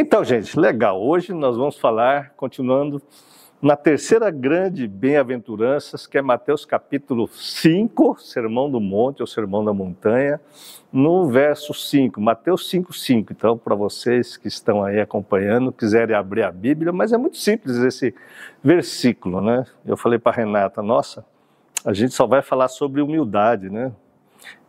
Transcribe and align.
Então, 0.00 0.22
gente, 0.22 0.56
legal. 0.56 1.02
Hoje 1.02 1.34
nós 1.34 1.56
vamos 1.56 1.76
falar, 1.76 2.32
continuando 2.36 3.02
na 3.60 3.74
terceira 3.74 4.30
grande 4.30 4.86
bem-aventuranças, 4.86 6.06
que 6.06 6.16
é 6.16 6.22
Mateus 6.22 6.64
capítulo 6.64 7.26
5, 7.26 8.16
Sermão 8.20 8.70
do 8.70 8.78
Monte 8.78 9.22
ou 9.22 9.26
Sermão 9.26 9.64
da 9.64 9.72
Montanha, 9.72 10.40
no 10.92 11.26
verso 11.26 11.74
5, 11.74 12.20
Mateus 12.20 12.70
5, 12.70 12.92
5. 12.92 13.32
Então, 13.32 13.58
para 13.58 13.74
vocês 13.74 14.36
que 14.36 14.46
estão 14.46 14.84
aí 14.84 15.00
acompanhando, 15.00 15.72
quiserem 15.72 16.14
abrir 16.14 16.44
a 16.44 16.52
Bíblia, 16.52 16.92
mas 16.92 17.12
é 17.12 17.18
muito 17.18 17.36
simples 17.36 17.76
esse 17.78 18.14
versículo, 18.62 19.40
né? 19.40 19.64
Eu 19.84 19.96
falei 19.96 20.20
para 20.20 20.36
Renata, 20.36 20.80
nossa, 20.80 21.26
a 21.84 21.92
gente 21.92 22.14
só 22.14 22.24
vai 22.24 22.40
falar 22.40 22.68
sobre 22.68 23.02
humildade, 23.02 23.68
né? 23.68 23.90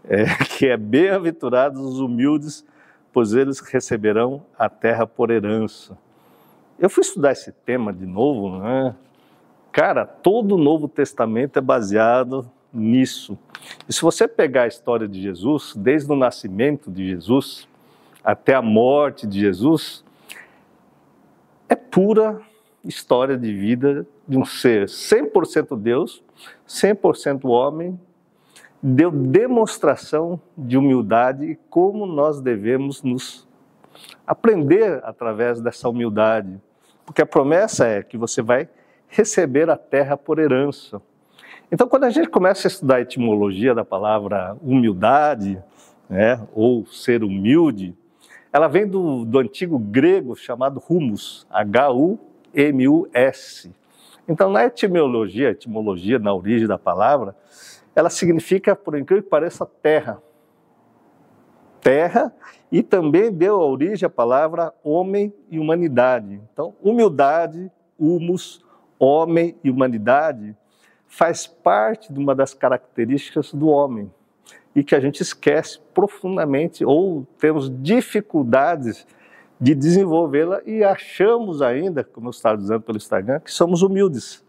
É, 0.05 0.23
que 0.57 0.65
é 0.65 0.75
bem-aventurados 0.75 1.79
os 1.79 1.99
humildes, 1.99 2.65
pois 3.19 3.33
eles 3.33 3.59
receberão 3.59 4.45
a 4.57 4.69
terra 4.69 5.05
por 5.05 5.29
herança. 5.29 5.97
Eu 6.79 6.89
fui 6.89 7.01
estudar 7.01 7.33
esse 7.33 7.51
tema 7.51 7.91
de 7.91 8.05
novo, 8.05 8.59
né? 8.59 8.95
Cara, 9.73 10.05
todo 10.05 10.55
o 10.55 10.57
Novo 10.57 10.87
Testamento 10.87 11.59
é 11.59 11.61
baseado 11.61 12.49
nisso. 12.73 13.37
E 13.89 13.91
se 13.91 14.01
você 14.01 14.25
pegar 14.25 14.63
a 14.63 14.67
história 14.67 15.05
de 15.05 15.21
Jesus, 15.21 15.73
desde 15.75 16.09
o 16.09 16.15
nascimento 16.15 16.89
de 16.89 17.09
Jesus 17.09 17.67
até 18.23 18.55
a 18.55 18.61
morte 18.61 19.27
de 19.27 19.41
Jesus, 19.41 20.01
é 21.67 21.75
pura 21.75 22.39
história 22.85 23.37
de 23.37 23.53
vida 23.53 24.07
de 24.25 24.37
um 24.37 24.45
ser 24.45 24.85
100% 24.85 25.77
Deus, 25.77 26.23
100% 26.65 27.43
homem, 27.49 27.99
deu 28.81 29.11
demonstração 29.11 30.39
de 30.57 30.77
humildade 30.77 31.45
e 31.45 31.55
como 31.69 32.05
nós 32.05 32.39
devemos 32.41 33.03
nos 33.03 33.47
aprender 34.25 35.01
através 35.03 35.59
dessa 35.59 35.89
humildade. 35.89 36.59
Porque 37.05 37.21
a 37.21 37.25
promessa 37.25 37.87
é 37.87 38.01
que 38.03 38.17
você 38.17 38.41
vai 38.41 38.69
receber 39.07 39.69
a 39.69 39.75
terra 39.75 40.15
por 40.15 40.39
herança. 40.39 41.01
Então, 41.71 41.87
quando 41.87 42.05
a 42.05 42.09
gente 42.09 42.29
começa 42.29 42.67
a 42.67 42.69
estudar 42.69 42.95
a 42.95 43.01
etimologia 43.01 43.75
da 43.75 43.85
palavra 43.85 44.57
humildade, 44.61 45.61
né, 46.09 46.41
ou 46.53 46.85
ser 46.85 47.23
humilde, 47.23 47.95
ela 48.51 48.67
vem 48.67 48.87
do, 48.87 49.23
do 49.25 49.37
antigo 49.37 49.77
grego 49.77 50.35
chamado 50.35 50.81
humus, 50.89 51.45
H-U-M-U-S. 51.51 52.11
Então, 54.27 54.49
na 54.51 54.65
etimologia, 54.65 55.51
etimologia, 55.51 56.17
na 56.17 56.33
origem 56.33 56.67
da 56.67 56.77
palavra, 56.77 57.35
ela 57.99 58.09
significa, 58.09 58.75
por 58.75 58.97
incrível 58.97 59.23
que 59.23 59.29
pareça, 59.29 59.65
terra. 59.65 60.21
Terra 61.81 62.33
e 62.71 62.81
também 62.81 63.31
deu 63.31 63.59
origem 63.59 64.05
à 64.05 64.09
palavra 64.09 64.73
homem 64.83 65.33
e 65.49 65.59
humanidade. 65.59 66.41
Então, 66.53 66.75
humildade, 66.81 67.69
humus, 67.97 68.63
homem 68.97 69.57
e 69.63 69.69
humanidade 69.69 70.55
faz 71.07 71.45
parte 71.47 72.13
de 72.13 72.19
uma 72.19 72.33
das 72.33 72.53
características 72.53 73.53
do 73.53 73.67
homem 73.67 74.11
e 74.75 74.83
que 74.83 74.95
a 74.95 74.99
gente 74.99 75.21
esquece 75.21 75.79
profundamente 75.93 76.85
ou 76.85 77.25
temos 77.37 77.69
dificuldades 77.81 79.05
de 79.59 79.75
desenvolvê-la 79.75 80.61
e 80.65 80.83
achamos 80.83 81.61
ainda, 81.61 82.03
como 82.03 82.27
eu 82.27 82.31
estava 82.31 82.57
dizendo 82.57 82.81
pelo 82.81 82.97
Instagram, 82.97 83.39
que 83.41 83.51
somos 83.51 83.81
humildes. 83.81 84.41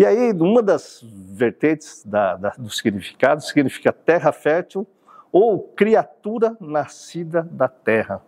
E 0.00 0.06
aí, 0.06 0.32
uma 0.32 0.62
das 0.62 1.04
vertentes 1.04 2.02
da, 2.06 2.34
da, 2.34 2.48
do 2.56 2.70
significado 2.70 3.42
significa 3.42 3.92
terra 3.92 4.32
fértil 4.32 4.86
ou 5.30 5.60
criatura 5.60 6.56
nascida 6.58 7.46
da 7.52 7.68
terra. 7.68 8.22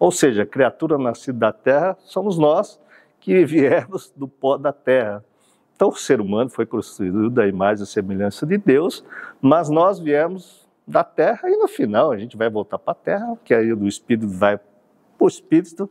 Ou 0.00 0.10
seja, 0.10 0.44
criatura 0.44 0.98
nascida 0.98 1.38
da 1.38 1.52
terra 1.52 1.96
somos 2.00 2.36
nós 2.36 2.76
que 3.20 3.44
viemos 3.46 4.12
do 4.16 4.26
pó 4.26 4.58
da 4.58 4.72
terra. 4.72 5.24
Então, 5.76 5.90
o 5.90 5.96
ser 5.96 6.20
humano 6.20 6.50
foi 6.50 6.66
construído 6.66 7.30
da 7.30 7.46
imagem 7.46 7.84
e 7.84 7.86
semelhança 7.86 8.44
de 8.44 8.58
Deus, 8.58 9.04
mas 9.40 9.70
nós 9.70 10.00
viemos 10.00 10.68
da 10.84 11.04
terra 11.04 11.48
e 11.48 11.56
no 11.56 11.68
final 11.68 12.10
a 12.10 12.18
gente 12.18 12.36
vai 12.36 12.50
voltar 12.50 12.80
para 12.80 12.90
a 12.90 12.96
terra, 12.96 13.38
que 13.44 13.54
aí 13.54 13.72
do 13.72 13.86
espírito 13.86 14.26
vai 14.26 14.58
o 15.24 15.28
espírito, 15.28 15.90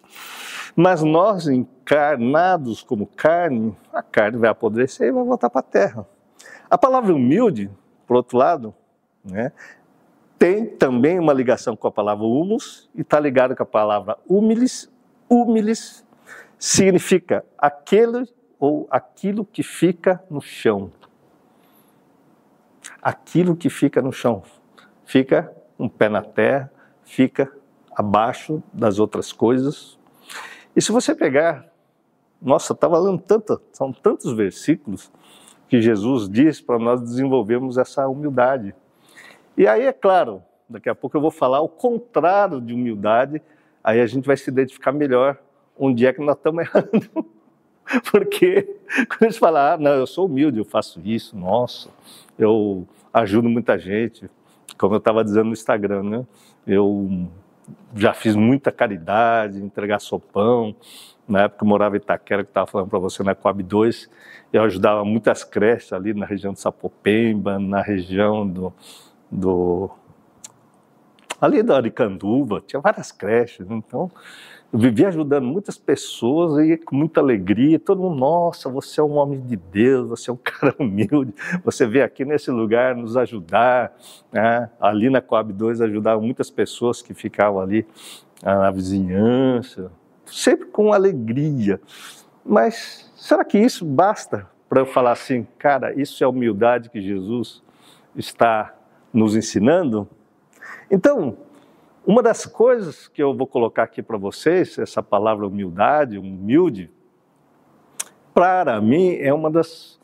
mas 0.76 1.02
nós 1.02 1.48
encarnados 1.48 2.84
como 2.84 3.08
carne, 3.08 3.76
a 3.94 4.02
carne 4.02 4.38
vai 4.38 4.50
apodrecer 4.50 5.08
e 5.08 5.12
vai 5.12 5.24
voltar 5.24 5.50
para 5.50 5.60
a 5.60 5.64
terra. 5.64 6.08
A 6.70 6.78
palavra 6.78 7.14
humilde, 7.14 7.70
por 8.06 8.18
outro 8.18 8.38
lado, 8.38 8.74
né, 9.24 9.52
tem 10.38 10.66
também 10.66 11.20
uma 11.20 11.34
ligação 11.34 11.76
com 11.76 11.88
a 11.88 11.92
palavra 11.92 12.26
humus 12.26 12.90
e 12.96 13.02
está 13.02 13.20
ligado 13.20 13.56
com 13.56 13.64
a 13.64 13.66
palavra 13.66 14.18
humilis. 14.28 14.92
Humilis 15.30 16.06
significa 16.58 17.46
aquele 17.58 18.28
ou 18.60 18.88
aquilo 18.90 19.46
que 19.46 19.64
fica 19.64 20.24
no 20.30 20.42
chão. 20.42 20.92
Aquilo 23.02 23.56
que 23.56 23.70
fica 23.70 24.02
no 24.02 24.12
chão. 24.12 24.44
Fica 25.06 25.52
um 25.78 25.88
pé 25.88 26.10
na 26.10 26.22
terra, 26.22 26.72
fica 27.04 27.52
abaixo 27.96 28.62
das 28.74 29.00
outras 29.00 29.32
coisas. 29.32 29.98
E 30.76 30.82
se 30.82 30.92
você 30.92 31.14
pegar, 31.14 31.66
nossa, 32.42 32.74
estava 32.74 32.98
lendo 32.98 33.22
tanto, 33.22 33.62
são 33.72 33.92
tantos 33.92 34.32
versículos 34.34 35.12
que 35.68 35.82
Jesus 35.82 36.30
diz 36.30 36.60
para 36.60 36.80
nós 36.80 37.02
desenvolvermos 37.02 37.78
essa 37.78 38.08
humildade. 38.08 38.76
E 39.58 39.68
aí, 39.68 39.86
é 39.86 39.94
claro, 39.94 40.42
daqui 40.70 40.90
a 40.90 40.96
pouco 40.96 41.16
eu 41.16 41.22
vou 41.22 41.32
falar 41.32 41.62
o 41.62 41.70
contrário 41.70 42.60
de 42.60 42.74
humildade, 42.74 43.42
aí 43.84 44.02
a 44.02 44.06
gente 44.08 44.26
vai 44.26 44.38
se 44.38 44.50
identificar 44.50 44.92
melhor 44.92 45.38
onde 45.78 46.06
é 46.06 46.14
que 46.14 46.22
nós 46.22 46.36
estamos 46.36 46.64
errando. 46.68 47.26
Porque 48.12 48.64
quando 49.08 49.24
a 49.24 49.30
gente 49.30 49.40
fala, 49.40 49.74
ah, 49.74 49.78
não, 49.78 49.92
eu 49.92 50.08
sou 50.08 50.26
humilde, 50.26 50.58
eu 50.58 50.66
faço 50.66 51.02
isso, 51.04 51.38
nossa, 51.38 51.90
eu 52.38 52.88
ajudo 53.14 53.50
muita 53.50 53.78
gente, 53.78 54.30
como 54.78 54.96
eu 54.96 55.00
estava 55.00 55.24
dizendo 55.24 55.46
no 55.46 55.54
Instagram, 55.54 56.04
né? 56.04 56.26
Eu 56.66 57.28
já 57.96 58.14
fiz 58.14 58.36
muita 58.36 58.72
caridade, 58.72 59.64
entregar 59.64 60.00
sopão. 60.00 60.76
Na 61.28 61.44
época 61.44 61.64
eu 61.64 61.68
morava 61.68 61.96
em 61.96 62.00
Itaquera, 62.00 62.44
que 62.44 62.50
estava 62.50 62.68
falando 62.68 62.90
para 62.90 63.00
você 63.00 63.24
na 63.24 63.34
Coab 63.34 63.64
2, 63.64 64.10
eu 64.52 64.64
ajudava 64.64 65.06
muitas 65.06 65.44
creches 65.44 65.94
ali 65.94 66.14
na 66.14 66.26
região 66.26 66.54
de 66.54 66.60
Sapopemba, 66.60 67.58
na 67.58 67.82
região 67.82 68.48
do, 68.48 68.74
do 69.32 69.90
ali 71.40 71.64
da 71.64 71.78
Aricanduva, 71.78 72.62
tinha 72.66 72.80
várias 72.80 73.12
creches, 73.12 73.66
então 73.70 74.12
eu 74.72 74.80
vivia 74.80 75.10
ajudando 75.10 75.46
muitas 75.46 75.78
pessoas 75.78 76.66
e 76.66 76.78
com 76.78 76.96
muita 76.96 77.20
alegria, 77.20 77.78
todo 77.78 78.02
mundo, 78.02 78.18
nossa, 78.18 78.70
você 78.70 79.02
é 79.02 79.04
um 79.04 79.18
homem 79.18 79.40
de 79.42 79.58
Deus, 79.58 80.08
você 80.08 80.30
é 80.30 80.34
um 80.34 80.40
cara 80.42 80.74
humilde, 80.80 81.34
você 81.64 81.86
veio 81.86 82.06
aqui 82.06 82.24
nesse 82.24 82.50
lugar 82.50 82.96
nos 82.96 83.18
ajudar, 83.18 83.94
né? 84.32 84.70
ali 84.80 85.10
na 85.10 85.22
Coab 85.22 85.52
2 85.52 85.82
ajudava 85.82 86.22
muitas 86.22 86.50
pessoas 86.50 87.02
que 87.02 87.14
ficavam 87.14 87.60
ali 87.60 87.86
ah, 88.42 88.60
na 88.60 88.72
vizinhança, 88.72 89.92
sempre 90.26 90.68
com 90.68 90.94
alegria, 90.94 91.82
mas 92.46 93.12
será 93.18 93.44
que 93.44 93.58
isso 93.58 93.86
basta 93.86 94.48
para 94.70 94.80
eu 94.80 94.86
falar 94.86 95.12
assim, 95.12 95.46
cara, 95.58 95.94
isso 96.00 96.24
é 96.24 96.26
a 96.26 96.30
humildade 96.30 96.90
que 96.90 97.02
Jesus 97.02 97.62
está 98.16 98.74
nos 99.14 99.36
ensinando. 99.36 100.08
Então, 100.90 101.36
uma 102.06 102.24
das 102.24 102.46
coisas 102.46 103.08
que 103.08 103.22
eu 103.22 103.36
vou 103.36 103.46
colocar 103.46 103.84
aqui 103.84 104.02
para 104.02 104.18
vocês, 104.18 104.78
essa 104.80 105.04
palavra 105.04 105.46
humildade, 105.46 106.18
humilde, 106.18 106.90
para 108.34 108.82
mim 108.82 109.16
é 109.20 109.32
uma 109.34 109.52
das 109.52 110.00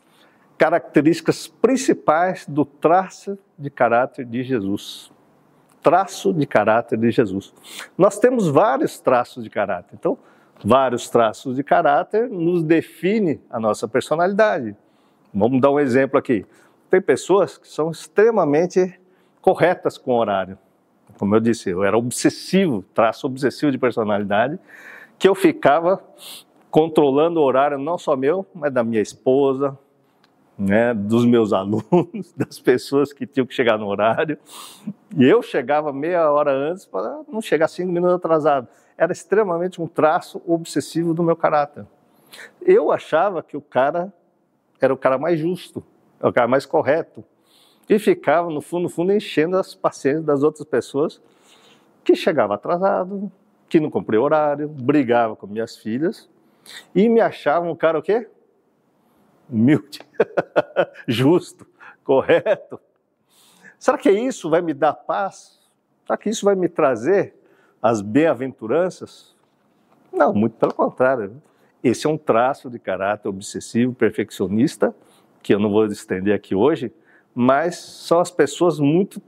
características 0.56 1.48
principais 1.48 2.46
do 2.46 2.64
traço 2.64 3.36
de 3.58 3.68
caráter 3.68 4.24
de 4.24 4.42
Jesus. 4.42 5.10
Traço 5.82 6.32
de 6.32 6.46
caráter 6.46 6.98
de 6.98 7.10
Jesus. 7.10 7.52
Nós 7.96 8.18
temos 8.18 8.48
vários 8.48 9.00
traços 9.00 9.42
de 9.42 9.50
caráter. 9.50 9.96
Então, 9.98 10.18
vários 10.64 11.08
traços 11.08 11.56
de 11.56 11.64
caráter 11.64 12.28
nos 12.28 12.62
define 12.62 13.40
a 13.50 13.58
nossa 13.58 13.88
personalidade. 13.88 14.76
Vamos 15.32 15.60
dar 15.60 15.70
um 15.70 15.80
exemplo 15.80 16.18
aqui. 16.18 16.44
Tem 16.90 17.00
pessoas 17.00 17.58
que 17.58 17.68
são 17.68 17.90
extremamente 17.90 19.00
corretas 19.40 19.98
com 19.98 20.12
o 20.12 20.18
horário. 20.18 20.58
Como 21.18 21.34
eu 21.34 21.40
disse, 21.40 21.70
eu 21.70 21.84
era 21.84 21.98
obsessivo, 21.98 22.84
traço 22.94 23.26
obsessivo 23.26 23.72
de 23.72 23.78
personalidade, 23.78 24.58
que 25.18 25.28
eu 25.28 25.34
ficava 25.34 26.02
controlando 26.70 27.40
o 27.40 27.42
horário 27.42 27.78
não 27.78 27.98
só 27.98 28.16
meu, 28.16 28.46
mas 28.54 28.72
da 28.72 28.84
minha 28.84 29.00
esposa, 29.00 29.76
né, 30.56 30.92
dos 30.94 31.24
meus 31.24 31.52
alunos, 31.54 32.32
das 32.36 32.58
pessoas 32.58 33.12
que 33.12 33.26
tinham 33.26 33.46
que 33.46 33.54
chegar 33.54 33.78
no 33.78 33.86
horário. 33.86 34.38
E 35.16 35.24
eu 35.24 35.42
chegava 35.42 35.92
meia 35.92 36.30
hora 36.30 36.52
antes 36.52 36.84
para 36.84 37.20
não 37.28 37.40
chegar 37.40 37.68
cinco 37.68 37.92
minutos 37.92 38.16
atrasado. 38.16 38.68
Era 38.96 39.12
extremamente 39.12 39.80
um 39.80 39.86
traço 39.86 40.42
obsessivo 40.46 41.14
do 41.14 41.22
meu 41.22 41.36
caráter. 41.36 41.86
Eu 42.60 42.90
achava 42.90 43.42
que 43.42 43.56
o 43.56 43.60
cara 43.60 44.12
era 44.80 44.92
o 44.92 44.96
cara 44.96 45.18
mais 45.18 45.38
justo, 45.38 45.82
o 46.20 46.32
cara 46.32 46.48
mais 46.48 46.66
correto. 46.66 47.24
E 47.88 47.98
ficava, 47.98 48.50
no 48.50 48.60
fundo, 48.60 48.84
no 48.84 48.88
fundo, 48.88 49.12
enchendo 49.12 49.56
as 49.56 49.74
paciências 49.74 50.24
das 50.24 50.42
outras 50.42 50.66
pessoas 50.66 51.20
que 52.04 52.14
chegavam 52.14 52.54
atrasado, 52.54 53.30
que 53.68 53.80
não 53.80 53.90
cumpria 53.90 54.20
horário, 54.20 54.68
brigava 54.68 55.36
com 55.36 55.46
minhas 55.46 55.76
filhas 55.76 56.28
e 56.94 57.08
me 57.08 57.20
achava 57.20 57.66
um 57.70 57.76
cara 57.76 57.98
o 57.98 58.02
quê? 58.02 58.28
Humilde, 59.48 60.00
justo, 61.08 61.66
correto. 62.04 62.78
Será 63.78 63.96
que 63.96 64.10
isso 64.10 64.50
vai 64.50 64.60
me 64.60 64.74
dar 64.74 64.92
paz? 64.92 65.58
Será 66.06 66.16
que 66.16 66.28
isso 66.28 66.44
vai 66.44 66.54
me 66.54 66.68
trazer 66.68 67.34
as 67.80 68.00
bem-aventuranças? 68.00 69.36
Não, 70.12 70.34
muito 70.34 70.56
pelo 70.56 70.74
contrário. 70.74 71.40
Esse 71.82 72.06
é 72.06 72.10
um 72.10 72.18
traço 72.18 72.68
de 72.68 72.78
caráter 72.78 73.28
obsessivo, 73.28 73.94
perfeccionista, 73.94 74.94
que 75.42 75.54
eu 75.54 75.60
não 75.60 75.70
vou 75.70 75.86
estender 75.86 76.34
aqui 76.34 76.54
hoje, 76.54 76.92
mas 77.40 77.76
são 77.76 78.18
as 78.18 78.32
pessoas 78.32 78.80
muito 78.80 79.22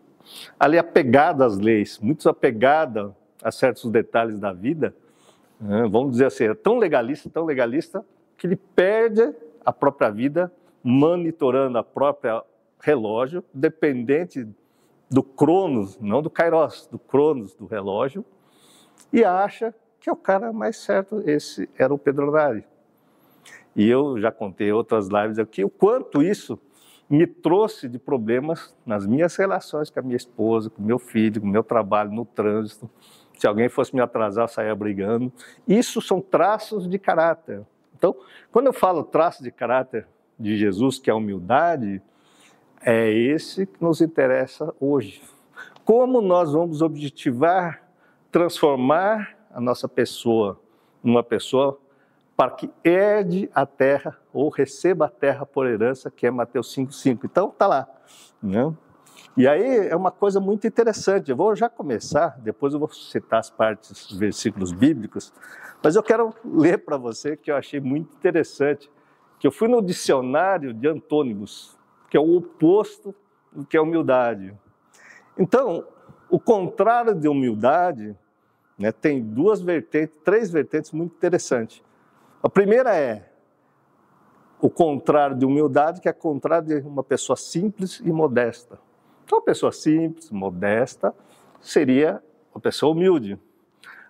ali 0.59 0.77
apegadas 0.77 1.53
às 1.53 1.59
leis, 1.61 2.01
muito 2.01 2.29
apegadas 2.29 3.13
a 3.41 3.53
certos 3.53 3.89
detalhes 3.89 4.37
da 4.37 4.53
vida. 4.53 4.93
Né? 5.61 5.87
Vamos 5.89 6.11
dizer 6.11 6.27
assim, 6.27 6.43
é 6.47 6.55
tão 6.55 6.77
legalista, 6.77 7.31
tão 7.31 7.45
legalista, 7.45 8.05
que 8.37 8.49
ele 8.49 8.57
perde 8.57 9.33
a 9.65 9.73
própria 9.73 10.11
vida 10.11 10.53
monitorando 10.83 11.79
a 11.79 11.85
própria 11.85 12.43
relógio, 12.81 13.45
dependente 13.55 14.45
do 15.09 15.23
cronos, 15.23 15.97
não 16.01 16.21
do 16.21 16.29
kairos, 16.29 16.89
do 16.91 16.99
cronos 16.99 17.55
do 17.55 17.67
relógio, 17.67 18.25
e 19.13 19.23
acha 19.23 19.73
que 20.01 20.11
é 20.11 20.13
o 20.13 20.17
cara 20.17 20.53
mais 20.53 20.79
certo. 20.79 21.23
Esse 21.31 21.71
era 21.79 21.95
o 21.95 21.99
Pedro 21.99 22.33
Nari. 22.33 22.65
E 23.77 23.89
eu 23.89 24.21
já 24.21 24.33
contei 24.33 24.73
outras 24.73 25.07
lives 25.07 25.39
aqui 25.39 25.65
o 25.65 25.71
quanto 25.71 26.25
isso 26.25 26.59
me 27.11 27.27
trouxe 27.27 27.89
de 27.89 27.99
problemas 27.99 28.73
nas 28.87 29.05
minhas 29.05 29.35
relações 29.35 29.91
com 29.91 29.99
a 29.99 30.03
minha 30.03 30.17
esposa, 30.17 30.71
com 30.71 30.81
meu 30.81 30.99
filho, 30.99 31.41
com 31.41 31.47
meu 31.49 31.65
trabalho 31.65 32.13
no 32.13 32.25
trânsito. 32.25 32.89
Se 33.37 33.49
alguém 33.49 33.69
fosse 33.69 33.93
me 33.93 34.01
atrasar, 34.01 34.45
eu 34.45 34.49
saía 34.49 34.75
brigando. 34.77 35.33
Isso 35.67 36.01
são 36.01 36.21
traços 36.21 36.89
de 36.89 37.01
caráter. 37.01 37.67
Então, 37.97 38.15
quando 38.53 38.67
eu 38.67 38.73
falo 38.73 39.03
traço 39.03 39.43
de 39.43 39.51
caráter 39.51 40.07
de 40.39 40.57
Jesus, 40.57 41.01
que 41.01 41.11
é 41.11 41.13
a 41.13 41.17
humildade, 41.17 42.01
é 42.81 43.11
esse 43.11 43.67
que 43.67 43.83
nos 43.83 44.01
interessa 44.01 44.73
hoje. 44.79 45.21
Como 45.85 46.21
nós 46.21 46.53
vamos 46.53 46.81
objetivar, 46.81 47.83
transformar 48.31 49.37
a 49.53 49.61
nossa 49.61 49.89
pessoa 49.89 50.61
numa 51.03 51.25
pessoa 51.25 51.79
para 52.41 52.53
que 52.53 52.71
herde 52.83 53.51
a 53.55 53.67
terra 53.67 54.19
ou 54.33 54.49
receba 54.49 55.05
a 55.05 55.09
terra 55.11 55.45
por 55.45 55.67
herança, 55.67 56.11
que 56.11 56.27
é 56.27 56.31
Mateus 56.31 56.75
5,5. 56.75 57.21
Então, 57.25 57.51
está 57.51 57.67
lá. 57.67 57.87
Né? 58.43 58.75
E 59.37 59.47
aí 59.47 59.89
é 59.89 59.95
uma 59.95 60.11
coisa 60.11 60.41
muito 60.41 60.67
interessante. 60.67 61.31
Eu 61.31 61.37
vou 61.37 61.55
já 61.55 61.69
começar, 61.69 62.39
depois 62.41 62.73
eu 62.73 62.79
vou 62.79 62.91
citar 62.91 63.41
as 63.41 63.51
partes, 63.51 63.91
os 63.91 64.17
versículos 64.19 64.73
bíblicos, 64.73 65.35
mas 65.83 65.97
eu 65.97 66.03
quero 66.03 66.33
ler 66.43 66.79
para 66.79 66.97
você 66.97 67.37
que 67.37 67.51
eu 67.51 67.57
achei 67.57 67.79
muito 67.79 68.17
interessante, 68.17 68.91
que 69.39 69.47
eu 69.47 69.53
fui 69.53 69.69
no 69.69 69.83
dicionário 69.83 70.73
de 70.73 70.89
antônimos, 70.89 71.79
que 72.09 72.17
é 72.17 72.21
o 72.21 72.37
oposto 72.37 73.15
do 73.53 73.67
que 73.67 73.77
é 73.77 73.81
humildade. 73.83 74.57
Então, 75.39 75.87
o 76.31 76.41
contrário 76.41 77.15
de 77.15 77.29
humildade 77.29 78.17
né, 78.79 78.91
tem 78.91 79.23
duas 79.23 79.61
vertentes, 79.61 80.17
três 80.25 80.51
vertentes 80.51 80.91
muito 80.91 81.15
interessantes. 81.15 81.83
A 82.43 82.49
primeira 82.49 82.97
é 82.97 83.31
o 84.61 84.69
contrário 84.69 85.37
de 85.37 85.45
humildade, 85.45 86.01
que 86.01 86.09
é 86.09 86.13
contrário 86.13 86.67
de 86.67 86.87
uma 86.87 87.03
pessoa 87.03 87.37
simples 87.37 88.01
e 88.05 88.11
modesta. 88.13 88.79
Então, 89.25 89.39
uma 89.39 89.45
pessoa 89.45 89.73
simples, 89.73 90.31
modesta, 90.31 91.15
seria 91.61 92.23
uma 92.55 92.61
pessoa 92.61 92.93
humilde. 92.93 93.39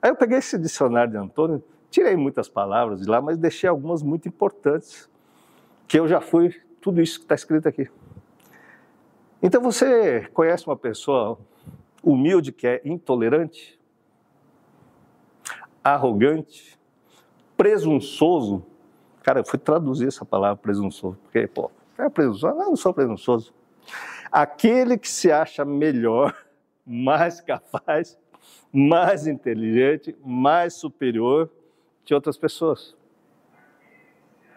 Aí 0.01 0.11
eu 0.11 0.17
peguei 0.17 0.39
esse 0.39 0.59
dicionário 0.59 1.13
de 1.13 1.19
Antônio, 1.19 1.63
tirei 1.91 2.17
muitas 2.17 2.49
palavras 2.49 3.01
de 3.01 3.09
lá, 3.09 3.21
mas 3.21 3.37
deixei 3.37 3.69
algumas 3.69 4.03
muito 4.03 4.29
importantes, 4.29 5.09
que 5.87 5.99
eu 5.99 6.09
já 6.09 6.21
fui, 6.21 6.55
tudo 6.81 7.01
isso 7.01 7.19
que 7.19 7.25
está 7.25 7.35
escrito 7.35 7.69
aqui. 7.69 7.89
Então, 9.43 9.61
você 9.61 10.29
conhece 10.33 10.67
uma 10.67 10.77
pessoa 10.77 11.39
humilde 12.03 12.53
que 12.53 12.67
é 12.67 12.81
intolerante? 12.85 13.81
arrogante, 15.83 16.79
presunçoso. 17.61 18.65
Cara, 19.23 19.41
eu 19.41 19.45
fui 19.45 19.59
traduzir 19.59 20.09
essa 20.09 20.25
palavra 20.25 20.57
presunçoso, 20.57 21.19
porque, 21.25 21.47
pô, 21.47 21.71
é 21.99 22.09
presunçoso? 22.09 22.57
Não, 22.57 22.71
não 22.71 22.77
sou 22.77 22.95
presunçoso. 22.95 23.53
Aquele 24.33 24.97
que 24.97 25.07
se 25.07 25.31
acha 25.31 25.63
melhor, 25.63 26.35
mais 26.87 27.39
capaz, 27.43 28.19
mais 28.73 29.27
inteligente, 29.27 30.17
mais 30.25 30.73
superior 30.73 31.51
que 32.03 32.15
outras 32.15 32.39
pessoas. 32.39 32.97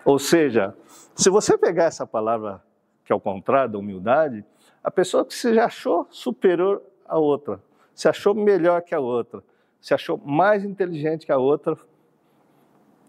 Ou 0.05 0.17
seja, 0.17 0.73
se 1.13 1.29
você 1.29 1.57
pegar 1.57 1.85
essa 1.85 2.07
palavra 2.07 2.63
que 3.03 3.11
é 3.11 3.15
o 3.15 3.19
contrário 3.19 3.73
da 3.73 3.79
humildade, 3.79 4.45
a 4.81 4.89
pessoa 4.89 5.25
que 5.25 5.33
se 5.33 5.59
achou 5.59 6.07
superior 6.09 6.81
à 7.05 7.19
outra, 7.19 7.61
se 7.93 8.07
achou 8.07 8.33
melhor 8.33 8.81
que 8.81 8.95
a 8.95 8.99
outra, 9.01 9.43
se 9.81 9.93
achou 9.93 10.17
mais 10.23 10.63
inteligente 10.63 11.25
que 11.25 11.33
a 11.33 11.37
outra, 11.37 11.77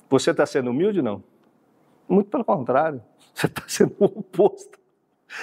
você 0.08 0.30
está 0.30 0.46
sendo 0.46 0.70
humilde? 0.70 1.02
Não. 1.02 1.22
Muito 2.08 2.30
pelo 2.30 2.44
contrário, 2.44 3.02
você 3.34 3.46
está 3.46 3.62
sendo 3.66 3.94
o 3.98 4.04
oposto. 4.04 4.78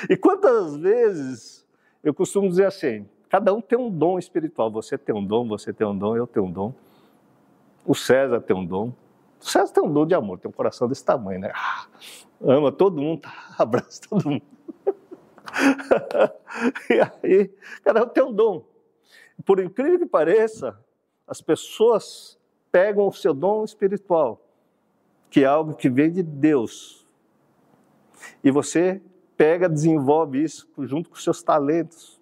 E 0.09 0.15
quantas 0.15 0.77
vezes 0.77 1.67
eu 2.03 2.13
costumo 2.13 2.47
dizer 2.49 2.65
assim: 2.65 3.07
cada 3.29 3.53
um 3.53 3.61
tem 3.61 3.77
um 3.77 3.89
dom 3.89 4.17
espiritual. 4.19 4.71
Você 4.71 4.97
tem 4.97 5.15
um 5.15 5.25
dom, 5.25 5.47
você 5.47 5.73
tem 5.73 5.85
um 5.85 5.97
dom, 5.97 6.15
eu 6.15 6.27
tenho 6.27 6.45
um 6.45 6.51
dom. 6.51 6.73
O 7.85 7.95
César 7.95 8.39
tem 8.41 8.55
um 8.55 8.65
dom. 8.65 8.93
O 9.39 9.45
César 9.45 9.73
tem 9.73 9.83
um 9.83 9.91
dom 9.91 10.05
de 10.05 10.13
amor, 10.13 10.37
tem 10.37 10.49
um 10.49 10.53
coração 10.53 10.87
desse 10.87 11.03
tamanho, 11.03 11.39
né? 11.39 11.51
Ah, 11.55 11.87
ama 12.41 12.71
todo 12.71 13.01
mundo, 13.01 13.27
abraça 13.57 14.01
todo 14.07 14.29
mundo. 14.29 14.43
e 16.89 16.99
aí, 17.23 17.51
cada 17.83 18.03
um 18.03 18.07
tem 18.07 18.23
um 18.23 18.31
dom. 18.31 18.63
Por 19.43 19.59
incrível 19.59 19.99
que 19.99 20.05
pareça, 20.05 20.79
as 21.27 21.41
pessoas 21.41 22.39
pegam 22.71 23.07
o 23.07 23.11
seu 23.11 23.33
dom 23.33 23.63
espiritual, 23.63 24.39
que 25.31 25.43
é 25.43 25.47
algo 25.47 25.73
que 25.73 25.89
vem 25.89 26.11
de 26.11 26.21
Deus, 26.21 27.07
e 28.43 28.51
você 28.51 29.01
pega, 29.35 29.67
desenvolve 29.67 30.43
isso 30.43 30.67
junto 30.79 31.09
com 31.09 31.15
seus 31.15 31.41
talentos. 31.41 32.19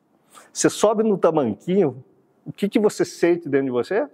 Você 0.54 0.70
sobe 0.70 1.04
no 1.04 1.18
tamanquinho, 1.18 2.04
o 2.46 2.54
que, 2.54 2.70
que 2.70 2.80
você 2.80 3.04
sente 3.04 3.50
dentro 3.50 3.66
de 3.66 3.72
você? 3.72 4.08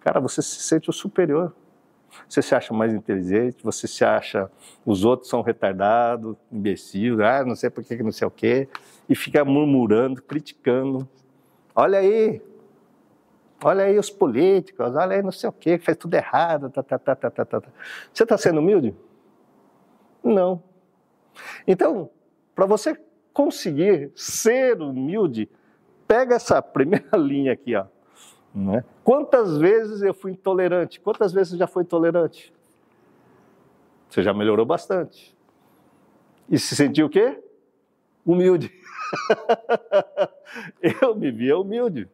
Cara, 0.00 0.20
você 0.20 0.40
se 0.40 0.62
sente 0.62 0.88
o 0.88 0.92
superior. 0.92 1.52
Você 2.26 2.40
se 2.40 2.54
acha 2.54 2.72
mais 2.72 2.94
inteligente, 2.94 3.58
você 3.62 3.86
se 3.86 4.04
acha 4.04 4.50
os 4.84 5.04
outros 5.04 5.28
são 5.28 5.42
retardados, 5.42 6.36
imbecil, 6.50 7.22
ah, 7.24 7.44
não 7.44 7.54
sei 7.54 7.68
por 7.68 7.84
que 7.84 8.02
não 8.02 8.10
sei 8.10 8.26
o 8.26 8.30
quê, 8.30 8.66
e 9.08 9.14
fica 9.14 9.44
murmurando, 9.44 10.22
criticando. 10.22 11.06
Olha 11.74 11.98
aí, 11.98 12.40
Olha 13.62 13.84
aí 13.84 13.98
os 13.98 14.08
políticos, 14.08 14.94
olha 14.94 15.16
aí 15.16 15.22
não 15.22 15.32
sei 15.32 15.48
o 15.48 15.52
quê, 15.52 15.78
faz 15.78 15.96
tudo 15.96 16.14
errado. 16.14 16.70
Tá, 16.70 16.82
tá, 16.82 16.98
tá, 16.98 17.16
tá, 17.16 17.30
tá, 17.30 17.44
tá. 17.44 17.62
Você 18.12 18.22
está 18.22 18.38
sendo 18.38 18.60
humilde? 18.60 18.94
Não. 20.22 20.62
Então, 21.66 22.10
para 22.54 22.66
você 22.66 22.98
conseguir 23.32 24.12
ser 24.14 24.80
humilde, 24.80 25.48
pega 26.06 26.36
essa 26.36 26.62
primeira 26.62 27.16
linha 27.16 27.52
aqui, 27.52 27.74
ó. 27.74 27.86
Né? 28.54 28.84
Quantas 29.04 29.58
vezes 29.58 30.02
eu 30.02 30.14
fui 30.14 30.32
intolerante? 30.32 31.00
Quantas 31.00 31.32
vezes 31.32 31.52
você 31.52 31.58
já 31.58 31.66
foi 31.66 31.82
intolerante? 31.82 32.52
Você 34.08 34.22
já 34.22 34.32
melhorou 34.32 34.64
bastante. 34.64 35.36
E 36.48 36.58
se 36.58 36.74
sentiu 36.74 37.06
o 37.06 37.10
quê? 37.10 37.42
Humilde. 38.24 38.72
eu 41.02 41.14
me 41.14 41.30
via 41.30 41.58
humilde, 41.58 42.08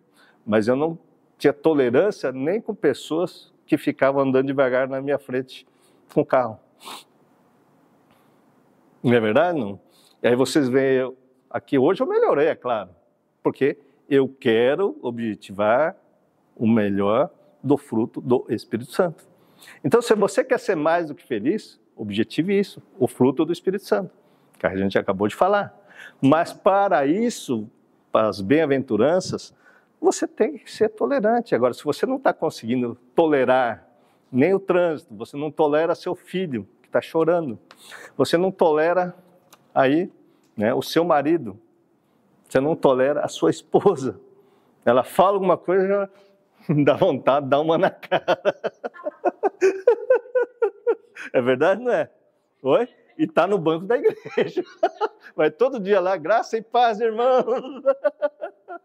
mas 0.45 0.69
eu 0.69 0.77
não 0.77 0.99
tinha 1.39 1.53
tolerância 1.53 2.33
nem 2.33 2.61
com 2.61 2.75
pessoas 2.75 3.53
que 3.67 3.77
ficavam 3.77 4.23
andando 4.23 4.47
devagar 4.47 4.89
na 4.89 5.01
minha 5.01 5.19
frente 5.19 5.67
com 6.13 6.21
o 6.21 6.27
carro. 6.27 6.59
Não 9.03 9.13
é 9.13 9.21
verdade? 9.21 9.59
Não? 9.59 9.81
E 10.23 10.29
aí 10.29 10.37
vocês 10.37 10.69
veem, 10.69 11.15
aqui 11.51 11.79
hoje 11.79 12.03
eu 12.03 12.07
melhorei, 12.07 12.49
é 12.49 12.55
claro, 12.55 12.91
porque 13.43 13.79
eu 14.09 14.29
quero 14.29 14.99
objetivar 15.03 15.97
o 16.57 16.67
melhor 16.67 17.31
do 17.63 17.77
fruto 17.77 18.21
do 18.21 18.47
Espírito 18.49 18.93
Santo. 18.93 19.27
Então, 19.83 20.01
se 20.01 20.15
você 20.15 20.45
quer 20.45 20.59
ser 20.59 20.77
mais 20.77 21.09
do 21.09 21.15
que 21.15 21.27
feliz, 21.27 21.81
objetive 21.97 22.59
isso, 22.59 22.83
o 22.99 23.07
fruto 23.07 23.45
do 23.45 23.53
Espírito 23.53 23.85
Santo, 23.85 24.11
que 24.59 24.67
a 24.67 24.77
gente 24.77 24.99
acabou 24.99 25.29
de 25.29 25.35
falar. 25.35 25.75
Mas 26.21 26.53
para 26.53 27.07
isso, 27.07 27.69
para 28.13 28.29
as 28.29 28.41
bem-aventuranças, 28.41 29.55
você 30.01 30.27
tem 30.27 30.59
que 30.59 30.71
ser 30.71 30.89
tolerante. 30.91 31.55
Agora, 31.55 31.73
se 31.73 31.85
você 31.85 32.07
não 32.07 32.17
está 32.17 32.33
conseguindo 32.33 32.97
tolerar 33.15 33.87
nem 34.31 34.53
o 34.53 34.61
trânsito, 34.61 35.15
você 35.15 35.37
não 35.37 35.51
tolera 35.51 35.95
seu 35.95 36.15
filho 36.15 36.67
que 36.83 36.89
está 36.89 37.01
chorando, 37.01 37.59
você 38.17 38.37
não 38.37 38.51
tolera 38.51 39.15
aí 39.75 40.11
né, 40.57 40.75
o 40.75 40.83
seu 40.83 41.05
marido, 41.05 41.59
você 42.49 42.61
não 42.61 42.77
tolera 42.77 43.21
a 43.21 43.29
sua 43.29 43.51
esposa. 43.51 44.21
Ela 44.85 45.03
fala 45.03 45.37
alguma 45.37 45.57
coisa, 45.57 45.87
já 45.87 46.09
Dá 46.85 46.95
vontade 46.95 47.45
de 47.45 47.51
dar 47.51 47.61
uma 47.61 47.79
na 47.79 47.91
cara. 47.91 48.39
É 51.33 51.41
verdade, 51.41 51.83
não 51.83 51.91
é? 51.91 52.11
Oi? 52.63 52.87
E 53.17 53.25
está 53.25 53.47
no 53.47 53.57
banco 53.57 53.87
da 53.87 53.97
igreja. 53.97 54.63
Vai 55.35 55.51
todo 55.51 55.81
dia 55.81 55.99
lá, 55.99 56.17
graça 56.19 56.59
e 56.59 56.63
paz, 56.63 57.01
irmãos. 57.01 57.83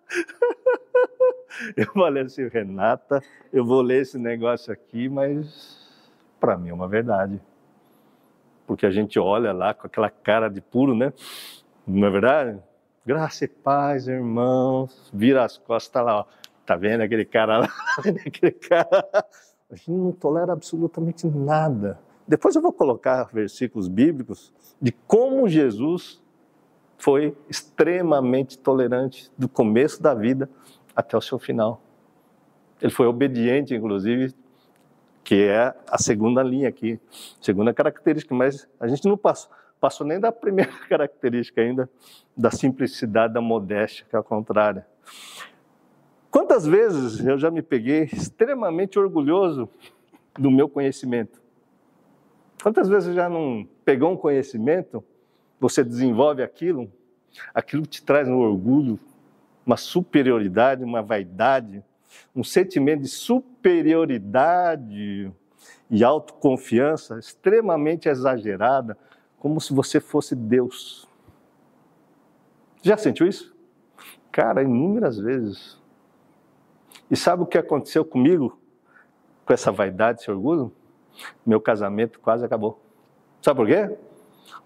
Eu 1.75 1.88
falei 1.94 2.24
assim, 2.24 2.48
Renata, 2.48 3.22
eu 3.51 3.66
vou 3.66 3.82
ler 3.82 4.04
esse 4.04 4.18
negócio 4.18 4.72
aqui, 4.72 5.10
mas 5.10 5.78
para 6.39 6.58
mim 6.58 6.70
é 6.70 6.74
uma 6.74 6.88
verdade. 6.88 7.42
Porque 8.66 8.86
a 8.86 8.92
gente 8.92 9.20
olha 9.20 9.51
lá 9.51 9.74
com 9.74 9.88
aquela 9.88 10.10
cara 10.10 10.48
de 10.48 10.62
puro, 10.62 10.96
né? 10.96 11.12
Não 11.86 12.08
é 12.08 12.12
verdade? 12.12 12.60
Graça 13.06 13.46
e 13.46 13.48
paz, 13.48 14.08
irmãos. 14.08 15.10
Vira 15.13 15.44
as 15.44 15.58
costas, 15.58 15.92
tá 15.92 16.01
lá, 16.01 16.20
ó. 16.20 16.25
Tá 16.66 16.75
vendo 16.75 17.01
aquele 17.01 17.25
cara 17.25 17.58
lá? 17.58 17.68
aquele 18.25 18.51
cara. 18.51 19.08
A 19.72 19.75
gente 19.75 19.92
não 19.92 20.12
tolera 20.12 20.54
absolutamente 20.54 21.25
nada. 21.28 22.00
Depois 22.28 22.56
eu 22.56 22.62
vou 22.62 22.72
colocar 22.72 23.30
versículos 23.34 23.88
bíblicos 23.88 24.54
de 24.80 24.92
como 24.92 25.50
Jesus 25.50 26.22
foi 27.00 27.36
extremamente 27.50 28.58
tolerante 28.58 29.32
do 29.38 29.48
começo 29.48 30.03
da 30.03 30.13
vida 30.13 30.50
até 30.96 31.18
o 31.18 31.22
seu 31.22 31.39
final. 31.39 31.82
Ele 32.82 32.91
foi 32.91 33.08
obediente, 33.08 33.74
inclusive, 33.74 34.36
que 35.24 35.44
é 35.44 35.74
a 35.88 35.98
segunda 35.98 36.44
linha 36.44 36.68
aqui, 36.68 37.00
segunda 37.41 37.74
característica, 37.74 38.36
mas 38.36 38.68
a 38.79 38.88
gente 38.88 39.08
não 39.08 39.18
passou, 39.18 39.51
passou 39.79 40.06
nem 40.06 40.20
da 40.20 40.32
primeira 40.32 40.72
característica 40.88 41.62
ainda, 41.62 41.89
da 42.36 42.51
simplicidade, 42.51 43.34
da 43.34 43.41
modéstia, 43.41 44.06
que 44.10 44.15
é 44.15 44.20
a 44.20 44.24
contrária. 44.24 44.86
Quantas 46.29 46.65
vezes 46.65 47.25
eu 47.25 47.38
já 47.38 47.50
me 47.50 47.62
peguei 47.62 48.03
extremamente 48.03 49.00
orgulhoso 49.00 49.70
do 50.38 50.51
meu 50.51 50.68
conhecimento? 50.68 51.41
Quantas 52.62 52.89
vezes 52.89 53.15
já 53.15 53.29
não 53.29 53.68
pegou 53.86 54.12
um 54.12 54.18
conhecimento, 54.18 55.03
você 55.60 55.84
desenvolve 55.84 56.42
aquilo, 56.42 56.92
aquilo 57.54 57.86
te 57.86 58.04
traz 58.04 58.28
um 58.28 58.38
orgulho, 58.38 59.00
uma 59.66 59.78
superioridade, 59.78 60.84
uma 60.84 61.01
vaidade, 61.01 61.84
um 62.36 62.44
sentimento 62.44 63.01
de 63.01 63.08
superioridade 63.08 65.32
e 65.89 66.04
autoconfiança 66.04 67.18
extremamente 67.20 68.10
exagerada, 68.10 68.98
como 69.38 69.62
se 69.62 69.74
você 69.74 70.00
fosse 70.00 70.36
Deus. 70.36 71.08
Já 72.82 72.98
sentiu 72.98 73.28
isso? 73.28 73.56
Cara, 74.32 74.63
inúmeras 74.63 75.18
vezes. 75.18 75.78
E 77.12 77.16
sabe 77.16 77.44
o 77.44 77.46
que 77.46 77.58
aconteceu 77.58 78.06
comigo 78.06 78.60
com 79.46 79.54
essa 79.54 79.72
vaidade, 79.72 80.22
esse 80.22 80.32
orgulho? 80.32 80.72
meu 81.46 81.60
casamento 81.60 82.20
quase 82.20 82.46
acabou. 82.46 82.80
Sabe 83.42 83.58
por 83.58 83.68
quê? 83.68 83.98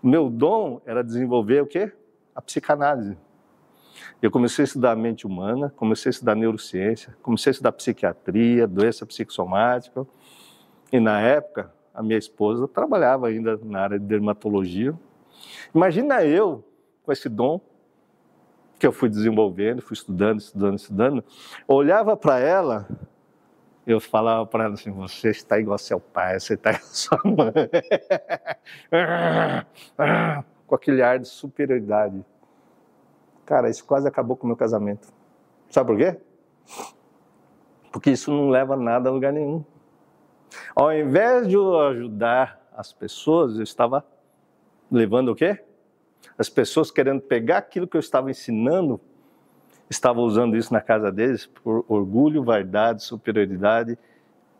O 0.01 0.07
meu 0.07 0.29
dom 0.29 0.81
era 0.85 1.03
desenvolver 1.03 1.61
o 1.61 1.67
quê? 1.67 1.91
A 2.35 2.41
psicanálise. 2.41 3.17
Eu 4.21 4.31
comecei 4.31 4.63
a 4.63 4.65
estudar 4.65 4.91
a 4.91 4.95
mente 4.95 5.27
humana, 5.27 5.73
comecei 5.75 6.09
a 6.09 6.11
estudar 6.11 6.35
neurociência, 6.35 7.15
comecei 7.21 7.49
a 7.49 7.53
estudar 7.53 7.71
psiquiatria, 7.73 8.67
doença 8.67 9.05
psicossomática. 9.05 10.05
E 10.91 10.99
na 10.99 11.19
época, 11.19 11.71
a 11.93 12.01
minha 12.01 12.17
esposa 12.17 12.67
trabalhava 12.67 13.27
ainda 13.27 13.59
na 13.63 13.81
área 13.81 13.99
de 13.99 14.05
dermatologia. 14.05 14.93
Imagina 15.73 16.23
eu 16.23 16.63
com 17.03 17.11
esse 17.11 17.29
dom 17.29 17.59
que 18.79 18.87
eu 18.87 18.91
fui 18.91 19.09
desenvolvendo, 19.09 19.81
fui 19.81 19.93
estudando, 19.93 20.39
estudando, 20.39 20.77
estudando, 20.77 21.23
olhava 21.67 22.17
para 22.17 22.39
ela 22.39 22.87
eu 23.85 23.99
falava 23.99 24.45
para 24.45 24.65
ela 24.65 24.73
assim: 24.73 24.91
você 24.91 25.29
está 25.29 25.59
igual 25.59 25.77
seu 25.77 25.99
pai, 25.99 26.39
você 26.39 26.53
está 26.53 26.71
igual 26.73 26.83
sua 26.85 27.19
mãe. 27.23 27.53
com 30.65 30.75
aquele 30.75 31.01
ar 31.01 31.19
de 31.19 31.27
superioridade. 31.27 32.23
Cara, 33.45 33.69
isso 33.69 33.83
quase 33.85 34.07
acabou 34.07 34.37
com 34.37 34.45
o 34.45 34.47
meu 34.47 34.55
casamento. 34.55 35.11
Sabe 35.69 35.87
por 35.87 35.97
quê? 35.97 36.17
Porque 37.91 38.11
isso 38.11 38.31
não 38.31 38.49
leva 38.49 38.75
nada 38.75 39.09
a 39.09 39.11
lugar 39.11 39.33
nenhum. 39.33 39.63
Ao 40.75 40.91
invés 40.93 41.47
de 41.47 41.55
eu 41.55 41.79
ajudar 41.79 42.59
as 42.75 42.93
pessoas, 42.93 43.57
eu 43.57 43.63
estava 43.63 44.05
levando 44.89 45.29
o 45.29 45.35
quê? 45.35 45.63
As 46.37 46.49
pessoas 46.49 46.89
querendo 46.89 47.21
pegar 47.21 47.57
aquilo 47.57 47.87
que 47.87 47.97
eu 47.97 47.99
estava 47.99 48.31
ensinando 48.31 48.99
estava 49.89 50.21
usando 50.21 50.57
isso 50.57 50.73
na 50.73 50.81
casa 50.81 51.11
deles 51.11 51.45
por 51.45 51.85
orgulho, 51.87 52.43
vaidade, 52.43 53.03
superioridade. 53.03 53.97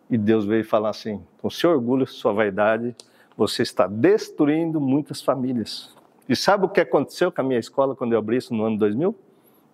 E 0.10 0.18
Deus 0.18 0.46
veio 0.46 0.65
falar 0.65 0.89
assim: 0.89 1.24
com 1.42 1.50
seu 1.50 1.72
orgulho, 1.72 2.06
sua 2.06 2.34
vaidade, 2.34 2.96
você 3.36 3.63
está 3.63 3.88
destruindo 3.88 4.80
muitas 4.80 5.22
famílias. 5.22 5.96
E 6.27 6.36
sabe 6.36 6.65
o 6.65 6.70
que 6.70 6.80
aconteceu 6.80 7.32
com 7.32 7.42
a 7.42 7.44
minha 7.44 7.60
escola 7.60 7.96
quando 7.96 8.13
eu 8.13 8.20
abri 8.20 8.38
isso 8.38 8.53
no 8.53 8.63
ano 8.63 8.77
2000? 8.77 9.15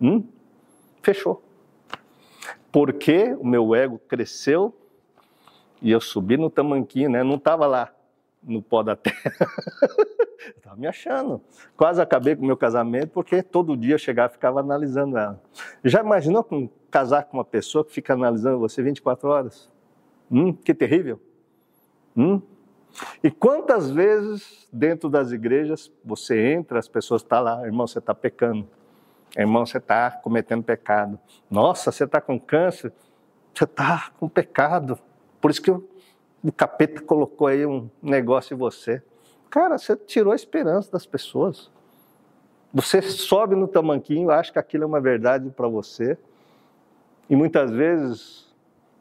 Hum? 0.02 0.24
Fechou. 1.02 1.44
Porque 2.72 3.36
o 3.40 3.46
meu 3.46 3.76
ego 3.76 4.00
cresceu 4.08 4.76
e 5.82 5.92
eu 5.92 6.02
subi 6.02 6.38
no 6.38 6.50
tamanquinho, 6.50 7.10
né? 7.10 7.24
Não 7.24 7.36
estava 7.36 7.66
lá 7.68 7.94
no 8.44 8.62
pó 8.62 8.84
da 8.84 8.96
terra. 8.96 9.32
Estava 10.56 10.76
me 10.76 10.88
achando. 10.88 11.42
Quase 11.76 12.02
acabei 12.02 12.36
com 12.36 12.44
o 12.44 12.46
meu 12.46 12.58
casamento 12.58 13.12
porque 13.12 13.44
todo 13.44 13.76
dia 13.76 13.96
eu 13.96 14.00
chegava 14.00 14.32
e 14.32 14.34
ficava 14.34 14.60
analisando 14.60 15.18
ela. 15.18 15.42
Já 15.84 16.02
imaginou 16.02 16.44
com, 16.44 16.70
casar 16.90 17.24
com 17.24 17.38
uma 17.38 17.46
pessoa 17.46 17.84
que 17.84 17.92
fica 17.92 18.14
analisando 18.14 18.60
você 18.60 18.82
24 18.82 19.28
horas? 19.30 19.70
Hum, 20.32 20.54
que 20.54 20.74
terrível. 20.74 21.20
Hum? 22.16 22.42
E 23.24 23.30
quantas 23.30 23.90
vezes 23.92 24.68
dentro 24.72 25.10
das 25.10 25.32
igrejas 25.32 25.92
você 26.04 26.54
entra, 26.54 26.80
as 26.80 26.88
pessoas 26.88 27.22
estão 27.22 27.38
tá 27.38 27.56
lá, 27.56 27.66
irmão, 27.66 27.86
você 27.86 28.00
está 28.00 28.16
pecando. 28.16 28.68
Irmão, 29.38 29.66
você 29.66 29.78
está 29.78 30.10
cometendo 30.10 30.64
pecado. 30.64 31.20
Nossa, 31.50 31.92
você 31.92 32.06
está 32.06 32.20
com 32.20 32.40
câncer. 32.40 32.92
Você 33.54 33.64
está 33.64 34.12
com 34.20 34.28
pecado. 34.28 34.98
Por 35.40 35.52
isso 35.52 35.62
que 35.62 35.70
o 35.72 36.52
capeta 36.56 37.02
colocou 37.02 37.48
aí 37.48 37.66
um 37.66 37.90
negócio 38.02 38.56
em 38.56 38.58
você. 38.58 39.04
Cara, 39.50 39.78
você 39.78 39.96
tirou 39.96 40.32
a 40.32 40.36
esperança 40.36 40.92
das 40.92 41.06
pessoas. 41.06 41.72
Você 42.72 43.02
sobe 43.02 43.56
no 43.56 43.68
tamanquinho, 43.68 44.30
acha 44.30 44.52
que 44.54 44.60
aquilo 44.60 44.84
é 44.84 44.88
uma 44.88 45.02
verdade 45.02 45.50
para 45.50 45.68
você, 45.68 46.18
e 47.28 47.36
muitas 47.36 47.72
vezes 47.72 48.48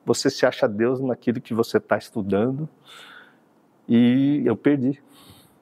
você 0.06 0.30
se 0.30 0.46
acha 0.46 0.66
Deus 0.66 1.00
naquilo 1.00 1.40
que 1.40 1.52
você 1.52 1.76
está 1.76 1.98
estudando, 1.98 2.66
e 3.86 4.42
eu 4.46 4.56
perdi. 4.56 5.02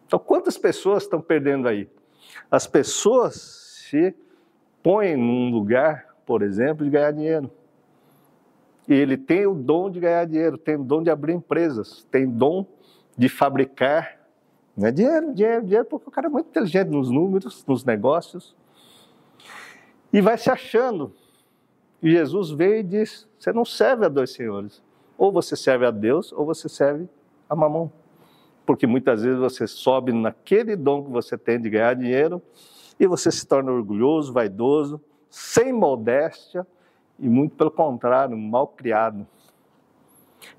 Então, 0.07 0.21
quantas 0.21 0.57
pessoas 0.57 1.03
estão 1.03 1.21
perdendo 1.21 1.67
aí? 1.67 1.89
As 2.49 2.67
pessoas 2.67 3.35
se 3.35 4.15
põem 4.85 5.17
num 5.17 5.51
lugar, 5.51 6.15
por 6.25 6.43
exemplo, 6.43 6.85
de 6.85 6.91
ganhar 6.91 7.11
dinheiro. 7.11 7.51
E 8.89 8.95
ele 8.95 9.17
tem 9.17 9.47
o 9.49 9.55
dom 9.55 9.91
de 9.91 9.99
ganhar 9.99 10.25
dinheiro, 10.27 10.57
tem 10.57 10.77
o 10.77 10.85
dom 10.85 11.03
de 11.03 11.11
abrir 11.11 11.33
empresas, 11.33 12.07
tem 12.09 12.29
dom 12.29 12.65
de 13.19 13.29
fabricar 13.29 14.16
não 14.77 14.89
é 14.89 14.93
dinheiro, 14.93 15.35
dinheiro, 15.35 15.65
dinheiro, 15.65 15.85
porque 15.87 16.09
o 16.09 16.13
cara 16.13 16.27
é 16.27 16.31
muito 16.31 16.49
inteligente 16.49 16.89
nos 16.89 17.11
números, 17.11 17.65
nos 17.67 17.83
negócios. 17.85 18.55
E 20.13 20.21
vai 20.21 20.37
se 20.37 20.51
achando. 20.51 21.15
E 22.03 22.11
Jesus 22.11 22.51
veio 22.51 22.81
e 22.81 22.83
diz: 22.83 23.27
Você 23.39 23.53
não 23.53 23.65
serve 23.65 24.05
a 24.05 24.09
dois 24.09 24.33
senhores. 24.33 24.83
Ou 25.17 25.33
você 25.33 25.57
serve 25.57 25.87
a 25.87 25.91
Deus, 25.91 26.31
ou 26.31 26.45
você 26.45 26.69
serve 26.69 27.09
a 27.49 27.57
mamão. 27.57 27.91
Porque 28.67 28.87
muitas 28.87 29.23
vezes 29.23 29.39
você 29.39 29.67
sobe 29.67 30.13
naquele 30.13 30.77
dom 30.77 31.05
que 31.05 31.11
você 31.11 31.39
tem 31.39 31.59
de 31.59 31.71
ganhar 31.71 31.95
dinheiro 31.95 32.43
e 33.01 33.07
você 33.07 33.31
se 33.31 33.47
torna 33.47 33.73
orgulhoso, 33.73 34.33
vaidoso, 34.33 35.01
sem 35.31 35.73
modéstia 35.73 36.67
e 37.19 37.29
muito 37.29 37.57
pelo 37.57 37.71
contrário, 37.71 38.37
mal 38.37 38.67
criado. 38.69 39.27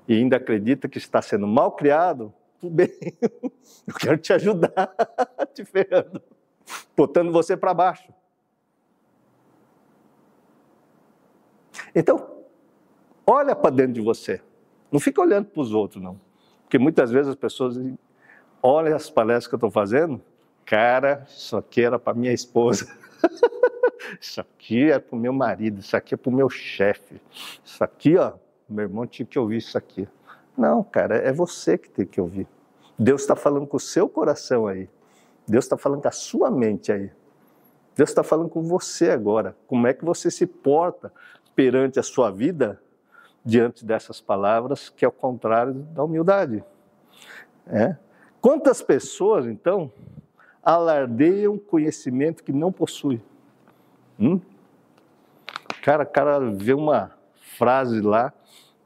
E 0.08 0.14
ainda 0.14 0.38
acredita 0.38 0.88
que 0.88 0.98
está 0.98 1.22
sendo 1.22 1.46
mal 1.46 1.72
criado 1.72 2.32
bem, 2.62 2.90
eu 3.86 3.94
quero 3.94 4.18
te 4.18 4.32
ajudar, 4.32 4.94
te 5.54 5.64
ferrando, 5.64 6.22
botando 6.96 7.32
você 7.32 7.56
para 7.56 7.72
baixo. 7.72 8.12
Então, 11.94 12.44
olha 13.26 13.54
para 13.54 13.70
dentro 13.70 13.94
de 13.94 14.00
você. 14.00 14.40
Não 14.90 14.98
fica 14.98 15.20
olhando 15.20 15.46
para 15.46 15.60
os 15.60 15.72
outros, 15.72 16.02
não. 16.02 16.20
Porque 16.62 16.78
muitas 16.78 17.10
vezes 17.10 17.28
as 17.28 17.34
pessoas 17.34 17.78
olham 18.62 18.96
as 18.96 19.08
palestras 19.08 19.46
que 19.46 19.54
eu 19.54 19.58
estou 19.58 19.70
fazendo, 19.70 20.20
cara, 20.64 21.24
isso 21.28 21.56
aqui 21.56 21.82
era 21.82 21.98
para 21.98 22.14
minha 22.14 22.32
esposa. 22.32 22.86
isso 24.20 24.40
aqui 24.40 24.90
é 24.90 24.98
para 24.98 25.16
o 25.16 25.18
meu 25.18 25.32
marido, 25.32 25.80
isso 25.80 25.96
aqui 25.96 26.14
é 26.14 26.16
para 26.16 26.30
o 26.30 26.32
meu 26.32 26.50
chefe. 26.50 27.20
Isso 27.64 27.82
aqui, 27.82 28.16
ó, 28.16 28.34
meu 28.68 28.84
irmão 28.84 29.06
tinha 29.06 29.24
que 29.24 29.38
ouvir 29.38 29.58
isso 29.58 29.78
aqui. 29.78 30.06
Não, 30.58 30.82
cara, 30.82 31.16
é 31.16 31.32
você 31.32 31.78
que 31.78 31.88
tem 31.88 32.04
que 32.04 32.20
ouvir. 32.20 32.46
Deus 32.98 33.22
está 33.22 33.36
falando 33.36 33.66
com 33.66 33.76
o 33.76 33.80
seu 33.80 34.08
coração 34.08 34.66
aí. 34.66 34.90
Deus 35.46 35.64
está 35.64 35.78
falando 35.78 36.02
com 36.02 36.08
a 36.08 36.12
sua 36.12 36.50
mente 36.50 36.90
aí. 36.90 37.10
Deus 37.96 38.10
está 38.10 38.22
falando 38.22 38.48
com 38.48 38.62
você 38.62 39.10
agora. 39.10 39.56
Como 39.66 39.86
é 39.86 39.94
que 39.94 40.04
você 40.04 40.30
se 40.30 40.46
porta 40.46 41.12
perante 41.54 41.98
a 41.98 42.02
sua 42.02 42.30
vida 42.30 42.80
diante 43.44 43.84
dessas 43.84 44.20
palavras, 44.20 44.88
que 44.88 45.04
é 45.04 45.08
o 45.08 45.12
contrário 45.12 45.72
da 45.72 46.04
humildade. 46.04 46.62
É. 47.66 47.96
Quantas 48.40 48.82
pessoas, 48.82 49.46
então, 49.46 49.90
alardeiam 50.62 51.58
conhecimento 51.58 52.44
que 52.44 52.52
não 52.52 52.70
possui? 52.70 53.22
Hum? 54.20 54.40
Cara, 55.82 56.04
cara 56.04 56.38
vê 56.38 56.74
uma 56.74 57.12
frase 57.56 58.00
lá 58.00 58.32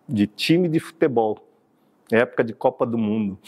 de 0.09 0.27
time 0.27 0.69
de 0.69 0.79
futebol, 0.79 1.45
época 2.19 2.45
de 2.45 2.53
Copa 2.53 2.85
do 2.85 2.99
Mundo. 2.99 3.39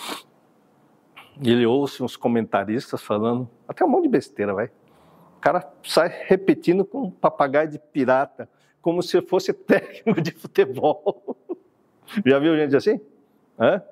Ele 1.42 1.66
ouve 1.66 2.02
uns 2.02 2.16
comentaristas 2.16 3.02
falando, 3.02 3.48
até 3.66 3.84
um 3.84 3.88
monte 3.88 4.04
de 4.04 4.08
besteira, 4.08 4.54
vai. 4.54 4.66
O 5.36 5.40
cara 5.40 5.70
sai 5.82 6.08
repetindo 6.26 6.84
com 6.84 7.02
um 7.02 7.10
papagaio 7.10 7.68
de 7.68 7.78
pirata, 7.78 8.48
como 8.80 9.02
se 9.02 9.20
fosse 9.22 9.52
técnico 9.54 10.20
de 10.20 10.30
futebol. 10.30 11.36
Já 12.24 12.38
viu 12.38 12.56
gente 12.56 12.76
assim? 12.76 13.00
Hã? 13.58 13.82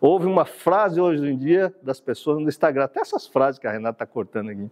Houve 0.00 0.26
uma 0.26 0.44
frase 0.44 1.00
hoje 1.00 1.26
em 1.26 1.36
dia 1.36 1.74
das 1.82 2.00
pessoas 2.00 2.40
no 2.40 2.48
Instagram, 2.48 2.84
até 2.84 3.00
essas 3.00 3.26
frases 3.26 3.58
que 3.58 3.66
a 3.66 3.72
Renata 3.72 4.04
está 4.04 4.06
cortando 4.06 4.50
aqui. 4.50 4.70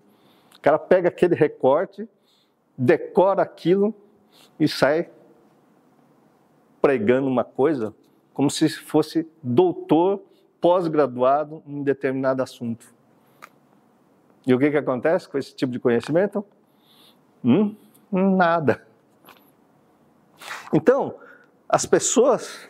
O 0.57 0.61
cara 0.61 0.79
pega 0.79 1.09
aquele 1.09 1.35
recorte, 1.35 2.09
decora 2.77 3.43
aquilo 3.43 3.95
e 4.61 4.69
sai 4.69 5.11
pregando 6.81 7.27
uma 7.27 7.43
coisa 7.43 7.95
como 8.37 8.51
se 8.51 8.69
fosse 8.69 9.27
doutor 9.43 10.23
pós-graduado 10.61 11.63
em 11.67 11.83
determinado 11.83 12.43
assunto. 12.43 12.95
E 14.47 14.53
o 14.53 14.59
que, 14.59 14.71
que 14.71 14.77
acontece 14.77 15.27
com 15.27 15.39
esse 15.39 15.57
tipo 15.57 15.73
de 15.73 15.79
conhecimento? 15.81 16.45
Hum, 17.43 17.75
nada. 18.13 18.87
Então, 20.71 21.15
as 21.67 21.87
pessoas 21.87 22.69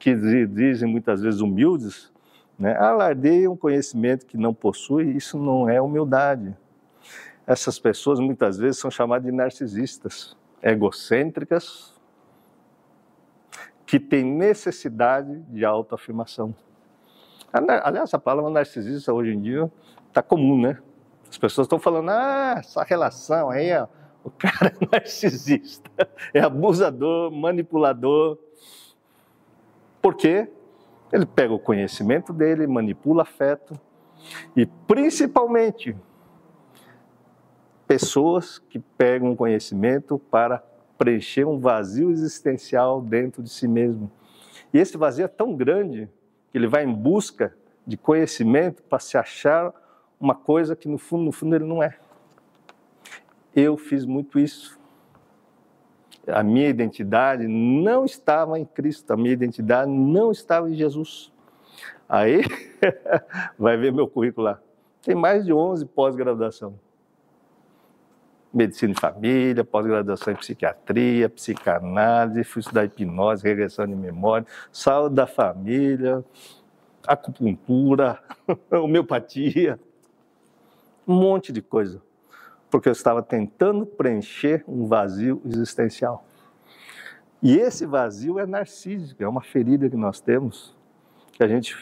que 0.00 0.16
dizem 0.46 0.90
muitas 0.90 1.22
vezes 1.22 1.40
humildes, 1.40 2.12
né, 2.58 2.76
alardeiam 2.76 3.56
conhecimento 3.56 4.26
que 4.26 4.36
não 4.36 4.52
possui, 4.52 5.16
isso 5.16 5.38
não 5.38 5.70
é 5.70 5.80
humildade. 5.80 6.56
Essas 7.46 7.78
pessoas 7.78 8.18
muitas 8.18 8.58
vezes 8.58 8.80
são 8.80 8.90
chamadas 8.90 9.26
de 9.26 9.30
narcisistas, 9.30 10.36
egocêntricas, 10.60 11.95
que 13.86 14.00
têm 14.00 14.24
necessidade 14.24 15.40
de 15.42 15.64
autoafirmação. 15.64 16.54
Aliás, 17.52 18.12
a 18.12 18.18
palavra 18.18 18.50
narcisista 18.50 19.12
hoje 19.12 19.32
em 19.32 19.40
dia 19.40 19.70
está 20.08 20.22
comum, 20.22 20.60
né? 20.60 20.78
As 21.30 21.38
pessoas 21.38 21.66
estão 21.66 21.78
falando, 21.78 22.10
ah, 22.10 22.56
essa 22.58 22.82
relação 22.82 23.48
aí, 23.48 23.72
ó, 23.72 23.86
o 24.24 24.30
cara 24.30 24.74
é 24.80 24.86
narcisista, 24.92 25.90
é 26.34 26.40
abusador, 26.40 27.30
manipulador. 27.30 28.38
Por 30.02 30.16
quê? 30.16 30.50
Ele 31.12 31.24
pega 31.24 31.54
o 31.54 31.58
conhecimento 31.58 32.32
dele, 32.32 32.66
manipula 32.66 33.22
afeto 33.22 33.78
e, 34.56 34.66
principalmente, 34.66 35.96
pessoas 37.86 38.58
que 38.58 38.80
pegam 38.80 39.30
o 39.30 39.36
conhecimento 39.36 40.18
para 40.18 40.62
preencher 40.96 41.44
um 41.44 41.58
vazio 41.58 42.10
existencial 42.10 43.00
dentro 43.00 43.42
de 43.42 43.50
si 43.50 43.68
mesmo. 43.68 44.10
E 44.72 44.78
esse 44.78 44.96
vazio 44.96 45.24
é 45.24 45.28
tão 45.28 45.54
grande 45.54 46.08
que 46.50 46.58
ele 46.58 46.66
vai 46.66 46.84
em 46.84 46.92
busca 46.92 47.56
de 47.86 47.96
conhecimento 47.96 48.82
para 48.82 48.98
se 48.98 49.16
achar 49.16 49.72
uma 50.18 50.34
coisa 50.34 50.74
que 50.74 50.88
no 50.88 50.98
fundo, 50.98 51.24
no 51.24 51.32
fundo 51.32 51.54
ele 51.54 51.64
não 51.64 51.82
é. 51.82 51.96
Eu 53.54 53.76
fiz 53.76 54.04
muito 54.04 54.38
isso. 54.38 54.78
A 56.26 56.42
minha 56.42 56.68
identidade 56.68 57.46
não 57.46 58.04
estava 58.04 58.58
em 58.58 58.64
Cristo, 58.64 59.12
a 59.12 59.16
minha 59.16 59.32
identidade 59.32 59.90
não 59.90 60.32
estava 60.32 60.68
em 60.68 60.74
Jesus. 60.74 61.32
Aí, 62.08 62.42
vai 63.58 63.76
ver 63.76 63.92
meu 63.92 64.08
currículo 64.08 64.46
lá. 64.46 64.60
Tem 65.02 65.14
mais 65.14 65.44
de 65.44 65.52
11 65.52 65.86
pós-graduação 65.86 66.85
medicina 68.56 68.94
de 68.94 69.00
família, 69.00 69.62
pós-graduação 69.62 70.32
em 70.32 70.36
psiquiatria, 70.36 71.28
psicanálise, 71.28 72.42
fui 72.42 72.60
estudar 72.60 72.86
hipnose, 72.86 73.42
regressão 73.42 73.86
de 73.86 73.94
memória, 73.94 74.46
saúde 74.72 75.14
da 75.14 75.26
família, 75.26 76.24
acupuntura, 77.06 78.18
homeopatia, 78.72 79.78
um 81.06 81.14
monte 81.14 81.52
de 81.52 81.60
coisa, 81.60 82.00
porque 82.70 82.88
eu 82.88 82.92
estava 82.92 83.22
tentando 83.22 83.84
preencher 83.84 84.64
um 84.66 84.86
vazio 84.86 85.42
existencial. 85.44 86.24
E 87.42 87.58
esse 87.58 87.84
vazio 87.84 88.38
é 88.38 88.46
narcísico, 88.46 89.22
é 89.22 89.28
uma 89.28 89.42
ferida 89.42 89.88
que 89.90 89.96
nós 89.96 90.18
temos, 90.18 90.74
que 91.32 91.44
a 91.44 91.48
gente 91.48 91.76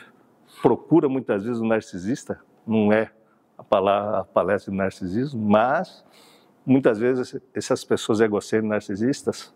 procura 0.61 1.09
muitas 1.09 1.45
vezes 1.45 1.61
o 1.61 1.65
narcisista, 1.65 2.41
não 2.67 2.93
é 2.93 3.13
a, 3.57 4.19
a 4.19 4.25
palestra 4.25 4.73
de 4.73 4.77
narcisismo, 4.77 5.41
mas 5.41 6.05
muitas 6.65 6.99
vezes 6.99 7.37
essas 7.55 7.85
pessoas 7.85 8.21
egocêntricas 8.21 8.71
narcisistas, 8.71 9.55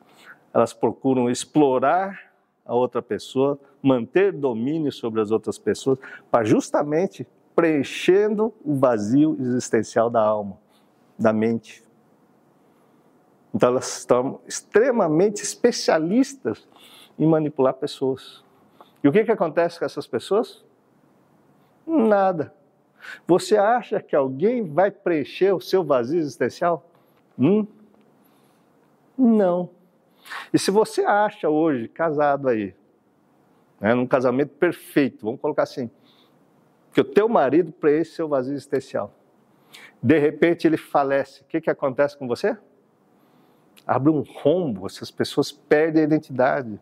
elas 0.53 0.73
procuram 0.73 1.31
explorar 1.31 2.33
a 2.65 2.75
outra 2.75 3.01
pessoa, 3.01 3.59
manter 3.83 4.33
domínio 4.33 4.93
sobre 4.93 5.21
as 5.21 5.31
outras 5.31 5.59
pessoas, 5.59 5.99
para 6.31 6.45
justamente 6.45 7.27
preenchendo 7.57 8.55
o 8.65 8.75
vazio 8.77 9.37
existencial 9.41 10.11
da 10.11 10.21
alma, 10.21 10.59
da 11.19 11.33
mente. 11.33 11.83
Então 13.55 13.71
elas 13.71 13.99
estão 13.99 14.41
extremamente 14.47 15.43
especialistas 15.43 16.69
em 17.19 17.27
manipular 17.27 17.75
pessoas. 17.75 18.45
E 19.03 19.09
o 19.09 19.13
que, 19.13 19.25
que 19.25 19.33
acontece 19.33 19.79
com 19.79 19.85
essas 19.85 20.07
pessoas? 20.07 20.65
Nada. 21.87 22.55
Você 23.27 23.57
acha 23.57 24.01
que 24.01 24.15
alguém 24.15 24.63
vai 24.63 24.91
preencher 24.91 25.53
o 25.53 25.61
seu 25.61 25.83
vazio 25.83 26.19
existencial? 26.19 26.88
Hum? 27.39 27.67
Não. 29.17 29.71
E 30.53 30.59
se 30.59 30.71
você 30.71 31.05
acha 31.05 31.49
hoje, 31.49 31.89
casado 31.89 32.49
aí, 32.49 32.75
né, 33.81 33.95
num 33.95 34.07
casamento 34.07 34.51
perfeito, 34.51 35.25
vamos 35.25 35.41
colocar 35.41 35.63
assim, 35.63 35.91
que 36.93 37.01
o 37.01 37.05
teu 37.05 37.29
marido 37.29 37.73
preenche 37.73 38.13
seu 38.13 38.29
vazio 38.29 38.53
existencial. 38.53 39.15
De 40.03 40.19
repente 40.19 40.67
ele 40.67 40.77
falece, 40.77 41.43
o 41.43 41.45
que, 41.45 41.61
que 41.61 41.71
acontece 41.71 42.17
com 42.17 42.27
você? 42.27 42.57
Abre 43.87 44.11
um 44.11 44.21
rombo, 44.21 44.87
essas 44.87 45.11
pessoas 45.11 45.53
perdem 45.53 46.03
a 46.03 46.05
identidade. 46.05 46.81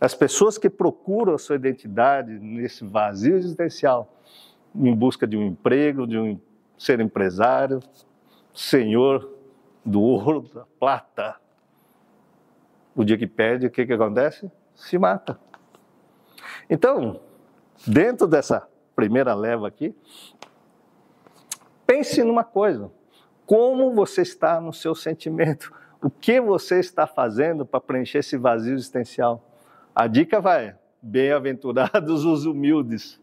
As 0.00 0.14
pessoas 0.14 0.56
que 0.58 0.70
procuram 0.70 1.34
a 1.34 1.38
sua 1.38 1.56
identidade 1.56 2.32
nesse 2.38 2.84
vazio 2.84 3.36
existencial, 3.36 4.12
em 4.74 4.94
busca 4.94 5.26
de 5.26 5.36
um 5.36 5.46
emprego, 5.46 6.06
de 6.06 6.18
um 6.18 6.40
ser 6.78 7.00
empresário, 7.00 7.80
senhor 8.54 9.30
do 9.84 10.00
ouro, 10.00 10.42
da 10.54 10.64
plata. 10.78 11.36
O 12.94 13.04
dia 13.04 13.16
que 13.16 13.26
perde, 13.26 13.66
o 13.66 13.70
que, 13.70 13.86
que 13.86 13.92
acontece? 13.92 14.50
Se 14.74 14.98
mata. 14.98 15.38
Então, 16.68 17.20
dentro 17.86 18.26
dessa 18.26 18.68
primeira 18.94 19.34
leva 19.34 19.68
aqui, 19.68 19.94
pense 21.86 22.22
numa 22.22 22.44
coisa: 22.44 22.90
como 23.46 23.94
você 23.94 24.22
está 24.22 24.60
no 24.60 24.72
seu 24.72 24.94
sentimento? 24.94 25.72
O 26.02 26.08
que 26.08 26.40
você 26.40 26.80
está 26.80 27.06
fazendo 27.06 27.66
para 27.66 27.80
preencher 27.80 28.18
esse 28.18 28.36
vazio 28.36 28.74
existencial? 28.74 29.44
A 29.94 30.06
dica 30.06 30.40
vai: 30.40 30.76
bem-aventurados 31.02 32.24
os 32.24 32.46
humildes, 32.46 33.19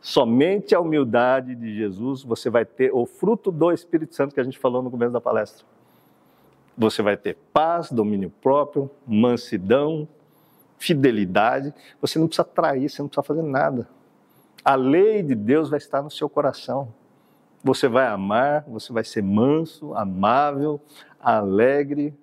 Somente 0.00 0.74
a 0.74 0.80
humildade 0.80 1.54
de 1.54 1.74
Jesus 1.74 2.22
você 2.22 2.48
vai 2.48 2.64
ter 2.64 2.90
o 2.92 3.04
fruto 3.04 3.50
do 3.50 3.70
Espírito 3.70 4.14
Santo 4.14 4.34
que 4.34 4.40
a 4.40 4.44
gente 4.44 4.58
falou 4.58 4.82
no 4.82 4.90
começo 4.90 5.12
da 5.12 5.20
palestra. 5.20 5.66
Você 6.76 7.02
vai 7.02 7.16
ter 7.16 7.36
paz, 7.52 7.90
domínio 7.92 8.32
próprio, 8.40 8.90
mansidão, 9.06 10.08
fidelidade. 10.78 11.74
Você 12.00 12.18
não 12.18 12.26
precisa 12.26 12.44
trair, 12.44 12.88
você 12.88 13.02
não 13.02 13.08
precisa 13.08 13.26
fazer 13.26 13.42
nada. 13.42 13.86
A 14.64 14.74
lei 14.74 15.22
de 15.22 15.34
Deus 15.34 15.68
vai 15.68 15.78
estar 15.78 16.00
no 16.00 16.10
seu 16.10 16.28
coração. 16.28 16.94
Você 17.62 17.86
vai 17.86 18.06
amar, 18.06 18.64
você 18.66 18.90
vai 18.92 19.04
ser 19.04 19.22
manso, 19.22 19.94
amável, 19.94 20.80
alegre, 21.20 22.14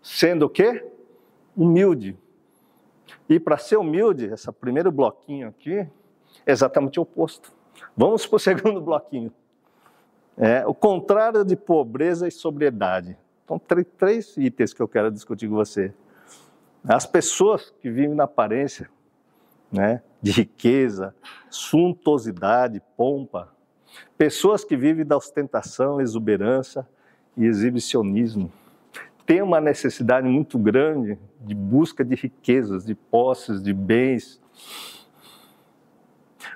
sendo 0.00 0.46
o 0.46 0.48
quê? 0.48 0.86
Humilde. 1.54 2.16
E 3.28 3.38
para 3.38 3.58
ser 3.58 3.76
humilde, 3.76 4.26
esse 4.26 4.50
primeiro 4.52 4.90
bloquinho 4.90 5.48
aqui, 5.48 5.86
exatamente 6.52 6.98
o 6.98 7.02
oposto. 7.02 7.52
Vamos 7.96 8.26
para 8.26 8.36
o 8.36 8.38
segundo 8.40 8.80
bloquinho. 8.80 9.32
É, 10.36 10.66
o 10.66 10.74
contrário 10.74 11.44
de 11.44 11.56
pobreza 11.56 12.28
e 12.28 12.30
sobriedade. 12.30 13.16
Então, 13.44 13.58
três 13.58 14.36
itens 14.36 14.72
que 14.72 14.80
eu 14.80 14.86
quero 14.86 15.10
discutir 15.10 15.48
com 15.48 15.54
você. 15.54 15.92
As 16.84 17.06
pessoas 17.06 17.74
que 17.80 17.90
vivem 17.90 18.14
na 18.14 18.24
aparência 18.24 18.88
né, 19.70 20.02
de 20.20 20.30
riqueza, 20.30 21.14
suntuosidade, 21.50 22.82
pompa. 22.96 23.52
Pessoas 24.16 24.64
que 24.64 24.76
vivem 24.76 25.04
da 25.04 25.16
ostentação, 25.16 26.00
exuberância 26.00 26.86
e 27.36 27.44
exibicionismo. 27.44 28.52
tem 29.24 29.42
uma 29.42 29.60
necessidade 29.60 30.26
muito 30.26 30.58
grande 30.58 31.18
de 31.40 31.54
busca 31.54 32.04
de 32.04 32.14
riquezas, 32.14 32.84
de 32.84 32.94
posses, 32.94 33.62
de 33.62 33.72
bens. 33.72 34.40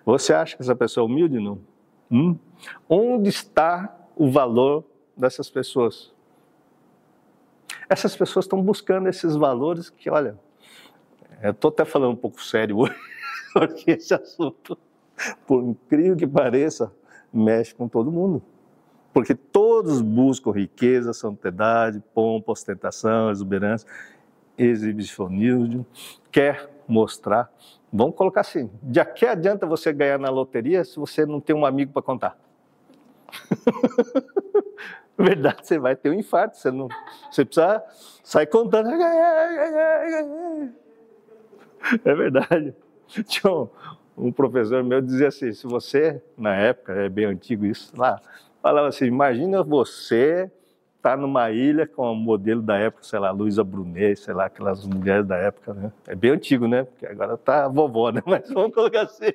Você 0.05 0.33
acha 0.33 0.57
que 0.57 0.63
essa 0.63 0.75
pessoa 0.75 1.05
é 1.05 1.11
humilde? 1.11 1.39
Não. 1.39 1.61
Hum? 2.11 2.37
Onde 2.89 3.29
está 3.29 3.95
o 4.17 4.31
valor 4.31 4.85
dessas 5.17 5.49
pessoas? 5.51 6.13
Essas 7.89 8.17
pessoas 8.17 8.45
estão 8.45 8.63
buscando 8.63 9.09
esses 9.09 9.37
valores 9.37 9.91
que, 9.91 10.09
olha, 10.11 10.39
eu 11.43 11.51
estou 11.51 11.71
até 11.71 11.85
falando 11.85 12.13
um 12.13 12.17
pouco 12.17 12.43
sério 12.43 12.79
hoje, 12.79 12.95
porque 13.53 13.93
esse 13.93 14.15
assunto, 14.15 14.79
por 15.47 15.63
incrível 15.63 16.17
que 16.17 16.27
pareça, 16.27 16.93
mexe 17.33 17.75
com 17.75 17.89
todo 17.89 18.13
mundo. 18.13 18.43
Porque 19.13 19.35
todos 19.35 20.01
buscam 20.01 20.53
riqueza, 20.53 21.13
santidade, 21.13 22.03
pompa, 22.15 22.53
ostentação, 22.53 23.31
exuberância, 23.31 23.87
exibicionismo, 24.57 25.87
quer 26.31 26.71
mostrar. 26.89 27.53
Vamos 27.93 28.17
colocar 28.17 28.41
assim: 28.41 28.71
de 28.83 29.05
que 29.05 29.27
adianta 29.27 29.67
você 29.67 29.93
ganhar 29.93 30.19
na 30.19 30.31
loteria 30.31 30.83
se 30.85 30.97
você 30.99 31.27
não 31.27 31.41
tem 31.41 31.55
um 31.55 31.67
amigo 31.67 31.93
para 31.93 32.03
contar? 32.03 32.39
Verdade, 35.19 35.67
você 35.67 35.79
vai 35.79 35.95
ter 35.95 36.09
um 36.09 36.15
infarto, 36.15 36.57
você, 36.57 36.71
não, 36.71 36.89
você 37.31 37.45
precisa 37.45 37.85
sair 38.25 38.47
contando. 38.47 38.89
É 42.05 42.15
verdade. 42.15 42.73
Tinha 43.27 43.53
um, 43.53 43.69
um 44.17 44.31
professor 44.31 44.85
meu 44.85 45.01
dizia 45.01 45.29
assim: 45.29 45.53
se 45.53 45.67
você, 45.67 46.23
na 46.39 46.55
época, 46.55 46.93
é 46.93 47.09
bem 47.09 47.25
antigo 47.25 47.67
isso, 47.67 47.93
lá, 47.97 48.21
falava 48.63 48.87
assim: 48.87 49.05
imagina 49.07 49.65
você 49.65 50.49
tá 51.03 51.17
numa 51.17 51.51
ilha 51.51 51.85
com 51.85 52.13
o 52.13 52.15
modelo 52.15 52.63
da 52.63 52.77
época, 52.77 53.03
sei 53.03 53.19
lá, 53.19 53.33
Luísa 53.33 53.65
Brunet, 53.65 54.21
sei 54.21 54.33
lá, 54.33 54.47
aquelas 54.47 54.87
mulheres 54.87 55.27
da 55.27 55.37
época, 55.37 55.75
né? 55.75 55.93
É 56.07 56.15
bem 56.15 56.31
antigo, 56.31 56.69
né? 56.69 56.85
Porque 56.85 57.05
agora 57.05 57.37
tá 57.37 57.67
vovó, 57.67 58.11
né? 58.11 58.23
Mas 58.25 58.49
vamos 58.49 58.73
colocar 58.73 59.03
assim. 59.03 59.33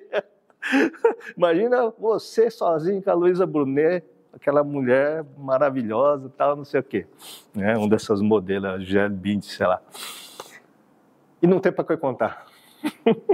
imagina 1.36 1.94
você 2.00 2.50
sozinho 2.50 3.04
com 3.04 3.12
a 3.12 3.14
Luísa 3.14 3.46
Brunet, 3.46 4.06
aquela 4.32 4.64
mulher 4.64 5.26
maravilhosa, 5.38 6.32
tal, 6.38 6.56
não 6.56 6.64
sei 6.64 6.80
o 6.80 6.84
quê. 6.84 7.06
Né? 7.54 7.78
Um 7.78 7.90
dessas 7.90 8.22
modelos, 8.22 8.86
Gisele 8.86 9.14
Bint, 9.14 9.44
sei 9.44 9.68
lá. 9.68 9.82
E 11.42 11.48
não 11.48 11.60
tem 11.60 11.72
para 11.72 11.84
que 11.84 11.98
contar. 11.98 12.46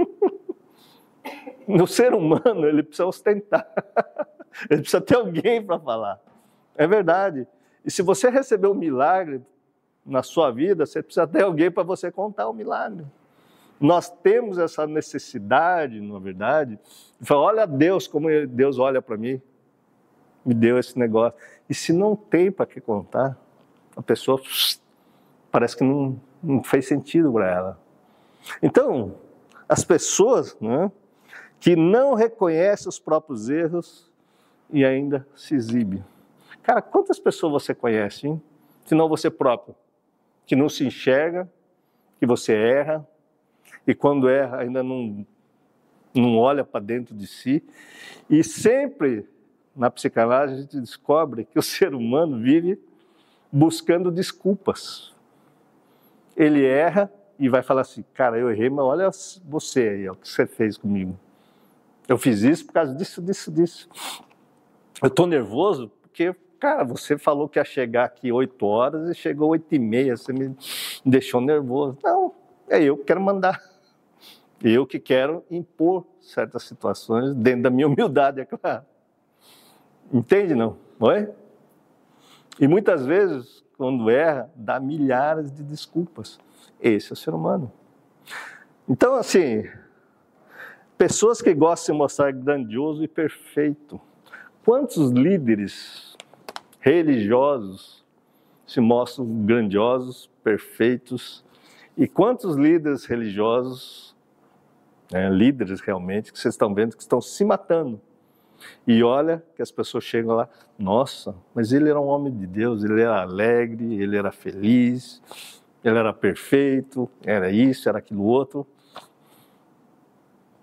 no 1.68 1.86
ser 1.86 2.12
humano, 2.12 2.66
ele 2.66 2.82
precisa 2.82 3.06
ostentar. 3.06 3.66
Ele 4.68 4.80
precisa 4.80 5.00
ter 5.00 5.16
alguém 5.16 5.64
para 5.64 5.78
falar. 5.78 6.20
É 6.76 6.86
verdade. 6.86 7.46
E 7.84 7.90
se 7.90 8.02
você 8.02 8.30
recebeu 8.30 8.72
um 8.72 8.74
milagre 8.74 9.42
na 10.04 10.22
sua 10.22 10.50
vida, 10.50 10.86
você 10.86 11.02
precisa 11.02 11.26
ter 11.26 11.42
alguém 11.42 11.70
para 11.70 11.82
você 11.82 12.10
contar 12.10 12.48
o 12.48 12.52
milagre. 12.52 13.04
Nós 13.80 14.08
temos 14.08 14.58
essa 14.58 14.86
necessidade, 14.86 16.00
na 16.00 16.18
verdade, 16.18 16.78
de 17.20 17.26
falar: 17.26 17.42
olha 17.42 17.66
Deus, 17.66 18.06
como 18.06 18.28
Deus 18.46 18.78
olha 18.78 19.02
para 19.02 19.16
mim, 19.16 19.40
me 20.44 20.54
deu 20.54 20.78
esse 20.78 20.98
negócio. 20.98 21.38
E 21.68 21.74
se 21.74 21.92
não 21.92 22.14
tem 22.14 22.50
para 22.50 22.66
que 22.66 22.80
contar, 22.80 23.36
a 23.96 24.02
pessoa 24.02 24.40
parece 25.50 25.76
que 25.76 25.84
não, 25.84 26.20
não 26.42 26.62
fez 26.62 26.86
sentido 26.86 27.32
para 27.32 27.50
ela. 27.50 27.80
Então, 28.62 29.14
as 29.68 29.84
pessoas 29.84 30.56
né, 30.60 30.90
que 31.58 31.74
não 31.74 32.14
reconhecem 32.14 32.88
os 32.88 32.98
próprios 32.98 33.48
erros 33.48 34.10
e 34.70 34.84
ainda 34.84 35.26
se 35.34 35.54
exibe. 35.54 36.04
Cara, 36.64 36.82
quantas 36.82 37.20
pessoas 37.20 37.52
você 37.52 37.74
conhece, 37.74 38.26
hein? 38.26 38.42
Se 38.86 38.94
não 38.94 39.08
você 39.08 39.30
próprio, 39.30 39.76
que 40.46 40.56
não 40.56 40.68
se 40.68 40.84
enxerga, 40.84 41.48
que 42.18 42.26
você 42.26 42.54
erra, 42.54 43.06
e 43.86 43.94
quando 43.94 44.28
erra 44.28 44.60
ainda 44.60 44.82
não, 44.82 45.26
não 46.14 46.38
olha 46.38 46.64
para 46.64 46.80
dentro 46.84 47.14
de 47.14 47.26
si. 47.26 47.62
E 48.28 48.42
sempre 48.42 49.28
na 49.76 49.90
psicanálise 49.90 50.54
a 50.54 50.60
gente 50.62 50.80
descobre 50.80 51.44
que 51.44 51.58
o 51.58 51.62
ser 51.62 51.94
humano 51.94 52.38
vive 52.38 52.80
buscando 53.52 54.10
desculpas. 54.10 55.14
Ele 56.34 56.64
erra 56.64 57.12
e 57.38 57.48
vai 57.48 57.62
falar 57.62 57.82
assim: 57.82 58.02
Cara, 58.14 58.38
eu 58.38 58.50
errei, 58.50 58.70
mas 58.70 58.84
olha 58.84 59.10
você 59.44 59.88
aí, 59.88 60.08
o 60.08 60.14
que 60.14 60.28
você 60.28 60.46
fez 60.46 60.78
comigo. 60.78 61.18
Eu 62.08 62.18
fiz 62.18 62.42
isso 62.42 62.66
por 62.66 62.72
causa 62.72 62.94
disso, 62.94 63.22
disso, 63.22 63.52
disso. 63.52 63.88
Eu 65.02 65.08
estou 65.08 65.26
nervoso 65.26 65.90
porque, 66.02 66.34
cara, 66.64 66.82
você 66.82 67.18
falou 67.18 67.46
que 67.46 67.58
ia 67.58 67.64
chegar 67.64 68.04
aqui 68.04 68.32
8 68.32 68.64
horas 68.64 69.10
e 69.10 69.14
chegou 69.14 69.50
8 69.50 69.74
e 69.74 69.78
meia, 69.78 70.16
você 70.16 70.32
me 70.32 70.56
deixou 71.04 71.38
nervoso. 71.38 71.98
Não, 72.02 72.32
é 72.66 72.82
eu 72.82 72.96
que 72.96 73.04
quero 73.04 73.20
mandar. 73.20 73.60
Eu 74.62 74.86
que 74.86 74.98
quero 74.98 75.44
impor 75.50 76.06
certas 76.22 76.62
situações 76.62 77.34
dentro 77.34 77.64
da 77.64 77.70
minha 77.70 77.86
humildade, 77.86 78.40
é 78.40 78.46
claro. 78.46 78.82
Entende, 80.10 80.54
não? 80.54 80.78
Oi? 81.00 81.28
E 82.58 82.66
muitas 82.66 83.04
vezes, 83.04 83.62
quando 83.76 84.08
erra, 84.08 84.50
dá 84.56 84.80
milhares 84.80 85.52
de 85.52 85.62
desculpas. 85.62 86.38
Esse 86.80 87.10
é 87.10 87.12
o 87.12 87.16
ser 87.16 87.34
humano. 87.34 87.70
Então, 88.88 89.16
assim, 89.16 89.68
pessoas 90.96 91.42
que 91.42 91.52
gostam 91.52 91.94
de 91.94 91.98
mostrar 91.98 92.32
grandioso 92.32 93.04
e 93.04 93.08
perfeito. 93.08 94.00
Quantos 94.64 95.10
líderes 95.10 96.13
religiosos 96.84 98.04
se 98.66 98.78
mostram 98.78 99.24
grandiosos, 99.46 100.30
perfeitos? 100.42 101.42
E 101.96 102.06
quantos 102.06 102.56
líderes 102.56 103.06
religiosos, 103.06 104.14
né, 105.10 105.30
líderes 105.30 105.80
realmente, 105.80 106.30
que 106.30 106.38
vocês 106.38 106.52
estão 106.52 106.74
vendo 106.74 106.94
que 106.94 107.02
estão 107.02 107.22
se 107.22 107.42
matando? 107.42 107.98
E 108.86 109.02
olha 109.02 109.42
que 109.56 109.62
as 109.62 109.70
pessoas 109.70 110.04
chegam 110.04 110.36
lá, 110.36 110.46
nossa, 110.78 111.34
mas 111.54 111.72
ele 111.72 111.88
era 111.88 111.98
um 111.98 112.06
homem 112.06 112.36
de 112.36 112.46
Deus, 112.46 112.84
ele 112.84 113.00
era 113.00 113.22
alegre, 113.22 113.94
ele 113.94 114.18
era 114.18 114.30
feliz, 114.30 115.22
ele 115.82 115.98
era 115.98 116.12
perfeito, 116.12 117.10
era 117.24 117.50
isso, 117.50 117.88
era 117.88 117.98
aquilo 117.98 118.24
outro. 118.24 118.66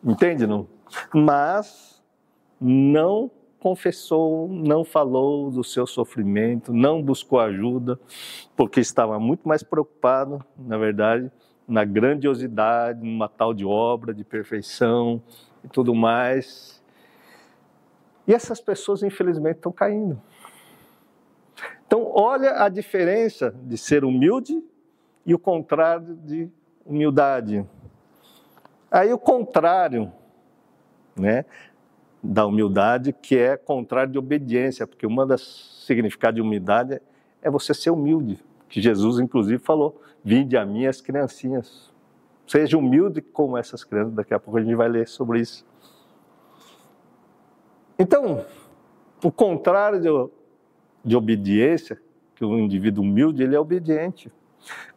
Entende, 0.04 0.46
não? 0.46 0.68
Mas 1.14 2.00
não 2.60 3.32
confessou, 3.62 4.48
não 4.48 4.84
falou 4.84 5.52
do 5.52 5.64
seu 5.64 5.86
sofrimento, 5.86 6.74
não 6.74 7.00
buscou 7.00 7.40
ajuda, 7.40 8.00
porque 8.58 8.80
estava 8.80 9.20
muito 9.20 9.48
mais 9.48 9.62
preocupado, 9.62 10.44
na 10.58 10.80
verdade, 10.80 11.32
na 11.68 11.86
grandiosidade, 11.86 13.06
numa 13.06 13.30
tal 13.30 13.54
de 13.54 13.64
obra 13.64 14.16
de 14.16 14.24
perfeição 14.24 15.22
e 15.64 15.68
tudo 15.68 15.94
mais. 15.94 16.84
E 18.28 18.34
essas 18.34 18.60
pessoas, 18.60 19.04
infelizmente, 19.04 19.58
estão 19.58 19.72
caindo. 19.72 20.20
Então, 21.86 22.12
olha 22.16 22.64
a 22.64 22.68
diferença 22.68 23.54
de 23.64 23.78
ser 23.78 24.04
humilde 24.04 24.60
e 25.24 25.36
o 25.36 25.40
contrário 25.40 26.16
de 26.16 26.50
humildade. 26.84 27.64
Aí 28.90 29.14
o 29.14 29.20
contrário, 29.20 30.12
né, 31.16 31.46
da 32.24 32.46
humildade, 32.46 33.14
que 33.14 33.38
é 33.38 33.58
contrário 33.58 34.12
de 34.12 34.20
obediência, 34.20 34.86
porque 34.86 35.08
uma 35.08 35.26
das 35.26 35.42
significados 35.86 36.36
de 36.36 36.42
humildade 36.42 37.02
é 37.42 37.50
você 37.50 37.74
ser 37.74 37.90
humilde, 37.90 38.40
que 38.70 38.82
Jesus 38.82 39.20
inclusive 39.20 39.58
falou: 39.58 40.00
"Vinde 40.24 40.56
a 40.56 40.66
mim 40.66 40.86
as 40.86 41.02
criancinhas". 41.02 41.92
Seja 42.46 42.78
humilde 42.78 43.22
como 43.22 43.58
essas 43.58 43.84
crianças, 43.84 44.14
daqui 44.14 44.34
a 44.34 44.40
pouco 44.40 44.58
a 44.58 44.62
gente 44.62 44.76
vai 44.76 44.90
ler 44.90 45.08
sobre 45.08 45.40
isso. 45.40 45.66
Então, 47.98 48.46
o 49.24 49.32
contrário 49.32 50.02
de, 50.02 50.10
de 51.06 51.16
obediência, 51.16 52.02
que 52.36 52.44
o 52.44 52.58
indivíduo 52.58 53.04
humilde, 53.04 53.44
ele 53.44 53.56
é 53.56 53.60
obediente. 53.60 54.32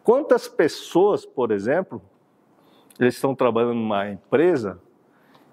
Quantas 0.03 0.49
pessoas, 0.49 1.25
por 1.25 1.51
exemplo, 1.51 2.03
eles 2.99 3.15
estão 3.15 3.35
trabalhando 3.35 3.75
numa 3.75 4.11
empresa 4.11 4.81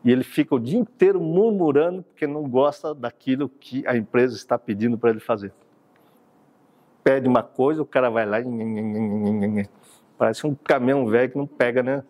e 0.04 0.12
ele 0.12 0.24
fica 0.24 0.56
o 0.56 0.60
dia 0.60 0.80
inteiro 0.80 1.22
murmurando 1.22 2.02
porque 2.04 2.26
não 2.26 2.44
gosta 2.50 2.94
daquilo 2.94 3.48
que 3.48 3.86
a 3.86 3.96
empresa 3.96 4.36
está 4.36 4.58
pedindo 4.58 4.98
para 4.98 5.12
ele 5.12 5.20
fazer. 5.20 5.54
Pede 7.04 7.28
uma 7.28 7.44
coisa, 7.44 7.82
o 7.82 7.86
cara 7.86 8.10
vai 8.10 8.26
lá 8.26 8.40
e 8.40 9.70
parece 10.18 10.46
um 10.48 10.56
caminhão 10.56 11.06
velho 11.06 11.32
que 11.32 11.38
não 11.38 11.48
pega, 11.48 11.84
né? 11.84 12.04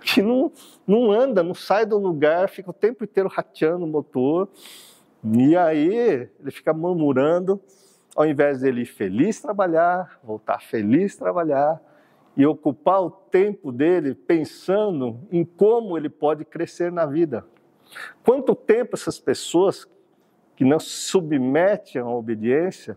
que 0.00 0.22
não, 0.22 0.50
não 0.86 1.10
anda, 1.10 1.42
não 1.42 1.54
sai 1.54 1.84
do 1.84 1.98
lugar, 1.98 2.48
fica 2.48 2.70
o 2.70 2.74
tempo 2.74 3.04
inteiro 3.04 3.28
rateando 3.28 3.84
o 3.84 3.88
motor. 3.88 4.48
E 5.22 5.54
aí 5.56 5.94
ele 5.94 6.50
fica 6.50 6.72
murmurando 6.72 7.60
ao 8.16 8.26
invés 8.26 8.60
dele 8.60 8.82
ir 8.82 8.86
feliz 8.86 9.40
trabalhar, 9.40 10.18
voltar 10.22 10.60
feliz 10.60 11.16
trabalhar 11.16 11.80
e 12.36 12.46
ocupar 12.46 13.02
o 13.02 13.10
tempo 13.10 13.72
dele 13.72 14.14
pensando 14.14 15.20
em 15.30 15.44
como 15.44 15.96
ele 15.96 16.08
pode 16.08 16.44
crescer 16.44 16.90
na 16.90 17.04
vida. 17.06 17.44
Quanto 18.24 18.54
tempo 18.54 18.94
essas 18.94 19.18
pessoas 19.18 19.88
que 20.54 20.64
não 20.64 20.78
se 20.78 20.90
submete 20.90 21.98
à 21.98 22.06
obediência, 22.06 22.96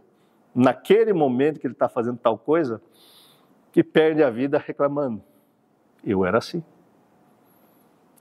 naquele 0.53 1.13
momento 1.13 1.59
que 1.59 1.65
ele 1.65 1.73
está 1.73 1.89
fazendo 1.89 2.17
tal 2.17 2.37
coisa, 2.37 2.81
que 3.71 3.83
perde 3.83 4.21
a 4.21 4.29
vida 4.29 4.57
reclamando. 4.57 5.23
Eu 6.03 6.25
era 6.25 6.37
assim. 6.37 6.63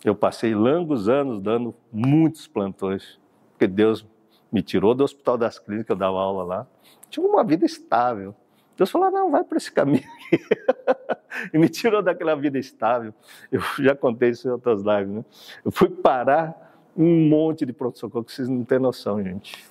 Eu 0.05 0.15
passei 0.15 0.55
longos 0.55 1.09
anos 1.09 1.41
dando 1.41 1.75
muitos 1.93 2.47
plantões, 2.47 3.21
porque 3.51 3.67
Deus 3.67 4.07
me 4.51 4.63
tirou 4.63 4.95
do 4.95 5.05
Hospital 5.05 5.39
das 5.39 5.59
Clínicas, 5.59 5.91
eu 5.91 5.97
dava 5.97 6.19
aula 6.19 6.43
lá. 6.43 6.67
Tinha 7.09 7.27
uma 7.27 7.45
vida 7.45 7.65
estável. 7.65 8.35
Deus 8.83 8.91
falou: 8.91 9.13
não, 9.13 9.31
vai 9.31 9.45
para 9.45 9.59
esse 9.59 9.71
caminho 9.71 10.03
aqui. 10.27 10.45
e 11.55 11.59
me 11.59 11.69
tirou 11.69 12.03
daquela 12.03 12.35
vida 12.35 12.59
estável. 12.59 13.15
Eu 13.51 13.61
já 13.79 13.95
contei 13.95 14.31
isso 14.31 14.49
em 14.49 14.51
outras 14.51 14.83
lives, 14.83 15.15
né? 15.15 15.25
Eu 15.65 15.71
fui 15.71 15.89
parar 15.89 16.91
um 16.97 17.29
monte 17.29 17.65
de 17.65 17.73
pronto-socorro 17.73 18.25
que 18.25 18.33
vocês 18.33 18.49
não 18.49 18.65
têm 18.65 18.81
noção, 18.81 19.23
gente. 19.23 19.65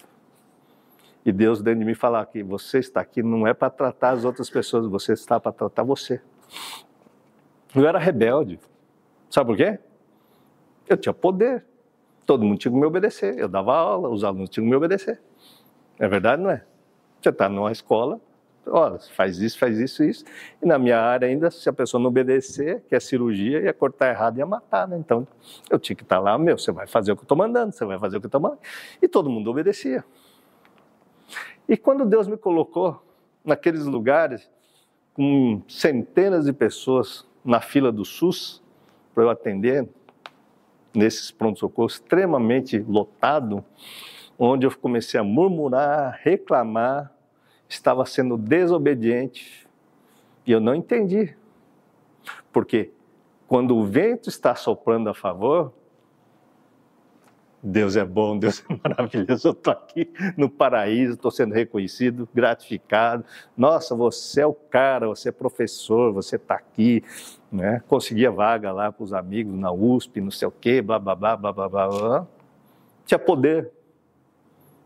E 1.26 1.32
Deus 1.32 1.62
dentro 1.62 1.82
de 1.82 1.86
mim 1.86 1.93
falar 1.93 2.26
que 2.26 2.41
você 2.41 2.80
está 2.80 3.02
aqui 3.02 3.21
não 3.21 3.45
é 3.45 3.54
para 3.54 3.69
tratar 3.69 4.12
as 4.12 4.24
outras 4.24 4.50
pessoas, 4.50 4.88
você 4.88 5.12
está 5.12 5.39
para 5.41 5.52
tratar 5.52 5.84
você. 5.84 6.21
Eu 7.76 7.86
era 7.86 8.00
rebelde. 8.00 8.62
Sabe 9.30 9.47
por 9.47 9.58
quê? 9.58 9.78
Eu 10.88 10.95
tinha 10.95 11.13
poder. 11.13 11.65
Todo 12.26 12.45
mundo 12.45 12.58
tinha 12.58 12.71
que 12.71 12.80
me 12.80 12.86
obedecer. 12.86 13.38
Eu 13.38 13.50
dava 13.50 13.76
aula, 13.76 14.08
os 14.08 14.24
alunos 14.24 14.50
tinham 14.50 14.63
que 14.63 14.69
me 14.69 14.76
obedecer. 14.76 15.21
É 16.00 16.08
verdade, 16.08 16.41
não 16.41 16.50
é? 16.50 16.63
Você 17.21 17.30
está 17.30 17.50
numa 17.50 17.71
escola, 17.71 18.19
olha, 18.67 19.00
faz 19.15 19.39
isso, 19.39 19.58
faz 19.58 19.80
isso, 19.80 20.04
isso. 20.04 20.26
E 20.62 20.65
na 20.65 20.78
minha 20.78 21.00
área 21.00 21.28
ainda, 21.28 21.50
se 21.50 21.67
a 21.67 21.74
pessoa 21.74 22.02
não 22.02 22.10
obedecer, 22.10 22.82
que 22.88 22.95
é 22.95 23.00
cirurgia, 23.00 23.62
ia 23.62 23.74
cortar 23.74 24.10
errado 24.10 24.38
e 24.38 24.39
ia 24.39 24.45
matar, 24.45 24.88
né? 24.88 24.97
Então, 24.97 25.28
eu 25.69 25.80
tinha 25.80 25.95
que 25.95 26.04
estar 26.04 26.19
lá, 26.19 26.38
meu, 26.38 26.58
você 26.58 26.71
vai 26.71 26.88
fazer 26.88 27.12
o 27.12 27.15
que 27.15 27.21
eu 27.21 27.26
estou 27.26 27.38
mandando, 27.38 27.74
você 27.74 27.86
vai 27.86 27.97
fazer 28.00 28.17
o 28.17 28.19
que 28.19 28.26
eu 28.26 28.30
estou 28.30 28.41
mandando. 28.41 28.62
E 29.02 29.08
todo 29.08 29.30
mundo 29.30 29.50
obedecia. 29.50 30.04
E 31.67 31.78
quando 31.78 32.06
Deus 32.06 32.28
me 32.28 32.38
colocou 32.38 33.02
naqueles 33.43 33.86
lugares, 33.86 34.50
com 35.13 35.62
centenas 35.67 36.45
de 36.45 36.54
pessoas 36.54 37.26
na 37.43 37.60
fila 37.60 37.91
do 37.91 38.06
SUS, 38.06 38.62
para 39.13 39.24
eu 39.24 39.30
atender, 39.30 39.88
nesses 40.93 41.32
pronto-socorros 41.32 41.93
extremamente 41.93 42.80
lotado, 42.80 43.63
onde 44.38 44.65
eu 44.65 44.78
comecei 44.78 45.19
a 45.19 45.24
murmurar, 45.24 46.19
reclamar, 46.24 47.12
estava 47.73 48.05
sendo 48.05 48.38
desobediente 48.38 49.67
e 50.45 50.51
eu 50.51 50.60
não 50.60 50.75
entendi. 50.75 51.36
Porque 52.51 52.91
quando 53.47 53.75
o 53.77 53.86
vento 53.86 54.29
está 54.29 54.55
soprando 54.55 55.10
a 55.10 55.13
favor, 55.13 55.73
Deus 57.63 57.95
é 57.95 58.03
bom, 58.03 58.38
Deus 58.38 58.63
é 58.69 58.75
maravilhoso. 58.84 59.47
Eu 59.47 59.51
estou 59.53 59.71
aqui 59.71 60.12
no 60.36 60.49
paraíso, 60.49 61.13
estou 61.13 61.31
sendo 61.31 61.53
reconhecido, 61.53 62.27
gratificado. 62.34 63.23
Nossa, 63.55 63.95
você 63.95 64.41
é 64.41 64.45
o 64.45 64.53
cara, 64.53 65.07
você 65.07 65.29
é 65.29 65.31
professor, 65.31 66.12
você 66.12 66.36
está 66.36 66.55
aqui. 66.55 67.03
Né? 67.51 67.81
Conseguia 67.88 68.31
vaga 68.31 68.71
lá 68.71 68.91
com 68.91 69.03
os 69.03 69.13
amigos 69.13 69.53
na 69.57 69.71
USP, 69.71 70.19
não 70.19 70.31
sei 70.31 70.47
o 70.47 70.51
quê, 70.51 70.81
blá, 70.81 70.99
blá, 70.99 71.15
blá, 71.15 71.38
blá, 71.38 71.53
blá, 71.53 71.69
blá. 71.69 72.27
Tinha 73.05 73.19
poder. 73.19 73.71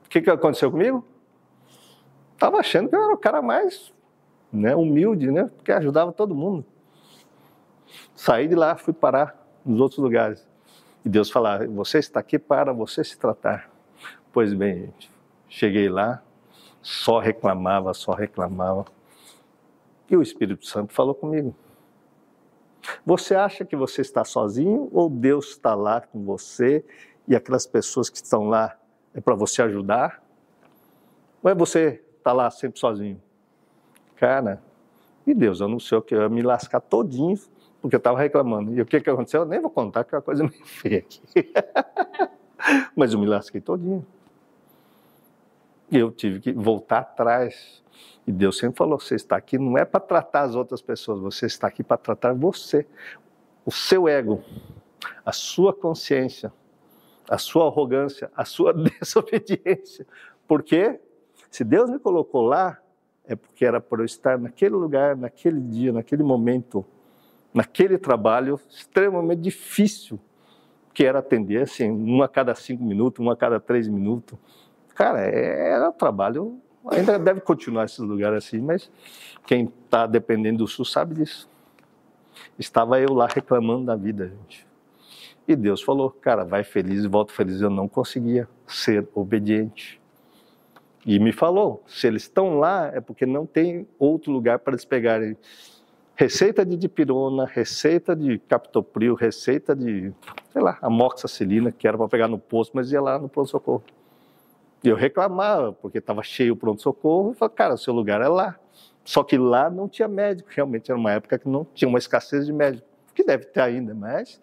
O 0.05 0.09
que, 0.09 0.21
que 0.21 0.29
aconteceu 0.29 0.69
comigo? 0.69 1.03
Estava 2.35 2.57
achando 2.57 2.89
que 2.89 2.95
eu 2.95 3.03
era 3.03 3.13
o 3.13 3.17
cara 3.17 3.41
mais 3.41 3.91
né, 4.51 4.75
humilde, 4.75 5.31
né, 5.31 5.49
porque 5.55 5.71
ajudava 5.71 6.11
todo 6.11 6.35
mundo. 6.35 6.65
Saí 8.13 8.47
de 8.47 8.55
lá, 8.55 8.75
fui 8.75 8.93
parar 8.93 9.35
nos 9.65 9.79
outros 9.79 9.99
lugares. 9.99 10.47
E 11.03 11.09
Deus 11.09 11.29
falar: 11.29 11.67
Você 11.67 11.99
está 11.99 12.19
aqui 12.19 12.39
para 12.39 12.73
você 12.73 13.03
se 13.03 13.17
tratar. 13.17 13.69
Pois 14.31 14.53
bem, 14.53 14.85
gente, 14.85 15.11
cheguei 15.47 15.87
lá, 15.87 16.21
só 16.81 17.19
reclamava, 17.19 17.93
só 17.93 18.13
reclamava. 18.13 18.85
E 20.09 20.15
o 20.15 20.21
Espírito 20.21 20.65
Santo 20.65 20.93
falou 20.93 21.15
comigo. 21.15 21.55
Você 23.05 23.33
acha 23.33 23.65
que 23.65 23.75
você 23.75 24.01
está 24.01 24.23
sozinho 24.23 24.89
ou 24.91 25.09
Deus 25.09 25.49
está 25.49 25.73
lá 25.73 26.01
com 26.01 26.23
você 26.23 26.85
e 27.27 27.35
aquelas 27.35 27.65
pessoas 27.65 28.09
que 28.09 28.17
estão 28.17 28.47
lá 28.47 28.77
é 29.13 29.19
para 29.19 29.33
você 29.33 29.63
ajudar? 29.63 30.23
Ou 31.41 31.49
é 31.49 31.55
você 31.55 32.04
tá 32.25 32.33
lá 32.33 32.49
sempre 32.49 32.79
sozinho. 32.79 33.21
Cara, 34.15 34.59
e 35.27 35.33
Deus 35.33 35.61
anunciou 35.61 36.01
que 36.01 36.15
eu 36.15 36.21
ia 36.21 36.29
me 36.29 36.41
lascar 36.41 36.81
todinho, 36.81 37.37
porque 37.79 37.95
eu 37.95 37.99
estava 37.99 38.17
reclamando. 38.17 38.73
E 38.73 38.81
o 38.81 38.85
que, 38.85 38.99
que 38.99 39.07
aconteceu? 39.07 39.41
Eu 39.41 39.45
nem 39.45 39.61
vou 39.61 39.69
contar, 39.69 40.03
que 40.03 40.15
é 40.15 40.17
uma 40.17 40.23
coisa 40.23 40.43
meio 40.43 40.55
feia 40.65 40.97
aqui. 40.97 41.21
Mas 42.97 43.13
eu 43.13 43.19
me 43.19 43.27
lasquei 43.27 43.61
todinho. 43.61 44.03
E 45.91 45.99
eu 45.99 46.11
tive 46.11 46.39
que 46.39 46.51
voltar 46.51 46.99
atrás. 46.99 47.83
E 48.25 48.31
Deus 48.31 48.57
sempre 48.57 48.75
falou: 48.75 48.99
você 48.99 49.13
está 49.13 49.35
aqui 49.35 49.59
não 49.59 49.77
é 49.77 49.85
para 49.85 49.99
tratar 49.99 50.41
as 50.41 50.55
outras 50.55 50.81
pessoas, 50.81 51.19
você 51.19 51.45
está 51.45 51.67
aqui 51.67 51.83
para 51.83 51.97
tratar 51.97 52.33
você. 52.33 52.87
O 53.63 53.71
seu 53.71 54.07
ego, 54.07 54.43
a 55.23 55.31
sua 55.31 55.71
consciência, 55.71 56.51
a 57.29 57.37
sua 57.37 57.67
arrogância, 57.67 58.31
a 58.35 58.45
sua 58.45 58.73
desobediência. 58.99 60.07
Por 60.47 60.63
quê? 60.63 60.99
Se 61.55 61.63
Deus 61.63 61.89
me 61.89 61.97
colocou 61.97 62.41
lá, 62.41 62.77
é 63.25 63.33
porque 63.33 63.63
era 63.63 63.79
para 63.79 64.01
eu 64.01 64.05
estar 64.05 64.37
naquele 64.37 64.75
lugar, 64.75 65.15
naquele 65.15 65.61
dia, 65.61 65.93
naquele 65.93 66.21
momento, 66.21 66.85
naquele 67.53 67.97
trabalho 67.97 68.59
extremamente 68.69 69.39
difícil, 69.39 70.19
que 70.93 71.05
era 71.05 71.19
atender 71.19 71.61
assim, 71.61 71.89
um 71.89 72.21
a 72.21 72.27
cada 72.27 72.53
cinco 72.55 72.83
minutos, 72.83 73.25
um 73.25 73.29
a 73.31 73.37
cada 73.37 73.57
três 73.57 73.87
minutos. 73.87 74.37
Cara, 74.95 75.21
é, 75.21 75.69
era 75.69 75.87
um 75.87 75.93
trabalho, 75.93 76.59
ainda 76.91 77.17
deve 77.17 77.39
continuar 77.39 77.85
esse 77.85 78.01
lugar 78.01 78.33
assim, 78.33 78.59
mas 78.59 78.91
quem 79.45 79.71
está 79.85 80.05
dependendo 80.05 80.57
do 80.57 80.67
SUS 80.67 80.91
sabe 80.91 81.15
disso. 81.15 81.47
Estava 82.59 82.99
eu 82.99 83.13
lá 83.13 83.29
reclamando 83.33 83.85
da 83.85 83.95
vida, 83.95 84.27
gente. 84.27 84.67
E 85.47 85.55
Deus 85.55 85.81
falou, 85.81 86.11
cara, 86.11 86.43
vai 86.43 86.65
feliz 86.65 87.05
e 87.05 87.07
volta 87.07 87.31
feliz. 87.31 87.61
Eu 87.61 87.69
não 87.69 87.87
conseguia 87.87 88.45
ser 88.67 89.07
obediente. 89.15 90.03
E 91.05 91.19
me 91.19 91.31
falou: 91.31 91.83
se 91.87 92.07
eles 92.07 92.23
estão 92.23 92.57
lá, 92.57 92.91
é 92.93 92.99
porque 92.99 93.25
não 93.25 93.45
tem 93.45 93.87
outro 93.99 94.31
lugar 94.31 94.59
para 94.59 94.73
eles 94.73 94.83
pegarem 94.83 95.37
receita 96.15 96.65
de 96.65 96.77
dipirona, 96.77 97.45
receita 97.45 98.15
de 98.15 98.39
captopril, 98.39 99.13
receita 99.13 99.75
de, 99.75 100.13
sei 100.51 100.61
lá, 100.61 100.77
amoxicilina, 100.81 101.71
que 101.71 101.87
era 101.87 101.97
para 101.97 102.07
pegar 102.07 102.27
no 102.27 102.39
posto, 102.39 102.71
mas 102.73 102.91
ia 102.91 103.01
lá 103.01 103.19
no 103.19 103.27
pronto-socorro. 103.27 103.83
E 104.81 104.87
eu 104.87 104.95
reclamava, 104.95 105.73
porque 105.73 105.97
estava 105.97 106.23
cheio 106.23 106.53
o 106.53 106.55
pronto-socorro, 106.55 107.33
e 107.33 107.35
falei, 107.35 107.53
cara, 107.53 107.73
o 107.73 107.77
seu 107.77 107.93
lugar 107.93 108.21
é 108.21 108.27
lá. 108.27 108.57
Só 109.03 109.23
que 109.23 109.37
lá 109.37 109.69
não 109.69 109.89
tinha 109.89 110.07
médico, 110.07 110.49
realmente 110.51 110.89
era 110.89 110.97
uma 110.97 111.11
época 111.11 111.37
que 111.37 111.49
não 111.49 111.65
tinha 111.73 111.87
uma 111.87 111.99
escassez 111.99 112.45
de 112.45 112.53
médico, 112.53 112.87
que 113.13 113.23
deve 113.23 113.45
ter 113.45 113.61
ainda, 113.61 113.93
mas 113.93 114.39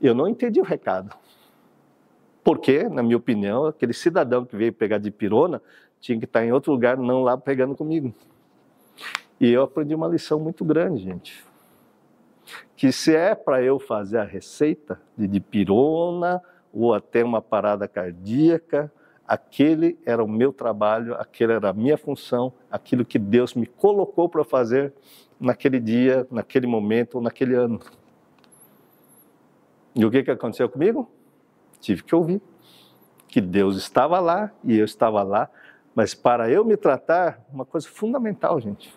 eu 0.00 0.14
não 0.14 0.28
entendi 0.28 0.60
o 0.60 0.64
recado. 0.64 1.14
Porque, 2.44 2.86
na 2.90 3.02
minha 3.02 3.16
opinião, 3.16 3.64
aquele 3.64 3.94
cidadão 3.94 4.44
que 4.44 4.54
veio 4.54 4.72
pegar 4.72 4.98
de 4.98 5.10
pirona 5.10 5.62
tinha 5.98 6.18
que 6.18 6.26
estar 6.26 6.44
em 6.44 6.52
outro 6.52 6.70
lugar, 6.70 6.98
não 6.98 7.22
lá 7.22 7.38
pegando 7.38 7.74
comigo. 7.74 8.14
E 9.40 9.50
eu 9.50 9.62
aprendi 9.62 9.94
uma 9.94 10.06
lição 10.06 10.38
muito 10.38 10.62
grande, 10.62 11.02
gente. 11.02 11.42
Que 12.76 12.92
se 12.92 13.16
é 13.16 13.34
para 13.34 13.62
eu 13.62 13.78
fazer 13.78 14.18
a 14.18 14.24
receita 14.24 15.00
de 15.16 15.26
dipirona 15.26 16.42
ou 16.70 16.92
até 16.92 17.24
uma 17.24 17.40
parada 17.40 17.88
cardíaca, 17.88 18.92
aquele 19.26 19.98
era 20.04 20.22
o 20.22 20.28
meu 20.28 20.52
trabalho, 20.52 21.14
aquele 21.14 21.54
era 21.54 21.70
a 21.70 21.72
minha 21.72 21.96
função, 21.96 22.52
aquilo 22.70 23.06
que 23.06 23.18
Deus 23.18 23.54
me 23.54 23.64
colocou 23.64 24.28
para 24.28 24.44
fazer 24.44 24.92
naquele 25.40 25.80
dia, 25.80 26.26
naquele 26.30 26.66
momento 26.66 27.14
ou 27.14 27.22
naquele 27.22 27.54
ano. 27.54 27.80
E 29.94 30.04
o 30.04 30.10
que, 30.10 30.22
que 30.22 30.30
aconteceu 30.30 30.68
comigo? 30.68 31.10
Tive 31.84 32.02
que 32.02 32.14
ouvir 32.14 32.40
que 33.34 33.40
Deus 33.40 33.76
estava 33.76 34.20
lá 34.20 34.52
e 34.62 34.78
eu 34.78 34.84
estava 34.84 35.22
lá, 35.24 35.50
mas 35.92 36.14
para 36.14 36.48
eu 36.48 36.64
me 36.64 36.76
tratar, 36.76 37.44
uma 37.52 37.64
coisa 37.64 37.88
fundamental, 37.88 38.60
gente. 38.60 38.94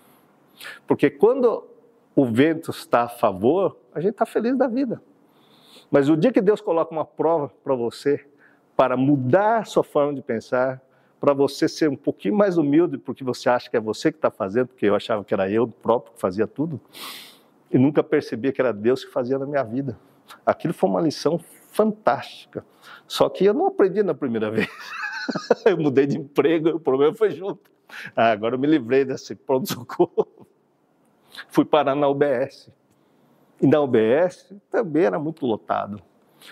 Porque 0.86 1.10
quando 1.10 1.68
o 2.16 2.24
vento 2.24 2.70
está 2.70 3.04
a 3.04 3.10
favor, 3.10 3.78
a 3.94 4.00
gente 4.00 4.12
está 4.12 4.28
feliz 4.28 4.56
da 4.56 4.68
vida. 4.68 5.02
Mas 5.90 6.08
o 6.08 6.16
dia 6.16 6.32
que 6.32 6.40
Deus 6.40 6.62
coloca 6.62 6.92
uma 6.92 7.04
prova 7.04 7.52
para 7.64 7.74
você, 7.74 8.26
para 8.76 8.96
mudar 8.96 9.66
sua 9.66 9.84
forma 9.84 10.14
de 10.14 10.22
pensar, 10.22 10.80
para 11.20 11.34
você 11.34 11.68
ser 11.68 11.90
um 11.90 11.96
pouquinho 11.96 12.36
mais 12.36 12.60
humilde, 12.60 12.98
porque 13.00 13.24
você 13.24 13.50
acha 13.50 13.70
que 13.70 13.76
é 13.76 13.80
você 13.80 14.12
que 14.12 14.20
está 14.20 14.30
fazendo, 14.30 14.68
porque 14.68 14.86
eu 14.86 14.94
achava 14.94 15.24
que 15.24 15.34
era 15.34 15.50
eu 15.50 15.68
próprio 15.68 16.14
que 16.14 16.22
fazia 16.22 16.46
tudo, 16.46 16.80
e 17.72 17.78
nunca 17.80 18.04
percebia 18.04 18.52
que 18.52 18.62
era 18.62 18.72
Deus 18.72 19.04
que 19.04 19.12
fazia 19.12 19.40
na 19.40 19.48
minha 19.48 19.64
vida. 19.64 19.98
Aquilo 20.46 20.76
foi 20.76 20.90
uma 20.90 21.02
lição 21.02 21.40
fantástica. 21.68 22.66
Só 23.08 23.30
que 23.30 23.46
eu 23.46 23.54
não 23.54 23.68
aprendi 23.68 24.04
na 24.04 24.14
primeira 24.14 24.50
vez. 24.50 24.68
eu 25.66 25.78
mudei 25.78 26.06
de 26.06 26.18
emprego, 26.18 26.70
o 26.70 26.80
problema 26.80 27.14
foi 27.14 27.32
junto. 27.32 27.70
Ah, 28.16 28.32
agora 28.32 28.56
eu 28.56 28.60
me 28.60 28.68
livrei 28.68 29.06
desse 29.06 29.36
pronto-socorro. 29.36 30.28
Fui 31.50 31.64
parar 31.64 31.96
na 31.96 32.08
UBS. 32.08 32.70
E 33.62 33.68
na 33.68 33.82
UBS 33.82 34.54
também 34.70 35.06
era 35.06 35.20
muito 35.20 35.46
lotado. 35.46 36.02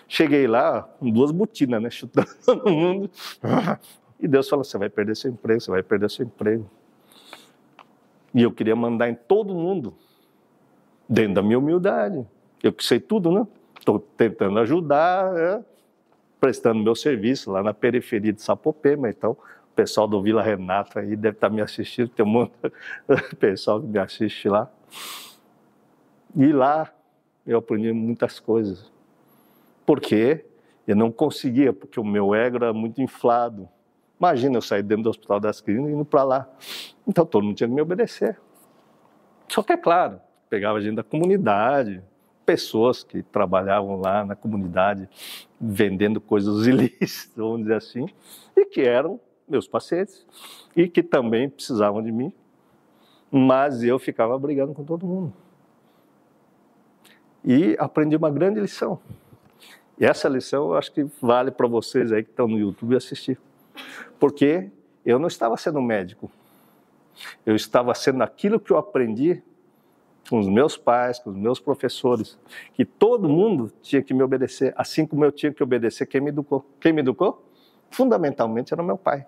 Cheguei 0.08 0.48
lá 0.48 0.84
com 0.84 1.10
duas 1.10 1.32
botinas, 1.32 1.82
né? 1.82 1.90
Chutando 1.90 2.30
todo 2.46 2.70
mundo. 2.70 3.10
E 4.18 4.30
Deus 4.30 4.48
falou: 4.48 4.64
você 4.64 4.78
vai 4.78 4.90
perder 4.90 5.16
seu 5.16 5.30
emprego, 5.30 5.60
você 5.60 5.70
vai 5.70 5.84
perder 5.84 6.10
seu 6.10 6.26
emprego. 6.26 6.70
E 8.34 8.42
eu 8.42 8.52
queria 8.52 8.76
mandar 8.76 9.10
em 9.10 9.14
todo 9.14 9.54
mundo, 9.54 9.94
dentro 11.08 11.36
da 11.36 11.42
minha 11.44 11.60
humildade. 11.60 12.26
Eu 12.64 12.74
que 12.74 12.84
sei 12.84 13.00
tudo, 13.00 13.30
né? 13.30 13.46
Estou 13.86 14.00
tentando 14.00 14.58
ajudar, 14.58 15.32
né? 15.32 15.64
prestando 16.40 16.84
meu 16.84 16.96
serviço 16.96 17.52
lá 17.52 17.62
na 17.62 17.72
periferia 17.72 18.34
de 18.34 18.42
Sapopema. 18.42 19.08
Então, 19.08 19.34
o 19.34 19.76
pessoal 19.76 20.08
do 20.08 20.20
Vila 20.24 20.42
Renata 20.42 21.02
aí 21.02 21.16
deve 21.16 21.38
estar 21.38 21.52
me 21.52 21.62
assistindo, 21.62 22.10
tem 22.10 22.26
um 22.26 22.30
monte 22.30 22.52
de 22.64 23.36
pessoal 23.38 23.80
que 23.80 23.86
me 23.86 24.00
assiste 24.00 24.50
lá. 24.50 24.68
E 26.36 26.52
lá 26.52 26.92
eu 27.46 27.60
aprendi 27.60 27.94
muitas 27.94 28.40
coisas. 28.40 28.92
Por 29.86 30.02
quê? 30.02 30.44
Eu 30.88 30.96
não 30.96 31.12
conseguia, 31.12 31.72
porque 31.72 32.00
o 32.00 32.04
meu 32.04 32.34
ego 32.34 32.58
era 32.58 32.74
muito 32.74 33.00
inflado. 33.04 33.70
Imagina 34.20 34.58
eu 34.58 34.62
sair 34.64 34.82
dentro 34.82 35.04
do 35.04 35.10
Hospital 35.12 35.40
das 35.40 35.62
Clínicas 35.62 35.92
e 35.92 35.94
indo 35.94 36.06
para 36.06 36.24
lá. 36.24 36.50
Então 37.08 37.24
todo 37.24 37.44
mundo 37.44 37.56
tinha 37.56 37.70
que 37.70 37.76
me 37.76 37.82
obedecer. 37.84 38.36
Só 39.48 39.62
que 39.62 39.74
é 39.74 39.78
claro, 39.78 40.20
pegava 40.50 40.82
gente 40.82 40.96
da 40.96 41.04
comunidade, 41.04 42.02
pessoas 42.46 43.04
que 43.04 43.24
trabalhavam 43.24 44.00
lá 44.00 44.24
na 44.24 44.36
comunidade 44.36 45.10
vendendo 45.60 46.22
coisas 46.22 46.66
ilícitas, 46.68 47.34
vamos 47.36 47.62
dizer 47.62 47.76
assim, 47.76 48.08
e 48.56 48.66
que 48.66 48.82
eram 48.82 49.20
meus 49.48 49.68
pacientes 49.68 50.26
e 50.76 50.88
que 50.88 51.04
também 51.04 51.50
precisavam 51.50 52.02
de 52.02 52.12
mim, 52.12 52.32
mas 53.32 53.84
eu 53.84 53.98
ficava 54.00 54.38
brigando 54.38 54.74
com 54.74 54.84
todo 54.84 55.06
mundo. 55.06 55.34
E 57.44 57.76
aprendi 57.80 58.16
uma 58.16 58.32
grande 58.32 58.60
lição. 58.60 59.00
E 60.00 60.06
essa 60.06 60.28
lição 60.28 60.72
eu 60.72 60.78
acho 60.78 60.92
que 60.92 61.06
vale 61.22 61.52
para 61.52 61.68
vocês 61.68 62.12
aí 62.12 62.24
que 62.24 62.30
estão 62.30 62.48
no 62.48 62.58
YouTube 62.58 62.96
assistir. 62.96 63.40
Porque 64.20 64.70
eu 65.06 65.20
não 65.20 65.28
estava 65.28 65.56
sendo 65.58 65.82
médico. 65.82 66.32
Eu 67.46 67.56
estava 67.56 67.94
sendo 67.94 68.24
aquilo 68.24 68.60
que 68.60 68.72
eu 68.72 68.78
aprendi 68.78 69.44
com 70.30 70.40
os 70.40 70.48
meus 70.48 70.78
pais, 70.78 71.20
com 71.20 71.30
os 71.30 71.36
meus 71.36 71.60
professores, 71.60 72.38
que 72.74 72.84
todo 72.84 73.30
mundo 73.30 73.72
tinha 73.82 74.02
que 74.02 74.14
me 74.14 74.24
obedecer, 74.24 74.74
assim 74.76 75.06
como 75.06 75.24
eu 75.24 75.32
tinha 75.32 75.54
que 75.54 75.62
obedecer 75.62 76.06
quem 76.06 76.22
me 76.22 76.30
educou. 76.30 76.66
Quem 76.80 76.92
me 76.92 77.02
educou? 77.02 77.48
Fundamentalmente 77.92 78.74
era 78.74 78.82
meu 78.82 78.98
pai. 78.98 79.26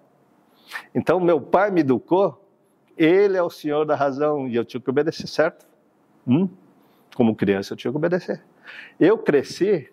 Então, 0.93 1.19
meu 1.19 1.39
pai 1.39 1.71
me 1.71 1.81
educou, 1.81 2.43
ele 2.97 3.37
é 3.37 3.43
o 3.43 3.49
senhor 3.49 3.85
da 3.85 3.95
razão 3.95 4.47
e 4.47 4.55
eu 4.55 4.65
tinha 4.65 4.81
que 4.81 4.89
obedecer, 4.89 5.27
certo? 5.27 5.65
Hum? 6.27 6.49
Como 7.15 7.35
criança, 7.35 7.73
eu 7.73 7.77
tinha 7.77 7.91
que 7.91 7.97
obedecer. 7.97 8.43
Eu 8.99 9.17
cresci, 9.17 9.89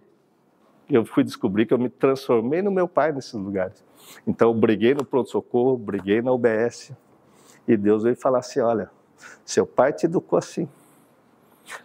eu 0.90 1.04
fui 1.04 1.22
descobrir 1.22 1.66
que 1.66 1.74
eu 1.74 1.78
me 1.78 1.88
transformei 1.88 2.62
no 2.62 2.70
meu 2.70 2.88
pai 2.88 3.12
nesses 3.12 3.34
lugares. 3.34 3.84
Então, 4.26 4.50
eu 4.50 4.54
briguei 4.54 4.94
no 4.94 5.04
pronto-socorro, 5.04 5.76
briguei 5.76 6.20
na 6.22 6.32
UBS, 6.32 6.92
e 7.68 7.76
Deus 7.76 8.02
veio 8.02 8.16
falar 8.16 8.38
assim: 8.38 8.60
olha, 8.60 8.90
seu 9.44 9.66
pai 9.66 9.92
te 9.92 10.06
educou 10.06 10.38
assim. 10.38 10.68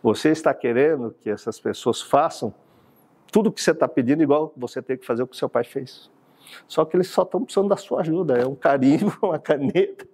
Você 0.01 0.29
está 0.29 0.53
querendo 0.53 1.15
que 1.21 1.29
essas 1.29 1.59
pessoas 1.59 2.01
façam 2.01 2.53
tudo 3.31 3.47
o 3.47 3.51
que 3.51 3.61
você 3.61 3.71
está 3.71 3.87
pedindo, 3.87 4.23
igual 4.23 4.53
você 4.57 4.81
tem 4.81 4.97
que 4.97 5.05
fazer 5.05 5.23
o 5.23 5.27
que 5.27 5.37
seu 5.37 5.49
pai 5.49 5.63
fez. 5.63 6.09
Só 6.67 6.83
que 6.83 6.97
eles 6.97 7.07
só 7.07 7.23
estão 7.23 7.43
precisando 7.43 7.69
da 7.69 7.77
sua 7.77 8.01
ajuda, 8.01 8.37
é 8.37 8.45
um 8.45 8.55
carimbo, 8.55 9.15
uma 9.21 9.39
caneta, 9.39 10.07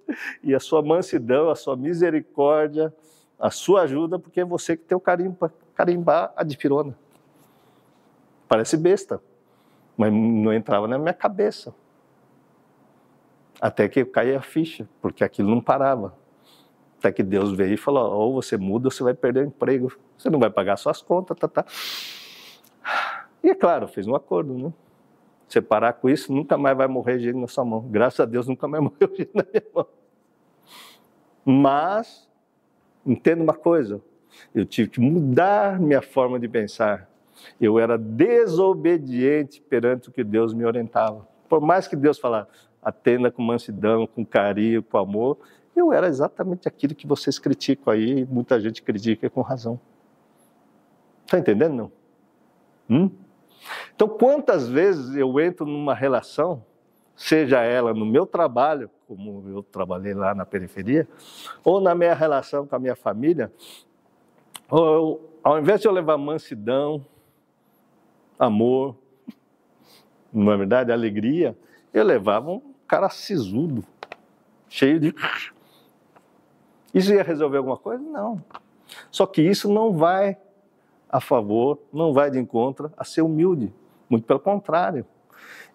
e 0.43 0.53
a 0.53 0.59
sua 0.59 0.81
mansidão, 0.81 1.49
a 1.49 1.55
sua 1.55 1.75
misericórdia, 1.75 2.93
a 3.39 3.49
sua 3.49 3.83
ajuda, 3.83 4.19
porque 4.19 4.41
é 4.41 4.45
você 4.45 4.75
que 4.75 4.83
tem 4.83 4.97
o 4.97 5.01
carimbo 5.01 5.35
para 5.35 5.51
carimbar 5.73 6.33
a 6.35 6.43
dipirona. 6.43 6.97
Parece 8.47 8.77
besta, 8.77 9.21
mas 9.97 10.11
não 10.11 10.53
entrava 10.53 10.87
na 10.87 10.97
minha 10.97 11.13
cabeça. 11.13 11.73
Até 13.59 13.87
que 13.87 14.03
caía 14.05 14.37
a 14.37 14.41
ficha, 14.41 14.87
porque 15.01 15.23
aquilo 15.23 15.49
não 15.49 15.61
parava. 15.61 16.13
Até 17.05 17.11
que 17.11 17.21
Deus 17.21 17.51
veio 17.51 17.75
e 17.75 17.77
falou: 17.77 18.11
ou 18.13 18.33
você 18.33 18.57
muda 18.57 18.87
ou 18.87 18.91
você 18.91 19.03
vai 19.03 19.13
perder 19.13 19.43
o 19.43 19.47
emprego, 19.47 19.93
você 20.17 20.27
não 20.27 20.39
vai 20.39 20.49
pagar 20.49 20.75
suas 20.75 21.03
contas, 21.03 21.37
tá, 21.37 21.47
tá. 21.47 21.63
E 23.43 23.49
é 23.51 23.53
claro, 23.53 23.87
fez 23.87 24.07
um 24.07 24.15
acordo, 24.15 24.55
né? 24.55 24.73
Você 25.47 25.61
parar 25.61 25.93
com 25.93 26.09
isso, 26.09 26.33
nunca 26.33 26.57
mais 26.57 26.75
vai 26.75 26.87
morrer 26.87 27.19
gente 27.19 27.37
na 27.37 27.47
sua 27.47 27.63
mão. 27.63 27.81
Graças 27.81 28.19
a 28.19 28.25
Deus, 28.25 28.47
nunca 28.47 28.67
mais 28.67 28.81
morreu 28.83 29.15
gente 29.15 29.29
na 29.35 29.43
minha 29.43 29.63
mão. 29.71 29.87
Mas, 31.45 32.27
entenda 33.05 33.43
uma 33.43 33.53
coisa, 33.53 34.01
eu 34.53 34.65
tive 34.65 34.89
que 34.89 34.99
mudar 34.99 35.79
minha 35.79 36.01
forma 36.01 36.39
de 36.39 36.47
pensar. 36.47 37.07
Eu 37.61 37.77
era 37.77 37.99
desobediente 37.99 39.61
perante 39.61 40.09
o 40.09 40.11
que 40.11 40.23
Deus 40.23 40.55
me 40.55 40.65
orientava. 40.65 41.27
Por 41.47 41.61
mais 41.61 41.87
que 41.87 41.95
Deus 41.95 42.17
falasse, 42.17 42.49
atenda 42.81 43.29
com 43.29 43.43
mansidão, 43.43 44.07
com 44.07 44.25
carinho, 44.25 44.81
com 44.81 44.97
amor, 44.97 45.37
eu 45.75 45.91
era 45.91 46.07
exatamente 46.07 46.67
aquilo 46.67 46.95
que 46.95 47.05
vocês 47.05 47.37
criticam 47.37 47.93
aí, 47.93 48.25
muita 48.25 48.59
gente 48.59 48.81
critica 48.81 49.29
com 49.29 49.41
razão. 49.41 49.79
Está 51.25 51.39
entendendo, 51.39 51.73
não? 51.73 51.91
Hum? 52.89 53.11
Então, 53.95 54.07
quantas 54.07 54.67
vezes 54.67 55.15
eu 55.15 55.39
entro 55.39 55.65
numa 55.65 55.93
relação, 55.93 56.63
seja 57.15 57.61
ela 57.61 57.93
no 57.93 58.05
meu 58.05 58.25
trabalho, 58.25 58.89
como 59.07 59.43
eu 59.49 59.63
trabalhei 59.63 60.13
lá 60.13 60.35
na 60.35 60.45
periferia, 60.45 61.07
ou 61.63 61.81
na 61.81 61.95
minha 61.95 62.13
relação 62.13 62.67
com 62.67 62.75
a 62.75 62.79
minha 62.79 62.95
família, 62.95 63.51
ou, 64.69 65.39
ao 65.43 65.59
invés 65.59 65.81
de 65.81 65.87
eu 65.87 65.91
levar 65.91 66.17
mansidão, 66.17 67.05
amor, 68.37 68.95
não 70.31 70.51
é 70.51 70.57
verdade, 70.57 70.91
alegria, 70.91 71.57
eu 71.93 72.03
levava 72.03 72.51
um 72.51 72.61
cara 72.87 73.09
sisudo, 73.09 73.83
cheio 74.67 74.99
de 74.99 75.15
isso 76.95 77.13
ia 77.13 77.23
resolver 77.23 77.57
alguma 77.57 77.77
coisa? 77.77 78.01
Não. 78.01 78.41
Só 79.11 79.25
que 79.25 79.41
isso 79.41 79.69
não 79.71 79.91
vai 79.91 80.37
a 81.09 81.19
favor, 81.19 81.77
não 81.91 82.13
vai 82.13 82.31
de 82.31 82.39
encontro 82.39 82.91
a 82.97 83.03
ser 83.03 83.21
humilde. 83.21 83.71
Muito 84.09 84.25
pelo 84.25 84.39
contrário. 84.39 85.05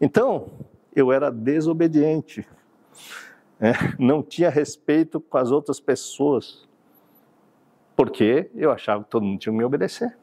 Então, 0.01 0.49
eu 0.97 1.13
era 1.13 1.31
desobediente. 1.31 2.49
É, 3.61 3.73
não 3.99 4.23
tinha 4.23 4.49
respeito 4.49 5.21
com 5.21 5.37
as 5.37 5.51
outras 5.51 5.79
pessoas. 5.79 6.67
Porque 7.95 8.51
eu 8.55 8.73
achava 8.73 9.05
que 9.05 9.11
todo 9.11 9.23
mundo 9.23 9.39
tinha 9.39 9.53
que 9.53 9.59
me 9.59 9.65
obedecer. 9.65 10.17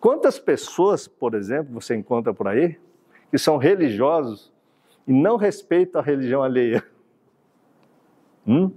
Quantas 0.00 0.40
pessoas, 0.40 1.06
por 1.06 1.34
exemplo, 1.34 1.72
você 1.72 1.94
encontra 1.94 2.34
por 2.34 2.48
aí, 2.48 2.80
que 3.30 3.38
são 3.38 3.58
religiosos 3.58 4.52
e 5.06 5.12
não 5.12 5.36
respeitam 5.36 6.00
a 6.00 6.04
religião 6.04 6.42
alheia? 6.42 6.84
Hum? 8.44 8.72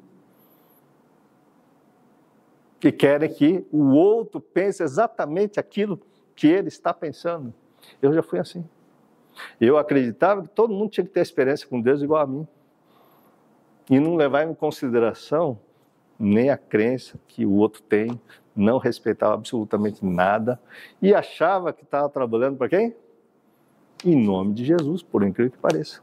Que 2.86 2.92
querem 2.92 3.34
que 3.34 3.66
o 3.72 3.96
outro 3.96 4.40
pense 4.40 4.84
exatamente 4.84 5.60
aquilo 5.60 6.00
que 6.36 6.46
ele 6.46 6.68
está 6.68 6.94
pensando. 6.94 7.52
Eu 8.00 8.14
já 8.14 8.22
fui 8.22 8.38
assim. 8.38 8.64
Eu 9.60 9.80
acreditava 9.80 10.44
que 10.44 10.50
todo 10.50 10.72
mundo 10.72 10.92
tinha 10.92 11.04
que 11.04 11.12
ter 11.12 11.22
experiência 11.22 11.68
com 11.68 11.82
Deus 11.82 12.04
igual 12.04 12.22
a 12.22 12.28
mim. 12.28 12.48
E 13.90 14.00
não 14.00 14.16
levar 14.16 14.44
em 14.44 14.54
consideração 14.54 15.60
nem 16.20 16.52
a 16.52 16.58
crença 16.58 17.20
que 17.28 17.44
o 17.44 17.54
outro 17.54 17.82
tem, 17.82 18.22
não 18.56 18.78
respeitava 18.78 19.34
absolutamente 19.34 20.06
nada 20.06 20.62
e 21.02 21.12
achava 21.12 21.74
que 21.74 21.84
estava 21.84 22.08
trabalhando 22.08 22.56
para 22.56 22.70
quem? 22.70 22.96
Em 24.06 24.16
nome 24.16 24.54
de 24.54 24.64
Jesus, 24.64 25.02
por 25.02 25.24
incrível 25.24 25.52
que 25.52 25.58
pareça. 25.58 26.02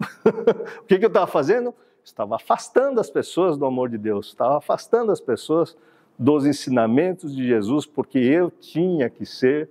o 0.80 0.84
que, 0.84 0.98
que 0.98 1.04
eu 1.04 1.08
estava 1.08 1.26
fazendo? 1.26 1.74
Estava 2.02 2.36
afastando 2.36 3.00
as 3.00 3.10
pessoas 3.10 3.58
do 3.58 3.66
amor 3.66 3.90
de 3.90 3.98
Deus, 3.98 4.28
estava 4.28 4.56
afastando 4.56 5.12
as 5.12 5.20
pessoas 5.20 5.76
dos 6.18 6.46
ensinamentos 6.46 7.34
de 7.34 7.46
Jesus, 7.46 7.86
porque 7.86 8.18
eu 8.18 8.50
tinha 8.50 9.08
que 9.10 9.26
ser 9.26 9.68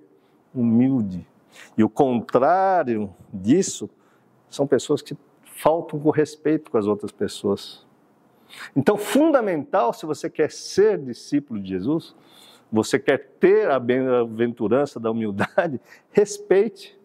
humilde. 0.53 1.25
E 1.77 1.83
o 1.83 1.89
contrário 1.89 3.13
disso 3.31 3.89
são 4.49 4.67
pessoas 4.67 5.01
que 5.01 5.15
faltam 5.43 5.99
com 5.99 6.09
respeito 6.09 6.71
com 6.71 6.77
as 6.77 6.87
outras 6.87 7.11
pessoas. 7.11 7.85
Então, 8.75 8.97
fundamental, 8.97 9.93
se 9.93 10.05
você 10.05 10.29
quer 10.29 10.51
ser 10.51 10.97
discípulo 10.97 11.59
de 11.61 11.69
Jesus, 11.69 12.15
você 12.71 12.97
quer 12.97 13.17
ter 13.39 13.69
a 13.69 13.79
bem-aventurança 13.79 14.99
da 14.99 15.11
humildade, 15.11 15.79
respeite 16.11 16.97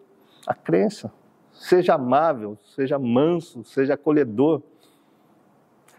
a 0.45 0.53
crença. 0.53 1.11
Seja 1.51 1.95
amável, 1.95 2.57
seja 2.75 2.99
manso, 2.99 3.63
seja 3.63 3.95
acolhedor. 3.95 4.61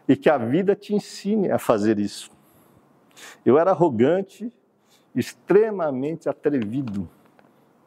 E 0.09 0.17
que 0.17 0.31
a 0.31 0.39
vida 0.39 0.75
te 0.75 0.95
ensine 0.95 1.51
a 1.51 1.59
fazer 1.59 1.99
isso. 1.99 2.31
Eu 3.45 3.59
era 3.59 3.71
arrogante, 3.71 4.53
extremamente 5.15 6.29
atrevido. 6.29 7.09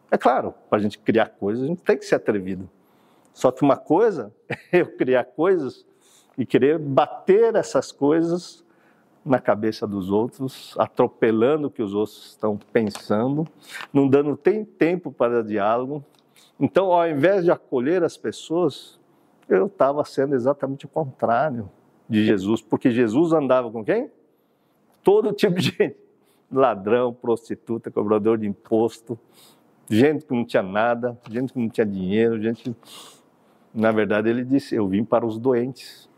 É 0.10 0.18
claro, 0.18 0.54
para 0.70 0.80
a 0.80 0.82
gente 0.82 1.00
criar 1.00 1.28
coisas, 1.30 1.64
a 1.64 1.68
gente 1.68 1.82
tem 1.82 1.98
que 1.98 2.06
ser 2.06 2.16
atrevido. 2.16 2.70
Só 3.34 3.52
que 3.52 3.62
uma 3.62 3.78
coisa 3.78 4.34
é 4.50 4.58
eu 4.82 4.88
criar 4.98 5.24
coisas 5.24 5.86
e 6.38 6.46
querer 6.46 6.80
bater 6.80 7.56
essas 7.56 7.92
coisas 7.92 8.64
na 9.24 9.40
cabeça 9.40 9.86
dos 9.86 10.10
outros, 10.10 10.74
atropelando 10.78 11.68
o 11.68 11.72
que 11.72 11.84
os 11.84 11.94
outros 11.94 12.30
estão 12.30 12.58
pensando, 12.58 13.48
não 13.94 14.08
dando 14.08 14.36
tem 14.36 14.66
tempo 14.66 15.12
para 15.12 15.44
diálogo. 15.44 16.04
Então, 16.60 16.92
ao 16.92 17.08
invés 17.08 17.44
de 17.44 17.52
acolher 17.52 18.04
as 18.04 18.18
pessoas, 18.18 19.00
eu 19.48 19.68
estava 19.68 20.04
sendo 20.04 20.34
exatamente 20.34 20.86
o 20.86 20.90
contrário 20.90 21.70
de 22.10 22.26
Jesus, 22.26 22.62
porque 22.62 22.90
Jesus 22.90 23.32
andava 23.32 23.72
com 23.72 23.86
quem? 23.86 24.10
Todo 25.04 25.34
tipo 25.34 25.56
de 25.56 25.72
gente. 25.72 25.96
Ladrão, 26.52 27.14
prostituta, 27.14 27.90
cobrador 27.90 28.38
de 28.38 28.46
imposto, 28.46 29.18
gente 29.90 30.26
que 30.26 30.34
não 30.34 30.44
tinha 30.46 30.62
nada, 30.62 31.18
gente 31.30 31.54
que 31.54 31.60
não 31.60 31.70
tinha 31.70 31.86
dinheiro, 31.86 32.42
gente. 32.42 32.76
Na 33.74 33.92
verdade, 33.92 34.30
ele 34.30 34.44
disse: 34.44 34.76
Eu 34.76 34.88
vim 34.88 35.04
para 35.04 35.26
os 35.26 35.40
doentes. 35.40 36.10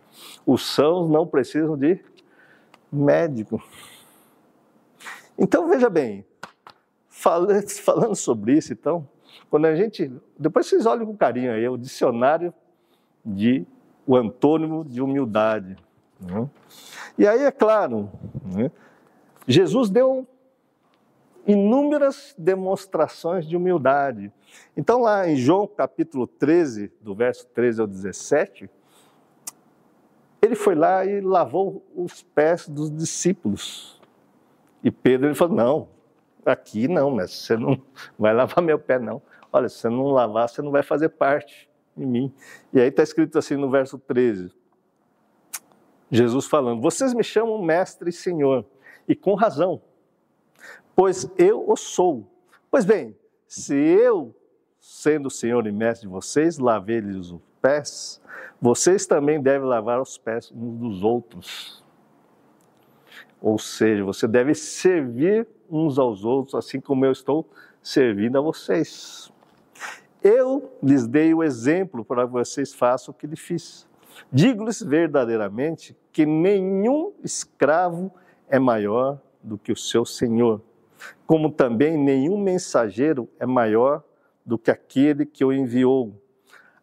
Os 0.46 0.66
sãos 0.66 1.10
não 1.10 1.28
precisam 1.28 1.78
de 1.78 2.00
médico. 2.92 3.62
Então, 5.38 5.68
veja 5.68 5.90
bem, 5.90 6.26
falando, 7.10 7.70
falando 7.82 8.16
sobre 8.16 8.58
isso, 8.58 8.74
então, 8.74 9.08
quando 9.50 9.66
a 9.66 9.76
gente. 9.76 10.12
Depois 10.38 10.68
vocês 10.68 10.86
olhem 10.86 11.06
com 11.06 11.16
carinho 11.16 11.52
aí, 11.52 11.68
o 11.68 11.78
dicionário 11.78 12.54
de 13.26 13.66
o 14.06 14.16
antônimo 14.16 14.84
de 14.84 15.02
humildade. 15.02 15.78
Né? 16.24 16.50
E 17.18 17.28
aí, 17.28 17.44
é 17.44 17.52
claro, 17.52 18.10
né? 18.46 18.72
Jesus 19.48 19.90
deu 19.90 20.28
inúmeras 21.46 22.34
demonstrações 22.38 23.48
de 23.48 23.58
humildade. 23.58 24.32
Então, 24.76 25.02
lá 25.02 25.28
em 25.28 25.36
João 25.36 25.68
capítulo 25.68 26.26
13, 26.26 26.92
do 27.02 27.14
verso 27.14 27.46
13 27.48 27.82
ao 27.82 27.88
17, 27.88 28.70
ele 30.42 30.56
foi 30.56 30.76
lá 30.76 31.06
e 31.06 31.22
lavou 31.22 31.86
os 31.96 32.22
pés 32.22 32.68
dos 32.68 32.92
discípulos. 32.92 34.02
E 34.84 34.92
Pedro 34.92 35.28
ele 35.28 35.36
falou: 35.36 35.56
Não, 35.56 35.88
aqui 36.46 36.88
não, 36.88 37.12
mas 37.12 37.32
você 37.32 37.56
não 37.56 37.82
vai 38.20 38.34
lavar 38.34 38.62
meu 38.62 38.78
pé, 38.78 39.00
não. 39.00 39.22
Olha, 39.52 39.70
se 39.70 39.78
você 39.78 39.90
não 39.90 40.08
lavar, 40.08 40.50
você 40.50 40.62
não 40.62 40.72
vai 40.72 40.84
fazer 40.84 41.10
parte 41.10 41.70
de 41.96 42.06
mim. 42.06 42.34
E 42.74 42.82
aí 42.82 42.88
está 42.88 43.04
escrito 43.04 43.38
assim 43.38 43.56
no 43.56 43.70
verso 43.70 43.98
13: 43.98 44.52
Jesus 46.14 46.46
falando: 46.46 46.80
Vocês 46.80 47.12
me 47.12 47.24
chamam 47.24 47.60
mestre 47.60 48.12
e 48.12 48.14
senhor, 48.14 48.64
e 49.08 49.16
com 49.16 49.34
razão, 49.34 49.82
pois 50.96 51.28
eu 51.40 51.68
o 51.68 51.76
sou. 51.76 52.28
Pois 52.70 52.86
bem, 52.86 53.18
se 53.48 53.74
eu, 53.76 54.36
sendo 54.80 55.30
senhor 55.32 55.66
e 55.66 55.72
mestre 55.72 56.08
de 56.08 56.14
vocês, 56.14 56.60
lavei-lhes 56.60 57.32
os 57.32 57.42
pés, 57.60 58.22
vocês 58.62 59.08
também 59.08 59.42
devem 59.42 59.68
lavar 59.68 60.00
os 60.00 60.16
pés 60.16 60.52
uns 60.56 60.78
dos 60.78 61.04
outros. 61.04 61.84
Ou 63.42 63.58
seja, 63.58 64.04
você 64.04 64.28
deve 64.28 64.54
servir 64.54 65.48
uns 65.70 65.98
aos 65.98 66.24
outros, 66.24 66.54
assim 66.54 66.80
como 66.80 67.06
eu 67.06 67.12
estou 67.12 67.50
servindo 67.82 68.38
a 68.38 68.42
vocês. 68.42 69.34
Eu 70.24 70.72
lhes 70.82 71.08
dei 71.08 71.34
o 71.34 71.44
exemplo 71.44 72.06
para 72.06 72.26
vocês 72.26 72.72
façam 72.72 73.12
o 73.12 73.18
que 73.18 73.26
lhe 73.26 73.36
fiz. 73.36 73.88
Digo-lhes 74.32 74.82
verdadeiramente 74.82 75.96
que 76.12 76.26
nenhum 76.26 77.14
escravo 77.24 78.12
é 78.48 78.60
maior 78.60 79.20
do 79.42 79.58
que 79.58 79.72
o 79.72 79.78
seu 79.78 80.06
senhor, 80.06 80.62
como 81.26 81.52
também 81.52 81.98
nenhum 81.98 82.38
mensageiro 82.38 83.28
é 83.40 83.46
maior 83.46 84.04
do 84.46 84.58
que 84.58 84.72
aquele 84.72 85.26
que 85.26 85.44
o 85.44 85.52
enviou. 85.52 86.14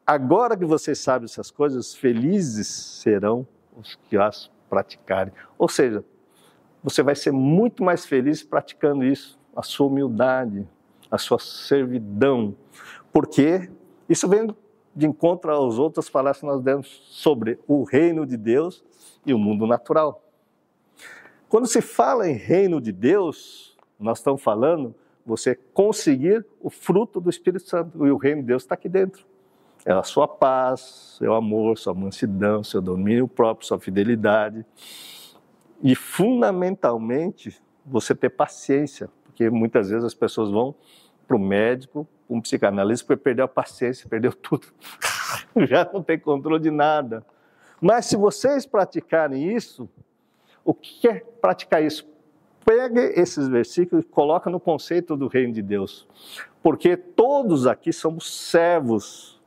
Agora 0.07 0.57
que 0.57 0.65
vocês 0.65 0.99
sabem 0.99 1.27
essas 1.27 1.51
coisas, 1.51 1.95
felizes 1.95 2.67
serão 2.67 3.47
os 3.77 3.95
que 4.09 4.17
as 4.17 4.51
praticarem. 4.69 5.33
Ou 5.59 5.69
seja, 5.69 6.05
você 6.83 7.03
vai 7.03 7.15
ser 7.15 7.33
muito 7.33 7.83
mais 7.83 8.07
feliz 8.07 8.43
praticando 8.43 9.05
isso, 9.05 9.39
a 9.55 9.63
sua 9.63 9.89
humildade, 9.89 10.67
a 11.11 11.19
sua 11.19 11.39
servidão, 11.39 12.57
porque 13.13 13.71
isso 14.09 14.29
vem 14.29 14.55
de 14.95 15.07
encontro 15.07 15.51
aos 15.53 15.79
outras 15.79 16.11
palestras 16.11 16.41
que 16.41 16.47
nós 16.47 16.63
demos 16.63 16.89
sobre 17.07 17.59
o 17.67 17.85
reino 17.85 18.27
de 18.27 18.37
Deus 18.37 18.85
e 19.25 19.33
o 19.33 19.39
mundo 19.39 19.67
natural. 19.67 20.23
Quando 21.49 21.67
se 21.67 21.81
fala 21.81 22.29
em 22.29 22.35
reino 22.35 22.81
de 22.81 22.93
Deus, 22.93 23.77
nós 23.99 24.19
estamos 24.19 24.43
falando 24.43 24.95
você 25.25 25.55
conseguir 25.75 26.45
o 26.61 26.71
fruto 26.71 27.21
do 27.21 27.31
Espírito 27.31 27.69
Santo, 27.69 28.07
e 28.07 28.11
o 28.11 28.17
reino 28.17 28.41
de 28.41 28.49
Deus 28.49 28.63
está 28.63 28.75
aqui 28.75 28.89
dentro. 28.89 29.25
É 29.85 29.93
a 29.93 30.03
sua 30.03 30.29
paz, 30.29 31.17
seu 31.19 31.35
amor, 31.35 31.79
sua 31.79 31.95
mansidão, 31.95 32.63
seu 32.63 32.83
domínio 32.83 33.27
próprio, 33.27 33.67
sua 33.67 33.79
fidelidade. 33.79 34.65
E 35.83 35.95
fundamentalmente, 35.95 37.61
você 37.85 38.15
ter 38.15 38.31
paciência, 38.31 39.09
porque 39.25 39.49
muitas 39.49 39.89
vezes 39.89 40.05
as 40.05 40.15
pessoas 40.15 40.51
vão 40.51 40.75
para 41.31 41.37
o 41.37 41.41
médico, 41.41 42.09
um 42.29 42.41
psicanalista, 42.41 43.07
porque 43.07 43.23
perdeu 43.23 43.45
a 43.45 43.49
paciência, 43.49 44.09
perdeu 44.09 44.33
tudo. 44.33 44.67
Já 45.69 45.89
não 45.93 46.03
tem 46.03 46.19
controle 46.19 46.61
de 46.61 46.73
nada. 46.73 47.25
Mas 47.81 48.07
se 48.07 48.17
vocês 48.17 48.67
praticarem 48.67 49.55
isso, 49.55 49.89
o 50.65 50.75
que 50.75 51.07
é 51.07 51.25
praticar 51.41 51.85
isso? 51.85 52.05
Pegue 52.65 52.99
esses 53.15 53.47
versículos 53.47 54.05
e 54.05 54.09
coloca 54.09 54.51
no 54.51 54.59
conceito 54.59 55.17
do 55.17 55.29
reino 55.29 55.53
de 55.53 55.63
Deus. 55.63 56.09
Porque 56.61 56.97
todos 56.97 57.65
aqui 57.65 57.93
somos 57.93 58.29
servos. 58.49 59.41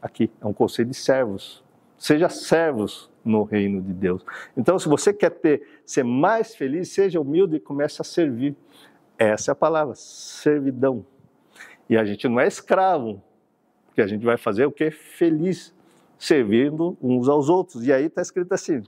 Aqui 0.00 0.30
é 0.40 0.46
um 0.46 0.52
conceito 0.52 0.90
de 0.90 0.96
servos. 0.96 1.64
Seja 1.96 2.28
servos 2.28 3.10
no 3.24 3.42
reino 3.42 3.82
de 3.82 3.92
Deus. 3.92 4.24
Então, 4.56 4.78
se 4.78 4.88
você 4.88 5.12
quer 5.12 5.30
ter, 5.30 5.66
ser 5.84 6.04
mais 6.04 6.54
feliz, 6.54 6.90
seja 6.90 7.20
humilde 7.20 7.56
e 7.56 7.60
comece 7.60 8.00
a 8.00 8.04
servir. 8.04 8.54
Essa 9.18 9.50
é 9.50 9.52
a 9.52 9.56
palavra, 9.56 9.94
servidão. 9.96 11.04
E 11.90 11.96
a 11.96 12.04
gente 12.04 12.28
não 12.28 12.38
é 12.38 12.46
escravo, 12.46 13.20
porque 13.86 14.00
a 14.00 14.06
gente 14.06 14.24
vai 14.24 14.36
fazer 14.36 14.64
o 14.64 14.70
que? 14.70 14.90
Feliz, 14.92 15.74
servindo 16.16 16.96
uns 17.02 17.28
aos 17.28 17.48
outros. 17.48 17.84
E 17.84 17.92
aí 17.92 18.06
está 18.06 18.22
escrito 18.22 18.52
assim: 18.52 18.84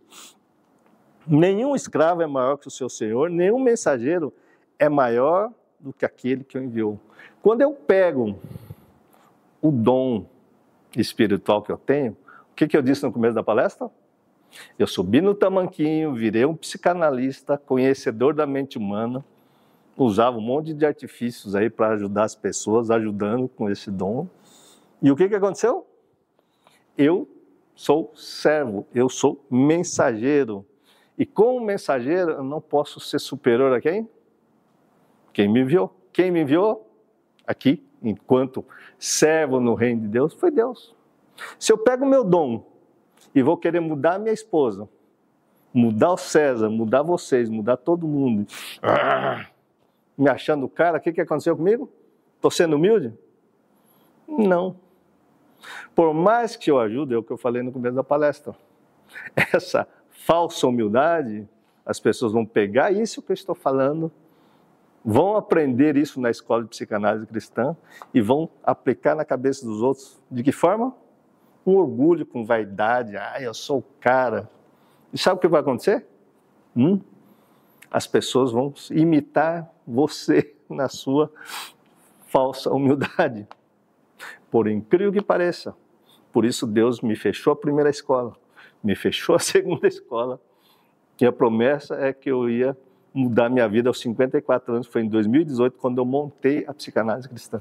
nenhum 1.27 1.75
escravo 1.75 2.23
é 2.23 2.27
maior 2.27 2.57
que 2.57 2.69
o 2.69 2.71
seu 2.71 2.89
senhor, 2.89 3.29
nenhum 3.29 3.59
mensageiro 3.59 4.33
é 4.79 4.89
maior 4.89 5.51
do 5.81 5.93
que 5.93 6.05
aquele 6.05 6.45
que 6.45 6.57
o 6.57 6.63
enviou. 6.63 7.01
Quando 7.43 7.63
eu 7.63 7.73
pego 7.73 8.39
o 9.61 9.71
dom 9.71 10.27
espiritual 10.97 11.63
que 11.63 11.73
eu 11.73 11.79
tenho, 11.79 12.13
o 12.53 12.55
que, 12.55 12.69
que 12.69 12.77
eu 12.77 12.83
disse 12.83 13.03
no 13.03 13.13
começo 13.13 13.35
da 13.35 13.43
palestra? 13.43 13.91
Eu 14.79 14.87
subi 14.87 15.21
no 15.21 15.35
tamanquinho, 15.35 16.15
virei 16.15 16.45
um 16.45 16.55
psicanalista, 16.55 17.57
conhecedor 17.57 18.35
da 18.35 18.47
mente 18.47 18.77
humana, 18.77 19.25
usava 20.05 20.39
um 20.39 20.41
monte 20.41 20.73
de 20.73 20.87
artifícios 20.87 21.55
aí 21.55 21.69
para 21.69 21.89
ajudar 21.91 22.25
as 22.25 22.35
pessoas, 22.35 22.91
ajudando 22.91 23.47
com 23.49 23.69
esse 23.69 23.91
dom. 23.91 24.27
E 25.03 25.11
o 25.11 25.17
que, 25.17 25.29
que 25.29 25.35
aconteceu? 25.35 25.87
Eu 26.97 27.29
sou 27.75 28.11
servo, 28.15 28.87
eu 28.95 29.11
sou 29.11 29.45
mensageiro. 29.51 30.65
E 31.19 31.27
como 31.27 31.61
mensageiro, 31.61 32.31
eu 32.31 32.43
não 32.43 32.63
posso 32.63 32.99
ser 32.99 33.19
superior 33.19 33.75
a 33.75 33.81
quem? 33.81 34.09
Quem 35.35 35.49
me 35.49 35.61
enviou. 35.61 35.95
Quem 36.13 36.31
me 36.31 36.41
enviou? 36.41 36.87
Aqui, 37.47 37.85
enquanto 38.03 38.65
servo 38.99 39.61
no 39.61 39.75
reino 39.75 40.01
de 40.03 40.09
Deus, 40.09 40.33
foi 40.33 40.51
Deus. 40.51 40.95
Se 41.59 41.73
eu 41.73 41.79
pego 41.79 42.07
o 42.07 42.09
meu 42.09 42.25
dom 42.25 42.67
e 43.35 43.43
vou 43.43 43.57
querer 43.57 43.81
mudar 43.81 44.15
a 44.15 44.19
minha 44.19 44.33
esposa, 44.33 44.89
mudar 45.75 46.13
o 46.13 46.17
César, 46.17 46.71
mudar 46.71 47.03
vocês, 47.03 47.51
mudar 47.51 47.77
todo 47.77 48.07
mundo, 48.07 48.47
me 50.21 50.29
achando 50.29 50.69
cara, 50.69 50.99
o 50.99 51.01
que, 51.01 51.13
que 51.15 51.21
aconteceu 51.23 51.57
comigo? 51.57 51.91
Estou 52.37 52.51
sendo 52.51 52.77
humilde? 52.77 53.13
Não. 54.29 54.77
Por 55.95 56.13
mais 56.13 56.57
que 56.57 56.71
eu 56.71 56.79
ajude, 56.79 57.15
é 57.15 57.17
o 57.17 57.23
que 57.23 57.31
eu 57.31 57.39
falei 57.39 57.63
no 57.63 57.73
começo 57.73 57.97
da 57.97 58.05
palestra, 58.05 58.55
essa 59.55 59.89
falsa 60.11 60.67
humildade, 60.67 61.49
as 61.87 61.99
pessoas 61.99 62.33
vão 62.33 62.45
pegar 62.45 62.93
isso 62.93 63.23
que 63.23 63.33
eu 63.33 63.35
estou 63.35 63.55
falando, 63.55 64.13
vão 65.03 65.37
aprender 65.37 65.97
isso 65.97 66.21
na 66.21 66.31
escola 66.31 66.65
de 66.65 66.69
psicanálise 66.69 67.27
cristã 67.27 67.75
e 68.13 68.21
vão 68.21 68.51
aplicar 68.63 69.15
na 69.15 69.25
cabeça 69.25 69.65
dos 69.65 69.81
outros. 69.81 70.21
De 70.31 70.43
que 70.43 70.53
forma? 70.53 70.95
Com 71.65 71.77
orgulho, 71.77 72.27
com 72.27 72.45
vaidade. 72.45 73.17
Ah, 73.17 73.41
eu 73.41 73.55
sou 73.55 73.79
o 73.79 73.85
cara. 73.99 74.51
E 75.13 75.19
sabe 75.19 75.39
o 75.39 75.41
que 75.41 75.49
vai 75.49 75.63
acontecer? 75.63 76.07
Hum? 76.77 77.01
As 77.91 78.07
pessoas 78.07 78.53
vão 78.53 78.73
imitar 78.91 79.69
você 79.91 80.55
na 80.69 80.89
sua 80.89 81.31
falsa 82.27 82.71
humildade. 82.71 83.47
Por 84.51 84.69
incrível 84.69 85.13
que 85.13 85.23
pareça. 85.23 85.75
Por 86.33 86.45
isso 86.45 86.67
Deus 86.67 87.01
me 87.01 87.17
fechou 87.17 87.53
a 87.53 87.57
primeira 87.57 87.91
escola, 87.91 88.37
me 88.83 88.95
fechou 88.95 89.35
a 89.35 89.39
segunda 89.41 89.89
escola. 89.89 90.41
E 91.21 91.27
a 91.27 91.33
promessa 91.33 91.97
é 91.97 92.13
que 92.13 92.31
eu 92.31 92.49
ia 92.49 92.77
mudar 93.13 93.51
minha 93.51 93.69
vida 93.69 93.91
aos 93.91 94.01
54 94.01 94.75
anos. 94.75 94.87
Foi 94.87 95.03
em 95.03 95.09
2018 95.09 95.77
quando 95.77 95.99
eu 95.99 96.05
montei 96.05 96.65
a 96.67 96.73
psicanálise 96.73 97.29
cristã 97.29 97.61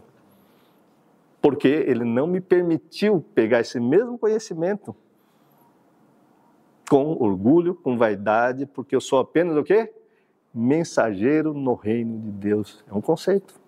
porque 1.42 1.68
ele 1.68 2.04
não 2.04 2.28
me 2.28 2.42
permitiu 2.42 3.24
pegar 3.34 3.62
esse 3.62 3.80
mesmo 3.80 4.18
conhecimento 4.18 4.96
com 6.90 7.12
orgulho, 7.20 7.76
com 7.76 7.98
vaidade, 7.98 8.66
porque 8.66 8.96
eu 8.96 9.02
sou 9.02 9.20
apenas 9.20 9.56
o 9.56 9.64
quê? 9.64 9.94
Mensageiro 10.54 11.54
no 11.54 11.74
reino 11.74 12.20
de 12.20 12.32
Deus. 12.32 12.84
É 12.89 12.93
um 12.93 13.02
conceito. 13.02 13.60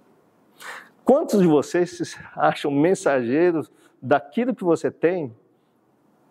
Quantos 1.03 1.41
de 1.41 1.47
vocês 1.47 1.97
se 1.97 2.17
acham 2.35 2.71
mensageiros 2.71 3.71
daquilo 4.01 4.55
que 4.55 4.63
você 4.63 4.89
tem 4.89 5.33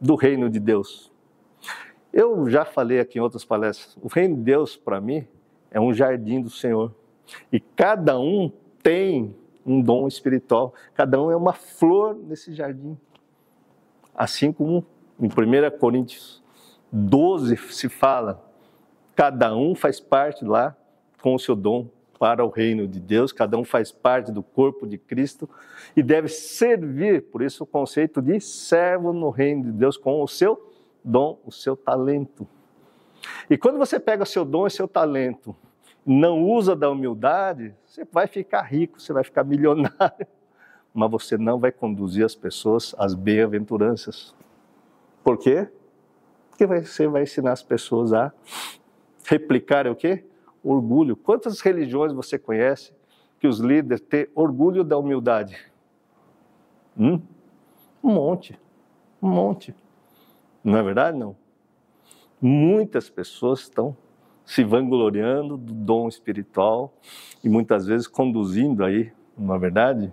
do 0.01 0.15
reino 0.15 0.49
de 0.49 0.59
Deus. 0.59 1.13
Eu 2.13 2.49
já 2.49 2.65
falei 2.65 2.99
aqui 2.99 3.19
em 3.19 3.21
outras 3.21 3.45
palestras, 3.45 3.97
o 4.03 4.09
reino 4.09 4.37
de 4.37 4.43
Deus, 4.43 4.77
para 4.77 5.01
mim, 5.01 5.27
é 5.71 5.79
um 5.79 5.93
jardim 5.93 6.41
do 6.41 6.51
Senhor. 6.51 6.93
E 7.53 7.61
cada 7.61 8.19
um 8.19 8.51
tem 8.83 9.37
um 9.65 9.81
dom 9.81 10.09
espiritual, 10.09 10.75
cada 10.95 11.23
um 11.23 11.31
é 11.31 11.37
uma 11.37 11.53
flor 11.53 12.17
nesse 12.17 12.53
jardim. 12.53 12.99
Assim 14.15 14.53
como 14.53 14.85
em 15.21 15.27
1 15.27 15.79
Coríntios 15.79 16.43
12 16.91 17.57
se 17.57 17.89
fala, 17.89 18.50
cada 19.21 19.55
um 19.55 19.75
faz 19.75 20.01
parte 20.01 20.47
lá 20.47 20.75
com 21.21 21.35
o 21.35 21.39
seu 21.39 21.55
dom 21.55 21.91
para 22.19 22.43
o 22.43 22.49
reino 22.49 22.89
de 22.89 22.99
Deus, 22.99 23.33
cada 23.33 23.59
um 23.59 23.65
faz 23.65 23.93
parte 23.93 24.33
do 24.33 24.43
corpo 24.43 24.87
de 24.87 24.97
Cristo 24.97 25.47
e 25.95 26.03
deve 26.03 26.27
servir, 26.29 27.25
por 27.25 27.43
isso 27.43 27.65
o 27.65 27.67
conceito 27.67 28.23
de 28.23 28.41
servo 28.41 29.13
no 29.13 29.29
reino 29.29 29.65
de 29.65 29.73
Deus 29.73 29.99
com 29.99 30.23
o 30.23 30.27
seu 30.27 30.73
dom, 31.05 31.39
o 31.45 31.53
seu 31.53 31.77
talento. 31.77 32.49
E 33.51 33.59
quando 33.59 33.77
você 33.77 34.01
pega 34.01 34.23
o 34.23 34.27
seu 34.27 34.43
dom 34.43 34.67
e 34.67 34.71
seu 34.71 34.89
talento, 34.89 35.55
não 36.07 36.43
usa 36.43 36.75
da 36.75 36.89
humildade, 36.89 37.75
você 37.85 38.07
vai 38.11 38.27
ficar 38.27 38.63
rico, 38.63 38.99
você 38.99 39.13
vai 39.13 39.23
ficar 39.23 39.45
milionário, 39.45 40.27
mas 40.95 41.11
você 41.11 41.37
não 41.37 41.59
vai 41.59 41.71
conduzir 41.71 42.25
as 42.25 42.35
pessoas 42.35 42.95
às 42.97 43.13
bem-aventuranças. 43.13 44.35
Por 45.23 45.37
quê? 45.37 45.69
Porque 46.49 46.65
você 46.67 47.07
vai 47.07 47.25
ensinar 47.25 47.53
as 47.53 47.63
pessoas 47.63 48.15
a 48.15 48.33
replicar 49.25 49.87
o 49.87 49.95
quê? 49.95 50.25
orgulho. 50.63 51.17
Quantas 51.17 51.61
religiões 51.61 52.13
você 52.13 52.39
conhece 52.39 52.93
que 53.39 53.47
os 53.47 53.59
líderes 53.59 54.01
têm 54.01 54.29
orgulho 54.35 54.85
da 54.85 54.97
humildade? 54.97 55.59
Hum? 56.99 57.21
Um 58.03 58.13
monte, 58.13 58.59
um 59.23 59.29
monte. 59.29 59.75
Não 60.63 60.79
é 60.79 60.83
verdade? 60.83 61.19
Não. 61.19 61.37
Muitas 62.41 63.09
pessoas 63.09 63.61
estão 63.61 63.97
se 64.45 64.65
vangloriando 64.65 65.57
do 65.57 65.73
dom 65.73 66.09
espiritual 66.09 66.93
e 67.45 67.49
muitas 67.49 67.87
vezes 67.87 68.07
conduzindo 68.07 68.85
aí, 68.85 69.13
não 69.37 69.55
é 69.55 69.59
verdade, 69.59 70.13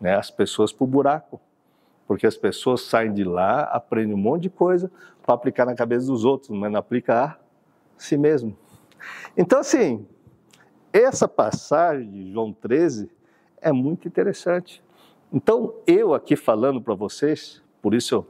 né, 0.00 0.14
as 0.14 0.30
pessoas 0.30 0.72
para 0.72 0.84
o 0.84 0.86
buraco. 0.86 1.40
Porque 2.06 2.26
as 2.26 2.36
pessoas 2.36 2.82
saem 2.82 3.12
de 3.12 3.22
lá, 3.22 3.62
aprendem 3.62 4.14
um 4.14 4.18
monte 4.18 4.42
de 4.42 4.50
coisa 4.50 4.90
para 5.22 5.34
aplicar 5.34 5.64
na 5.64 5.74
cabeça 5.74 6.08
dos 6.08 6.24
outros, 6.24 6.50
mas 6.50 6.70
não 6.70 6.80
aplica 6.80 7.24
a 7.24 7.38
si 8.02 8.16
mesmo. 8.16 8.56
Então, 9.36 9.60
assim, 9.60 10.06
essa 10.92 11.28
passagem 11.28 12.10
de 12.10 12.32
João 12.32 12.52
13 12.52 13.10
é 13.60 13.72
muito 13.72 14.08
interessante. 14.08 14.82
Então, 15.32 15.74
eu 15.86 16.14
aqui 16.14 16.34
falando 16.34 16.80
para 16.80 16.94
vocês, 16.94 17.62
por 17.80 17.94
isso 17.94 18.26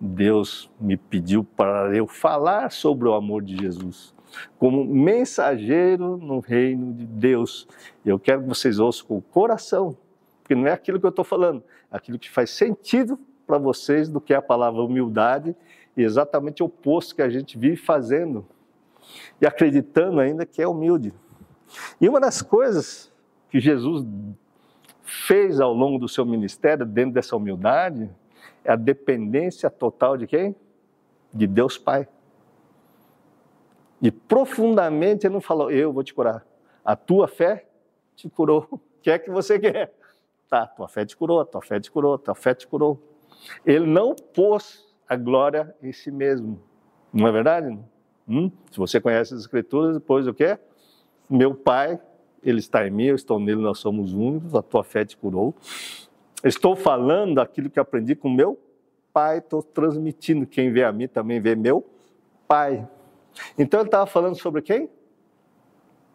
Deus 0.00 0.70
me 0.80 0.96
pediu 0.96 1.44
para 1.44 1.94
eu 1.94 2.06
falar 2.06 2.72
sobre 2.72 3.06
o 3.06 3.14
amor 3.14 3.42
de 3.42 3.56
Jesus, 3.56 4.14
como 4.58 4.84
mensageiro 4.84 6.16
no 6.16 6.40
reino 6.40 6.92
de 6.94 7.04
Deus. 7.04 7.68
Eu 8.04 8.18
quero 8.18 8.42
que 8.42 8.48
vocês 8.48 8.78
ouçam 8.78 9.06
com 9.06 9.18
o 9.18 9.22
coração, 9.22 9.96
porque 10.42 10.54
não 10.54 10.66
é 10.66 10.72
aquilo 10.72 10.98
que 10.98 11.06
eu 11.06 11.10
estou 11.10 11.24
falando, 11.24 11.62
é 11.92 11.96
aquilo 11.96 12.18
que 12.18 12.30
faz 12.30 12.50
sentido 12.50 13.18
para 13.46 13.58
vocês 13.58 14.08
do 14.08 14.20
que 14.20 14.32
é 14.32 14.36
a 14.36 14.42
palavra 14.42 14.80
humildade 14.80 15.54
e 15.96 16.02
exatamente 16.02 16.62
o 16.62 16.66
oposto 16.66 17.14
que 17.14 17.22
a 17.22 17.28
gente 17.28 17.58
vive 17.58 17.76
fazendo 17.76 18.46
e 19.40 19.46
acreditando 19.46 20.20
ainda 20.20 20.44
que 20.44 20.60
é 20.60 20.68
humilde. 20.68 21.12
E 22.00 22.08
uma 22.08 22.20
das 22.20 22.42
coisas 22.42 23.12
que 23.48 23.60
Jesus 23.60 24.06
fez 25.02 25.60
ao 25.60 25.72
longo 25.72 25.98
do 25.98 26.08
seu 26.08 26.24
ministério, 26.24 26.86
dentro 26.86 27.14
dessa 27.14 27.36
humildade, 27.36 28.10
é 28.64 28.72
a 28.72 28.76
dependência 28.76 29.70
total 29.70 30.16
de 30.16 30.26
quem? 30.26 30.54
De 31.32 31.46
Deus 31.46 31.76
Pai. 31.78 32.08
E 34.00 34.10
profundamente 34.10 35.26
ele 35.26 35.34
não 35.34 35.40
falou, 35.40 35.70
eu 35.70 35.92
vou 35.92 36.02
te 36.02 36.14
curar. 36.14 36.46
A 36.84 36.96
tua 36.96 37.28
fé 37.28 37.66
te 38.14 38.28
curou. 38.28 38.66
O 39.00 39.02
que 39.02 39.10
é 39.10 39.18
que 39.18 39.30
você 39.30 39.58
quer? 39.58 39.94
Tá, 40.46 40.66
tua 40.66 40.86
fé 40.86 41.06
te 41.06 41.16
curou, 41.16 41.42
tua 41.46 41.62
fé 41.62 41.80
te 41.80 41.90
curou, 41.90 42.18
tua 42.18 42.34
fé 42.34 42.52
te 42.52 42.66
curou. 42.66 43.02
Ele 43.64 43.86
não 43.86 44.14
pôs 44.14 44.86
a 45.08 45.16
glória 45.16 45.74
em 45.82 45.90
si 45.90 46.10
mesmo. 46.10 46.60
Não 47.10 47.26
é 47.26 47.32
verdade? 47.32 47.78
Hum? 48.30 48.48
Se 48.70 48.78
você 48.78 49.00
conhece 49.00 49.34
as 49.34 49.40
Escrituras, 49.40 49.94
depois 49.94 50.28
o 50.28 50.32
quê? 50.32 50.56
Meu 51.28 51.52
Pai, 51.52 52.00
Ele 52.44 52.60
está 52.60 52.86
em 52.86 52.90
mim, 52.90 53.06
eu 53.06 53.16
estou 53.16 53.40
nele, 53.40 53.60
nós 53.60 53.80
somos 53.80 54.12
únicos, 54.12 54.54
a 54.54 54.62
tua 54.62 54.84
fé 54.84 55.04
te 55.04 55.16
curou. 55.16 55.52
Estou 56.44 56.76
falando 56.76 57.40
aquilo 57.40 57.68
que 57.68 57.80
aprendi 57.80 58.14
com 58.14 58.30
meu 58.30 58.56
Pai, 59.12 59.38
estou 59.38 59.62
transmitindo. 59.62 60.46
Quem 60.46 60.72
vê 60.72 60.84
a 60.84 60.92
mim 60.92 61.08
também 61.08 61.40
vê 61.40 61.56
meu 61.56 61.84
Pai. 62.46 62.88
Então 63.58 63.80
ele 63.80 63.88
estava 63.88 64.06
falando 64.06 64.36
sobre 64.36 64.62
quem? 64.62 64.88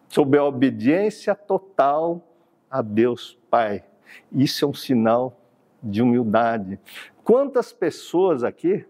Sobre 0.07 0.39
a 0.39 0.45
obediência 0.45 1.35
total 1.35 2.25
a 2.71 2.81
Deus 2.81 3.37
Pai. 3.49 3.83
Isso 4.31 4.63
é 4.63 4.67
um 4.67 4.73
sinal 4.73 5.37
de 5.83 6.01
humildade. 6.01 6.79
Quantas 7.23 7.73
pessoas 7.73 8.43
aqui, 8.43 8.85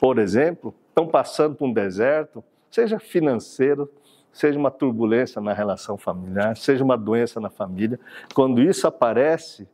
por 0.00 0.18
exemplo, 0.18 0.74
estão 0.98 1.06
passando 1.06 1.54
por 1.54 1.66
um 1.66 1.72
deserto, 1.72 2.42
seja 2.68 2.98
financeiro, 2.98 3.88
seja 4.32 4.58
uma 4.58 4.70
turbulência 4.70 5.40
na 5.40 5.52
relação 5.52 5.96
familiar, 5.96 6.56
seja 6.56 6.82
uma 6.82 6.98
doença 6.98 7.38
na 7.40 7.48
família, 7.48 8.00
quando 8.34 8.60
isso 8.60 8.86
aparece, 8.86 9.68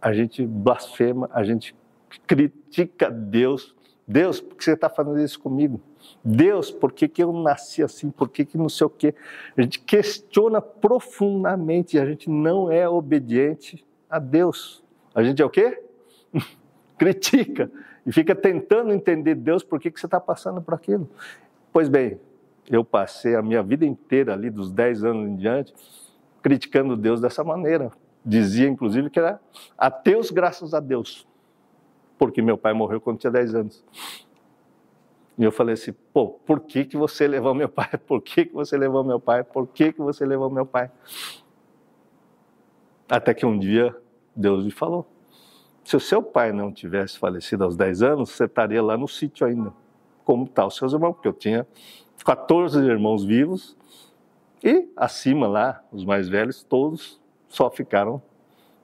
a 0.00 0.12
gente 0.12 0.44
blasfema, 0.44 1.30
a 1.32 1.44
gente 1.44 1.76
critica 2.26 3.08
Deus. 3.08 3.74
Deus, 4.06 4.40
por 4.40 4.56
que 4.56 4.64
você 4.64 4.72
está 4.72 4.88
fazendo 4.88 5.20
isso 5.20 5.38
comigo? 5.38 5.80
Deus, 6.24 6.72
por 6.72 6.92
que, 6.92 7.06
que 7.06 7.22
eu 7.22 7.32
nasci 7.32 7.84
assim? 7.84 8.10
Por 8.10 8.28
que, 8.28 8.44
que 8.44 8.58
não 8.58 8.68
sei 8.68 8.88
o 8.88 8.90
quê? 8.90 9.14
A 9.56 9.62
gente 9.62 9.78
questiona 9.78 10.60
profundamente, 10.60 12.00
a 12.00 12.04
gente 12.04 12.28
não 12.28 12.70
é 12.70 12.88
obediente 12.88 13.84
a 14.10 14.18
Deus. 14.18 14.82
A 15.14 15.22
gente 15.22 15.40
é 15.40 15.44
o 15.44 15.50
quê? 15.50 15.80
critica 16.98 17.70
e 18.04 18.12
fica 18.12 18.34
tentando 18.34 18.92
entender 18.92 19.34
Deus 19.34 19.62
por 19.62 19.80
que, 19.80 19.90
que 19.90 20.00
você 20.00 20.06
está 20.06 20.20
passando 20.20 20.60
por 20.60 20.74
aquilo. 20.74 21.08
Pois 21.72 21.88
bem, 21.88 22.20
eu 22.68 22.84
passei 22.84 23.34
a 23.34 23.42
minha 23.42 23.62
vida 23.62 23.84
inteira 23.84 24.32
ali, 24.32 24.50
dos 24.50 24.70
10 24.70 25.04
anos 25.04 25.30
em 25.30 25.36
diante, 25.36 25.72
criticando 26.42 26.96
Deus 26.96 27.20
dessa 27.20 27.42
maneira. 27.44 27.90
Dizia, 28.24 28.68
inclusive, 28.68 29.10
que 29.10 29.18
era 29.18 29.40
ateus 29.76 30.30
graças 30.30 30.74
a 30.74 30.80
Deus, 30.80 31.26
porque 32.18 32.40
meu 32.40 32.56
pai 32.56 32.72
morreu 32.72 33.00
quando 33.00 33.18
tinha 33.18 33.30
10 33.30 33.54
anos. 33.54 33.84
E 35.38 35.44
eu 35.44 35.50
falei 35.50 35.74
assim, 35.74 35.92
pô, 36.12 36.28
por 36.28 36.60
que, 36.60 36.84
que 36.84 36.96
você 36.96 37.26
levou 37.26 37.54
meu 37.54 37.68
pai? 37.68 37.88
Por 38.06 38.20
que, 38.20 38.44
que 38.44 38.52
você 38.52 38.76
levou 38.76 39.02
meu 39.02 39.18
pai? 39.18 39.42
Por 39.42 39.66
que, 39.66 39.92
que 39.92 40.00
você 40.00 40.24
levou 40.26 40.50
meu 40.50 40.66
pai? 40.66 40.90
Até 43.08 43.34
que 43.34 43.44
um 43.44 43.58
dia 43.58 43.96
Deus 44.34 44.64
me 44.64 44.70
falou, 44.70 45.06
se 45.84 45.96
o 45.96 46.00
seu 46.00 46.22
pai 46.22 46.52
não 46.52 46.72
tivesse 46.72 47.18
falecido 47.18 47.64
aos 47.64 47.76
10 47.76 48.02
anos, 48.02 48.30
você 48.30 48.44
estaria 48.44 48.82
lá 48.82 48.96
no 48.96 49.08
sítio 49.08 49.46
ainda. 49.46 49.72
Como 50.24 50.46
tal 50.46 50.68
os 50.68 50.76
seus 50.76 50.92
irmãos, 50.92 51.14
porque 51.14 51.28
eu 51.28 51.32
tinha 51.32 51.66
14 52.24 52.78
irmãos 52.78 53.24
vivos 53.24 53.76
e 54.62 54.88
acima 54.96 55.48
lá, 55.48 55.82
os 55.90 56.04
mais 56.04 56.28
velhos, 56.28 56.62
todos 56.62 57.20
só 57.48 57.68
ficaram, 57.68 58.22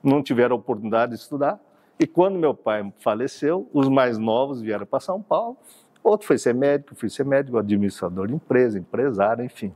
não 0.03 0.21
tiveram 0.21 0.57
oportunidade 0.57 1.13
de 1.13 1.19
estudar. 1.19 1.59
E 1.97 2.05
quando 2.05 2.37
meu 2.37 2.53
pai 2.53 2.93
faleceu, 2.99 3.69
os 3.73 3.87
mais 3.87 4.17
novos 4.17 4.61
vieram 4.61 4.85
para 4.85 4.99
São 4.99 5.21
Paulo. 5.21 5.57
Outro 6.03 6.27
foi 6.27 6.37
ser 6.37 6.53
médico, 6.53 6.95
fui 6.95 7.09
ser 7.09 7.25
médico, 7.25 7.57
administrador 7.57 8.27
de 8.27 8.33
empresa, 8.33 8.77
empresário, 8.77 9.43
enfim. 9.43 9.73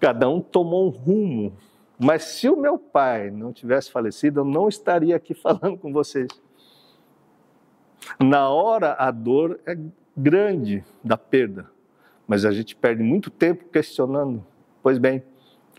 Cada 0.00 0.28
um 0.28 0.40
tomou 0.40 0.86
um 0.86 0.90
rumo 0.90 1.52
mas 2.02 2.24
se 2.24 2.48
o 2.48 2.56
meu 2.56 2.76
pai 2.76 3.30
não 3.30 3.52
tivesse 3.52 3.90
falecido, 3.90 4.40
eu 4.40 4.44
não 4.44 4.68
estaria 4.68 5.14
aqui 5.14 5.34
falando 5.34 5.78
com 5.78 5.92
vocês. 5.92 6.28
Na 8.18 8.48
hora, 8.48 8.94
a 8.98 9.10
dor 9.12 9.60
é 9.64 9.78
grande 10.16 10.84
da 11.02 11.16
perda, 11.16 11.70
mas 12.26 12.44
a 12.44 12.50
gente 12.50 12.74
perde 12.74 13.02
muito 13.02 13.30
tempo 13.30 13.66
questionando. 13.68 14.44
Pois 14.82 14.98
bem, 14.98 15.22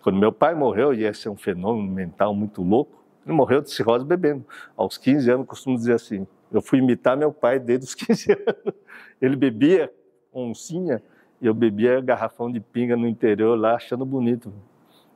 quando 0.02 0.18
meu 0.18 0.32
pai 0.32 0.56
morreu, 0.56 0.94
e 0.94 1.04
esse 1.04 1.28
é 1.28 1.32
um 1.32 1.36
fenômeno 1.36 1.92
mental 1.92 2.34
muito 2.34 2.64
louco, 2.64 3.04
ele 3.26 3.36
morreu 3.36 3.62
de 3.62 3.70
cirrose 3.72 4.06
bebendo. 4.06 4.46
Aos 4.78 4.98
15 4.98 5.30
anos, 5.30 5.48
costumo 5.48 5.76
dizer 5.76 5.94
assim: 5.94 6.26
eu 6.52 6.62
fui 6.62 6.80
imitar 6.80 7.18
meu 7.18 7.34
pai 7.34 7.60
desde 7.60 7.86
os 7.86 7.96
15 7.96 8.32
anos. 8.32 8.76
Ele 9.22 9.36
bebia 9.36 9.94
oncinha 10.34 11.04
e 11.42 11.46
eu 11.46 11.54
bebia 11.54 12.00
garrafão 12.00 12.50
de 12.50 12.62
pinga 12.62 12.96
no 12.96 13.08
interior 13.08 13.60
lá, 13.60 13.76
achando 13.76 14.06
bonito 14.06 14.54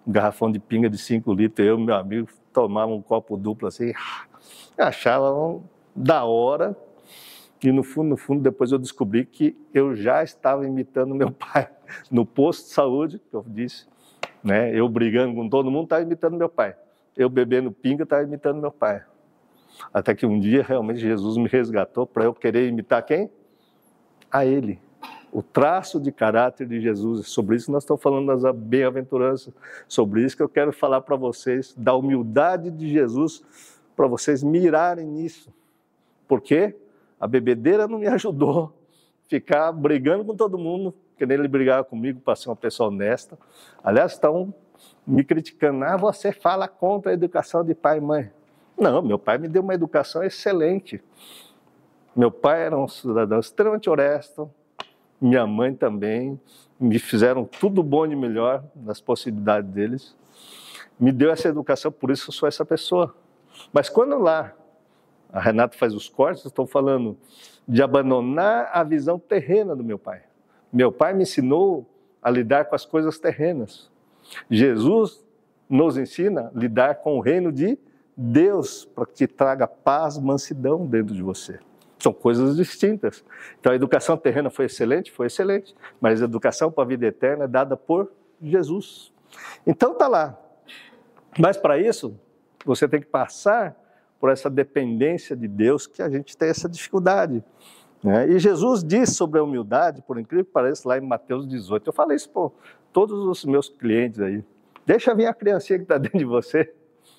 garrafão 0.08 0.52
de 0.52 0.60
pinga 0.60 0.90
de 0.90 0.98
5 0.98 1.34
litros, 1.34 1.68
eu 1.68 1.78
e 1.78 1.84
meu 1.84 1.96
amigo 1.96 2.28
tomava 2.54 2.92
um 2.92 3.02
copo 3.02 3.38
duplo 3.38 3.68
assim, 3.68 3.94
achava 4.78 5.62
da 5.96 6.24
hora. 6.24 6.76
E 7.64 7.72
no 7.72 7.84
fundo, 7.84 8.10
no 8.10 8.18
fundo, 8.18 8.42
depois 8.42 8.72
eu 8.72 8.78
descobri 8.78 9.26
que 9.26 9.58
eu 9.74 9.96
já 9.96 10.24
estava 10.24 10.66
imitando 10.66 11.16
meu 11.16 11.32
pai 11.34 11.68
no 12.12 12.26
posto 12.26 12.68
de 12.68 12.74
saúde, 12.74 13.20
que 13.20 13.34
eu 13.36 13.44
disse, 13.48 13.88
né? 14.44 14.74
Eu 14.74 14.88
brigando 14.88 15.34
com 15.36 15.50
todo 15.50 15.72
mundo, 15.72 15.86
estava 15.86 16.04
imitando 16.04 16.38
meu 16.38 16.50
pai. 16.50 16.76
Eu 17.16 17.30
bebendo 17.30 17.72
pinga, 17.72 18.04
estava 18.04 18.24
imitando 18.24 18.62
meu 18.62 18.72
pai. 18.72 19.04
Até 19.92 20.14
que 20.14 20.26
um 20.26 20.40
dia 20.40 20.64
realmente 20.64 21.00
Jesus 21.00 21.38
me 21.38 21.48
resgatou 21.48 22.06
para 22.06 22.26
eu 22.26 22.34
querer 22.34 22.68
imitar 22.68 23.04
quem? 23.04 23.30
a 24.32 24.46
Ele. 24.46 24.80
O 25.32 25.42
traço 25.42 26.00
de 26.00 26.12
caráter 26.12 26.68
de 26.68 26.80
Jesus. 26.80 27.28
Sobre 27.28 27.56
isso 27.56 27.72
nós 27.72 27.84
estamos 27.84 28.02
falando 28.02 28.28
das 28.28 28.56
bem-aventuranças. 28.56 29.54
Sobre 29.88 30.24
isso 30.24 30.36
que 30.36 30.44
eu 30.44 30.50
quero 30.50 30.72
falar 30.72 31.02
para 31.02 31.16
vocês, 31.16 31.74
da 31.78 31.94
humildade 31.94 32.72
de 32.72 32.90
Jesus, 32.90 33.44
para 33.96 34.08
vocês 34.08 34.42
mirarem 34.42 35.06
nisso. 35.06 35.54
Porque 36.28 36.76
a 37.20 37.28
bebedeira 37.28 37.88
não 37.88 38.00
me 38.00 38.08
ajudou. 38.10 38.74
Ficar 39.28 39.72
brigando 39.74 40.24
com 40.24 40.36
todo 40.36 40.58
mundo, 40.58 40.94
querendo 41.18 41.42
ele 41.42 41.48
brigar 41.50 41.84
comigo 41.84 42.22
para 42.22 42.36
ser 42.36 42.50
uma 42.50 42.56
pessoa 42.56 42.90
honesta. 42.90 43.38
Aliás, 43.84 44.14
estão 44.14 44.54
me 45.06 45.24
criticando. 45.24 45.84
Ah, 45.84 45.98
você 45.98 46.32
fala 46.32 46.68
contra 46.68 47.12
a 47.12 47.14
educação 47.14 47.64
de 47.64 47.76
pai 47.76 47.98
e 47.98 48.02
mãe. 48.02 48.32
Não, 48.78 49.02
meu 49.02 49.18
pai 49.18 49.38
me 49.38 49.48
deu 49.48 49.62
uma 49.62 49.74
educação 49.74 50.24
excelente. 50.24 51.04
Meu 52.16 52.32
pai 52.32 52.64
era 52.64 52.78
um 52.78 52.88
cidadão 52.88 53.40
extremamente 53.40 53.90
honesto, 53.90 54.50
minha 55.20 55.46
mãe 55.48 55.74
também, 55.74 56.40
me 56.80 57.00
fizeram 57.00 57.44
tudo 57.44 57.82
bom 57.82 58.08
de 58.08 58.16
melhor 58.16 58.64
nas 58.76 59.02
possibilidades 59.02 59.70
deles. 59.72 60.16
Me 61.00 61.12
deu 61.12 61.32
essa 61.32 61.48
educação, 61.48 61.92
por 61.92 62.12
isso 62.12 62.30
eu 62.30 62.34
sou 62.34 62.48
essa 62.48 62.66
pessoa. 62.66 63.16
Mas 63.74 63.90
quando 63.90 64.18
lá 64.18 64.54
a 65.32 65.40
Renata 65.40 65.78
faz 65.78 65.94
os 65.94 66.08
cortes, 66.08 66.46
estou 66.46 66.66
falando 66.66 67.18
de 67.68 67.82
abandonar 67.82 68.70
a 68.72 68.84
visão 68.84 69.20
terrena 69.20 69.76
do 69.76 69.84
meu 69.84 70.00
pai. 70.00 70.22
Meu 70.72 70.92
pai 70.92 71.14
me 71.14 71.24
ensinou 71.24 71.86
a 72.22 72.30
lidar 72.30 72.66
com 72.66 72.76
as 72.76 72.86
coisas 72.86 73.20
terrenas. 73.20 73.92
Jesus 74.50 75.26
nos 75.70 75.98
ensina 75.98 76.52
a 76.54 76.58
lidar 76.58 76.96
com 76.96 77.18
o 77.18 77.22
reino 77.22 77.52
de 77.52 77.78
Deus, 78.16 78.86
para 78.86 79.06
que 79.06 79.28
traga 79.28 79.68
paz, 79.68 80.18
mansidão 80.18 80.86
dentro 80.86 81.14
de 81.14 81.22
você. 81.22 81.60
São 82.00 82.14
coisas 82.14 82.56
distintas. 82.56 83.24
Então 83.60 83.72
a 83.72 83.76
educação 83.76 84.16
terrena 84.18 84.50
foi 84.50 84.66
excelente, 84.66 85.12
foi 85.12 85.28
excelente, 85.28 85.76
mas 86.00 86.22
a 86.22 86.26
educação 86.26 86.72
para 86.72 86.84
a 86.84 86.88
vida 86.88 87.06
eterna 87.06 87.46
é 87.46 87.48
dada 87.48 87.76
por 87.76 88.12
Jesus. 88.42 89.12
Então 89.66 89.96
tá 89.96 90.08
lá. 90.08 90.38
Mas 91.40 91.58
para 91.58 91.78
isso, 91.78 92.20
você 92.66 92.88
tem 92.88 93.00
que 93.00 93.08
passar 93.08 93.76
por 94.20 94.32
essa 94.32 94.50
dependência 94.50 95.36
de 95.36 95.48
Deus 95.48 95.88
que 95.88 96.02
a 96.02 96.10
gente 96.10 96.36
tem 96.36 96.50
essa 96.50 96.68
dificuldade. 96.68 97.44
Né? 98.04 98.30
E 98.30 98.40
Jesus 98.40 98.84
diz 98.84 99.16
sobre 99.16 99.40
a 99.40 99.44
humildade, 99.44 100.02
por 100.02 100.20
incrível 100.20 100.46
que 100.46 100.52
pareça, 100.52 100.88
lá 100.88 100.98
em 100.98 101.02
Mateus 101.02 101.48
18. 101.48 101.88
Eu 101.88 101.94
falei 101.94 102.16
isso 102.16 102.30
para 102.30 102.50
todos 102.92 103.26
os 103.26 103.46
meus 103.46 103.70
clientes 103.70 104.20
aí. 104.20 104.44
Deixa 104.86 105.14
vir 105.14 105.26
a 105.26 105.34
criancinha 105.34 105.78
que 105.78 105.84
está 105.84 105.98
dentro 106.00 106.18
de 106.18 106.26
você, 106.26 106.74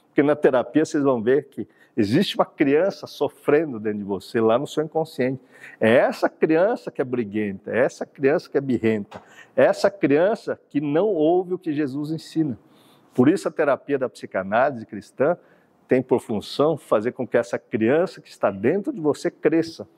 porque 0.07 0.23
na 0.23 0.35
terapia 0.35 0.85
vocês 0.85 1.03
vão 1.03 1.23
ver 1.23 1.49
que 1.49 1.69
Existe 1.99 2.37
uma 2.37 2.47
criança 2.47 3.09
sofrendo 3.09 3.81
dentro 3.81 3.99
de 3.99 4.05
você, 4.05 4.41
lá 4.41 4.57
no 4.57 4.69
seu 4.69 4.85
inconsciente. 4.85 5.43
É 5.81 5.97
essa 5.97 6.29
criança 6.29 6.93
que 6.93 7.03
é 7.03 7.05
briguenta, 7.05 7.73
é 7.73 7.81
essa 7.81 8.07
criança 8.07 8.49
que 8.49 8.57
é 8.57 8.61
birrenta, 8.61 9.21
é 9.57 9.65
essa 9.65 9.91
criança 9.91 10.61
que 10.69 10.81
não 10.81 11.07
ouve 11.09 11.55
o 11.55 11.59
que 11.59 11.73
Jesus 11.73 12.13
ensina. 12.13 12.57
Por 13.13 13.29
isso 13.29 13.49
a 13.49 13.51
terapia 13.51 13.99
da 13.99 14.09
psicanálise 14.09 14.87
cristã 14.87 15.37
tem 15.89 16.01
por 16.01 16.21
função 16.21 16.77
fazer 16.77 17.11
com 17.11 17.27
que 17.27 17.37
essa 17.37 17.59
criança 17.59 18.21
que 18.21 18.29
está 18.29 18.49
dentro 18.49 18.93
de 18.93 19.01
você 19.01 19.29
cresça. 19.29 19.89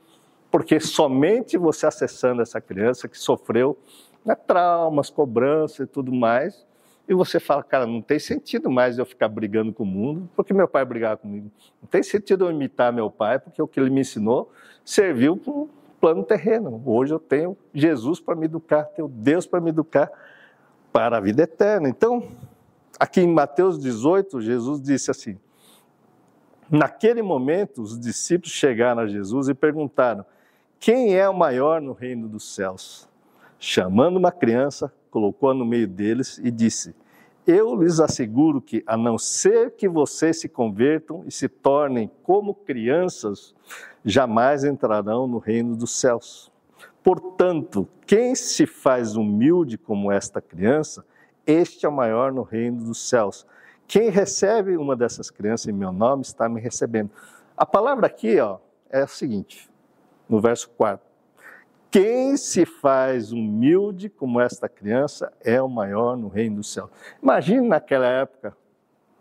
Porque 0.50 0.80
somente 0.80 1.58
você 1.58 1.86
acessando 1.86 2.40
essa 2.40 2.62
criança 2.62 3.08
que 3.08 3.18
sofreu 3.18 3.76
né, 4.24 4.34
traumas, 4.34 5.10
cobranças 5.10 5.80
e 5.80 5.86
tudo 5.86 6.10
mais, 6.10 6.66
e 7.10 7.14
você 7.14 7.40
fala, 7.40 7.60
cara, 7.64 7.88
não 7.88 8.00
tem 8.00 8.20
sentido 8.20 8.70
mais 8.70 8.96
eu 8.96 9.04
ficar 9.04 9.26
brigando 9.26 9.72
com 9.72 9.82
o 9.82 9.86
mundo, 9.86 10.30
porque 10.36 10.54
meu 10.54 10.68
pai 10.68 10.84
brigava 10.84 11.16
comigo. 11.16 11.50
Não 11.82 11.88
tem 11.88 12.04
sentido 12.04 12.44
eu 12.44 12.52
imitar 12.52 12.92
meu 12.92 13.10
pai, 13.10 13.36
porque 13.40 13.60
o 13.60 13.66
que 13.66 13.80
ele 13.80 13.90
me 13.90 14.02
ensinou 14.02 14.52
serviu 14.84 15.36
para 15.36 15.52
um 15.52 15.68
plano 16.00 16.22
terreno. 16.22 16.80
Hoje 16.86 17.12
eu 17.12 17.18
tenho 17.18 17.58
Jesus 17.74 18.20
para 18.20 18.36
me 18.36 18.44
educar, 18.44 18.84
tenho 18.84 19.08
Deus 19.08 19.44
para 19.44 19.60
me 19.60 19.70
educar 19.70 20.08
para 20.92 21.16
a 21.16 21.20
vida 21.20 21.42
eterna. 21.42 21.88
Então, 21.88 22.28
aqui 22.96 23.22
em 23.22 23.26
Mateus 23.26 23.76
18, 23.80 24.40
Jesus 24.40 24.80
disse 24.80 25.10
assim: 25.10 25.36
Naquele 26.70 27.22
momento, 27.22 27.82
os 27.82 27.98
discípulos 27.98 28.52
chegaram 28.52 29.02
a 29.02 29.06
Jesus 29.08 29.48
e 29.48 29.54
perguntaram: 29.54 30.24
Quem 30.78 31.16
é 31.16 31.28
o 31.28 31.34
maior 31.36 31.80
no 31.80 31.92
reino 31.92 32.28
dos 32.28 32.54
céus? 32.54 33.08
Chamando 33.58 34.16
uma 34.16 34.30
criança, 34.30 34.92
colocou-a 35.10 35.52
no 35.52 35.64
meio 35.64 35.88
deles 35.88 36.38
e 36.38 36.52
disse: 36.52 36.94
Eu 37.52 37.74
lhes 37.74 37.98
asseguro 37.98 38.60
que, 38.60 38.80
a 38.86 38.96
não 38.96 39.18
ser 39.18 39.72
que 39.72 39.88
vocês 39.88 40.38
se 40.38 40.48
convertam 40.48 41.24
e 41.26 41.32
se 41.32 41.48
tornem 41.48 42.08
como 42.22 42.54
crianças, 42.54 43.56
jamais 44.04 44.62
entrarão 44.62 45.26
no 45.26 45.38
reino 45.38 45.74
dos 45.74 45.98
céus. 45.98 46.52
Portanto, 47.02 47.88
quem 48.06 48.36
se 48.36 48.66
faz 48.66 49.16
humilde 49.16 49.76
como 49.76 50.12
esta 50.12 50.40
criança, 50.40 51.04
este 51.44 51.84
é 51.84 51.88
o 51.88 51.92
maior 51.92 52.32
no 52.32 52.42
reino 52.42 52.84
dos 52.84 53.08
céus. 53.08 53.44
Quem 53.84 54.10
recebe 54.10 54.76
uma 54.76 54.94
dessas 54.94 55.28
crianças 55.28 55.66
em 55.66 55.72
meu 55.72 55.90
nome 55.90 56.22
está 56.22 56.48
me 56.48 56.60
recebendo. 56.60 57.10
A 57.56 57.66
palavra 57.66 58.06
aqui 58.06 58.38
ó, 58.38 58.58
é 58.88 59.00
a 59.00 59.08
seguinte, 59.08 59.68
no 60.28 60.40
verso 60.40 60.70
4. 60.76 61.09
Quem 61.90 62.36
se 62.36 62.64
faz 62.64 63.32
humilde 63.32 64.08
como 64.08 64.40
esta 64.40 64.68
criança 64.68 65.32
é 65.40 65.60
o 65.60 65.68
maior 65.68 66.16
no 66.16 66.28
reino 66.28 66.56
do 66.56 66.64
céu. 66.64 66.88
Imagine 67.20 67.66
naquela 67.66 68.06
época 68.06 68.56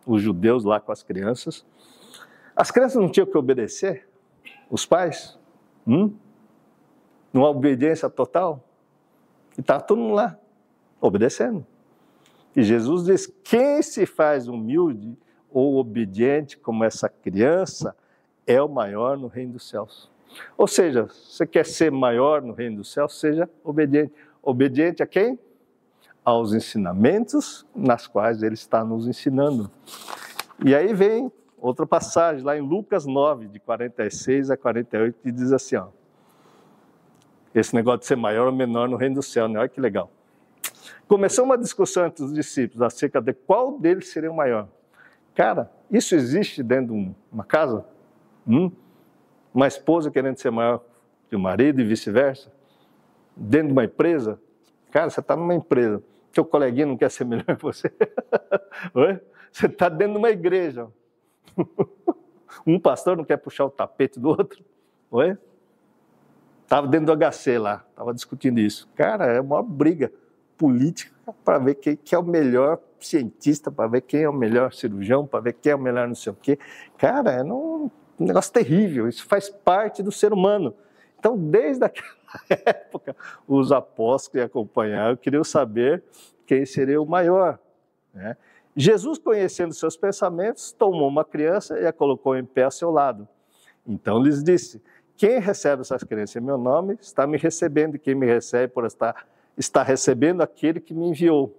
os 0.05 0.21
judeus 0.21 0.63
lá 0.63 0.79
com 0.79 0.91
as 0.91 1.01
crianças. 1.01 1.65
As 2.55 2.69
crianças 2.69 3.01
não 3.01 3.09
tinham 3.09 3.25
que 3.25 3.37
obedecer? 3.37 4.07
Os 4.69 4.85
pais? 4.85 5.37
Hum? 5.87 6.13
Numa 7.33 7.49
obediência 7.49 8.09
total? 8.09 8.63
E 9.57 9.61
estava 9.61 9.81
todo 9.81 9.99
mundo 9.99 10.13
lá, 10.13 10.37
obedecendo. 11.01 11.65
E 12.55 12.61
Jesus 12.61 13.05
diz: 13.05 13.25
quem 13.43 13.81
se 13.81 14.05
faz 14.05 14.47
humilde 14.47 15.17
ou 15.51 15.77
obediente 15.77 16.57
como 16.57 16.83
essa 16.83 17.09
criança 17.09 17.95
é 18.45 18.61
o 18.61 18.69
maior 18.69 19.17
no 19.17 19.27
reino 19.27 19.53
dos 19.53 19.67
céus. 19.67 20.11
Ou 20.57 20.67
seja, 20.67 21.07
você 21.07 21.45
quer 21.45 21.65
ser 21.65 21.91
maior 21.91 22.41
no 22.41 22.53
reino 22.53 22.77
do 22.77 22.83
céu, 22.83 23.07
seja 23.09 23.49
obediente. 23.63 24.13
Obediente 24.41 25.03
a 25.03 25.07
quem? 25.07 25.37
Aos 26.23 26.53
ensinamentos 26.53 27.65
nas 27.75 28.07
quais 28.07 28.43
ele 28.43 28.53
está 28.53 28.83
nos 28.83 29.07
ensinando. 29.07 29.69
E 30.63 30.75
aí 30.75 30.93
vem 30.93 31.31
outra 31.57 31.85
passagem, 31.85 32.43
lá 32.43 32.57
em 32.57 32.61
Lucas 32.61 33.05
9, 33.05 33.47
de 33.47 33.59
46 33.59 34.51
a 34.51 34.57
48, 34.57 35.19
que 35.21 35.31
diz 35.31 35.51
assim: 35.51 35.75
ó, 35.75 35.87
esse 37.53 37.73
negócio 37.73 37.99
de 38.01 38.05
ser 38.05 38.15
maior 38.15 38.47
ou 38.47 38.53
menor 38.53 38.87
no 38.87 38.95
reino 38.95 39.15
do 39.15 39.23
céu, 39.23 39.47
né? 39.47 39.59
Olha 39.59 39.69
que 39.69 39.81
legal. 39.81 40.11
Começou 41.07 41.43
uma 41.43 41.57
discussão 41.57 42.05
entre 42.05 42.23
os 42.23 42.33
discípulos 42.33 42.81
acerca 42.81 43.19
de 43.19 43.33
qual 43.33 43.79
deles 43.79 44.09
seria 44.09 44.31
o 44.31 44.35
maior. 44.35 44.67
Cara, 45.33 45.71
isso 45.89 46.13
existe 46.13 46.61
dentro 46.61 46.93
de 46.93 47.15
uma 47.31 47.43
casa? 47.43 47.83
Hum? 48.47 48.71
Uma 49.53 49.67
esposa 49.67 50.11
querendo 50.11 50.37
ser 50.37 50.51
maior 50.51 50.83
que 51.29 51.35
o 51.35 51.39
marido 51.39 51.79
e 51.81 51.83
vice-versa, 51.83 52.51
dentro 53.35 53.67
de 53.67 53.73
uma 53.73 53.85
empresa, 53.85 54.39
cara, 54.91 55.09
você 55.09 55.19
está 55.19 55.35
numa 55.35 55.53
empresa, 55.53 56.01
seu 56.33 56.43
coleguinha 56.43 56.85
não 56.85 56.97
quer 56.97 57.09
ser 57.09 57.25
melhor 57.25 57.45
que 57.45 57.63
você, 57.63 57.91
você 59.51 59.67
está 59.67 59.89
dentro 59.89 60.13
de 60.13 60.19
uma 60.19 60.29
igreja, 60.29 60.87
um 62.65 62.79
pastor 62.79 63.15
não 63.17 63.23
quer 63.23 63.37
puxar 63.37 63.65
o 63.65 63.69
tapete 63.69 64.19
do 64.19 64.29
outro? 64.29 64.63
Estava 66.63 66.87
dentro 66.87 67.15
do 67.15 67.31
HC 67.31 67.57
lá, 67.57 67.83
estava 67.89 68.13
discutindo 68.13 68.59
isso. 68.59 68.87
Cara, 68.95 69.25
é 69.25 69.41
uma 69.41 69.63
briga 69.63 70.11
política 70.55 71.15
para 71.43 71.57
ver 71.57 71.75
quem, 71.75 71.95
quem, 71.95 72.15
é 72.15 72.19
o 72.19 72.23
melhor 72.23 72.79
cientista, 72.99 73.71
para 73.71 73.87
ver 73.87 74.01
quem 74.01 74.23
é 74.23 74.29
o 74.29 74.33
melhor 74.33 74.73
cirurgião, 74.73 75.25
para 75.25 75.39
ver 75.39 75.53
quem 75.53 75.71
é 75.71 75.75
o 75.75 75.79
melhor 75.79 76.07
não 76.07 76.15
sei 76.15 76.31
o 76.31 76.35
quê. 76.35 76.59
Cara, 76.97 77.31
é 77.31 77.43
não, 77.43 77.89
um 78.19 78.25
negócio 78.25 78.51
terrível, 78.51 79.07
isso 79.07 79.25
faz 79.25 79.49
parte 79.49 80.03
do 80.03 80.11
ser 80.11 80.33
humano. 80.33 80.75
Então, 81.17 81.37
desde 81.37 81.85
aquela 81.85 82.07
época, 82.65 83.15
os 83.47 83.71
apóstolos 83.71 84.27
que 84.27 84.39
acompanharam 84.39 85.15
queriam 85.15 85.43
saber 85.43 86.03
quem 86.45 86.65
seria 86.65 87.01
o 87.01 87.05
maior. 87.05 87.59
Né? 88.13 88.35
Jesus, 88.75 89.17
conhecendo 89.17 89.73
seus 89.73 89.97
pensamentos, 89.97 90.71
tomou 90.71 91.07
uma 91.07 91.25
criança 91.25 91.79
e 91.79 91.85
a 91.85 91.93
colocou 91.93 92.35
em 92.37 92.45
pé 92.45 92.63
ao 92.63 92.71
seu 92.71 92.89
lado. 92.89 93.27
Então 93.85 94.21
lhes 94.21 94.43
disse: 94.43 94.81
Quem 95.17 95.39
recebe 95.39 95.81
essas 95.81 96.03
crianças 96.03 96.35
em 96.35 96.39
meu 96.39 96.57
nome 96.57 96.97
está 97.01 97.27
me 97.27 97.37
recebendo, 97.37 97.95
e 97.95 97.99
quem 97.99 98.15
me 98.15 98.25
recebe 98.25 98.71
por 98.71 98.85
estar 98.85 99.27
está 99.57 99.83
recebendo 99.83 100.41
aquele 100.41 100.79
que 100.79 100.93
me 100.93 101.09
enviou. 101.09 101.53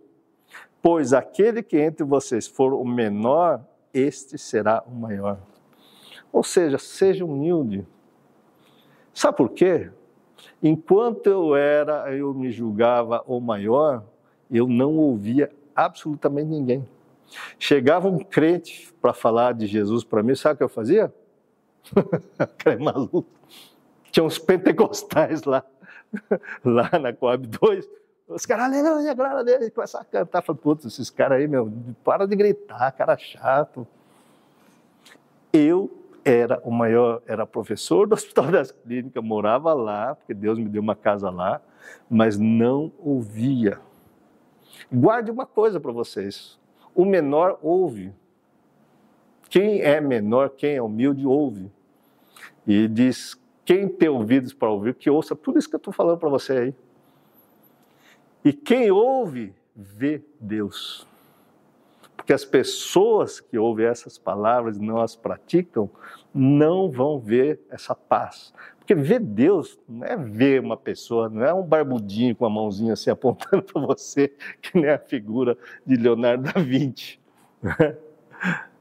Pois 0.80 1.12
aquele 1.12 1.62
que 1.62 1.78
entre 1.78 2.02
vocês 2.04 2.46
for 2.46 2.72
o 2.72 2.84
menor, 2.84 3.62
este 3.92 4.38
será 4.38 4.82
o 4.86 4.90
maior. 4.90 5.38
Ou 6.32 6.42
seja, 6.42 6.78
seja 6.78 7.24
humilde. 7.24 7.86
Sabe 9.12 9.36
por 9.36 9.50
quê? 9.50 9.90
Enquanto 10.62 11.26
eu 11.26 11.56
era, 11.56 12.14
eu 12.14 12.32
me 12.32 12.50
julgava 12.50 13.22
o 13.26 13.40
maior, 13.40 14.04
eu 14.50 14.66
não 14.66 14.96
ouvia 14.96 15.50
absolutamente 15.74 16.48
ninguém. 16.48 16.86
Chegava 17.58 18.08
um 18.08 18.18
crente 18.18 18.92
para 19.00 19.12
falar 19.12 19.54
de 19.54 19.66
Jesus 19.66 20.04
para 20.04 20.22
mim, 20.22 20.34
sabe 20.34 20.54
o 20.54 20.58
que 20.58 20.64
eu 20.64 20.68
fazia? 20.68 21.12
Aquele 22.38 22.82
maluco. 22.82 23.26
Tinha 24.10 24.24
uns 24.24 24.38
pentecostais 24.38 25.44
lá. 25.44 25.64
lá 26.64 26.90
na 26.98 27.12
Coab 27.12 27.46
2, 27.46 27.88
os 28.28 28.46
caras, 28.46 28.66
aleluia, 28.66 29.12
glória 29.14 29.38
a 29.38 29.42
Deus, 29.42 29.66
e 29.66 29.70
começaram 29.70 30.02
a 30.02 30.04
cantar. 30.04 30.42
Falei, 30.42 30.60
putz, 30.62 30.84
esses 30.84 31.10
caras 31.10 31.38
aí, 31.38 31.48
meu, 31.48 31.72
para 32.04 32.26
de 32.26 32.36
gritar, 32.36 32.92
cara 32.92 33.16
chato. 33.16 33.86
Eu 35.52 35.99
era 36.24 36.60
o 36.64 36.70
maior, 36.70 37.22
era 37.26 37.46
professor 37.46 38.06
do 38.06 38.14
Hospital 38.14 38.50
das 38.50 38.70
Clínicas, 38.70 39.22
morava 39.22 39.72
lá, 39.72 40.14
porque 40.14 40.34
Deus 40.34 40.58
me 40.58 40.68
deu 40.68 40.82
uma 40.82 40.96
casa 40.96 41.30
lá, 41.30 41.60
mas 42.08 42.38
não 42.38 42.92
ouvia. 42.98 43.80
Guarde 44.92 45.30
uma 45.30 45.46
coisa 45.46 45.78
para 45.80 45.92
vocês: 45.92 46.58
o 46.94 47.04
menor 47.04 47.58
ouve. 47.62 48.12
Quem 49.48 49.80
é 49.80 50.00
menor, 50.00 50.50
quem 50.50 50.76
é 50.76 50.82
humilde, 50.82 51.26
ouve. 51.26 51.70
E 52.66 52.86
diz: 52.86 53.40
quem 53.64 53.88
tem 53.88 54.08
ouvidos 54.08 54.52
para 54.52 54.70
ouvir, 54.70 54.94
que 54.94 55.10
ouça 55.10 55.34
tudo 55.34 55.58
isso 55.58 55.68
que 55.68 55.74
eu 55.74 55.78
estou 55.78 55.92
falando 55.92 56.18
para 56.18 56.28
você 56.28 56.52
aí. 56.52 56.74
E 58.44 58.52
quem 58.52 58.90
ouve, 58.90 59.54
vê 59.76 60.22
Deus. 60.40 61.06
Porque 62.20 62.34
as 62.34 62.44
pessoas 62.44 63.40
que 63.40 63.56
ouvem 63.56 63.86
essas 63.86 64.18
palavras 64.18 64.76
e 64.76 64.80
não 64.80 65.00
as 65.00 65.16
praticam, 65.16 65.88
não 66.34 66.90
vão 66.90 67.18
ver 67.18 67.60
essa 67.70 67.94
paz. 67.94 68.52
Porque 68.78 68.94
ver 68.94 69.20
Deus 69.20 69.78
não 69.88 70.06
é 70.06 70.16
ver 70.18 70.60
uma 70.60 70.76
pessoa, 70.76 71.30
não 71.30 71.42
é 71.42 71.54
um 71.54 71.62
barbudinho 71.62 72.36
com 72.36 72.44
a 72.44 72.50
mãozinha 72.50 72.92
assim 72.92 73.08
apontando 73.08 73.62
para 73.72 73.80
você, 73.80 74.28
que 74.60 74.78
nem 74.78 74.90
a 74.90 74.98
figura 74.98 75.56
de 75.86 75.96
Leonardo 75.96 76.52
da 76.52 76.60
Vinci. 76.60 77.18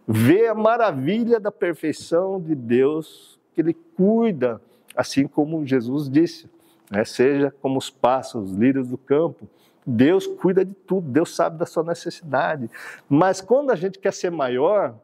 ver 0.06 0.48
a 0.50 0.54
maravilha 0.54 1.40
da 1.40 1.52
perfeição 1.52 2.42
de 2.42 2.54
Deus, 2.54 3.40
que 3.56 3.62
Ele 3.62 3.74
cuida, 3.96 4.62
assim 4.94 5.28
como 5.28 5.66
Jesus 5.66 6.10
disse 6.10 6.50
né? 6.90 7.06
seja 7.06 7.54
como 7.62 7.78
os 7.78 7.90
pássaros, 7.90 8.52
os 8.52 8.58
lírios 8.58 8.90
do 8.90 8.98
campo. 8.98 9.48
Deus 9.86 10.28
cuida 10.28 10.64
de 10.64 10.74
tudo, 10.74 11.10
Deus 11.10 11.36
sabe 11.36 11.58
da 11.58 11.66
sua 11.66 11.84
necessidade. 11.84 12.70
Mas 13.08 13.42
quando 13.42 13.72
a 13.72 13.76
gente 13.76 13.98
quer 14.00 14.14
ser 14.14 14.30
maior, 14.30 14.96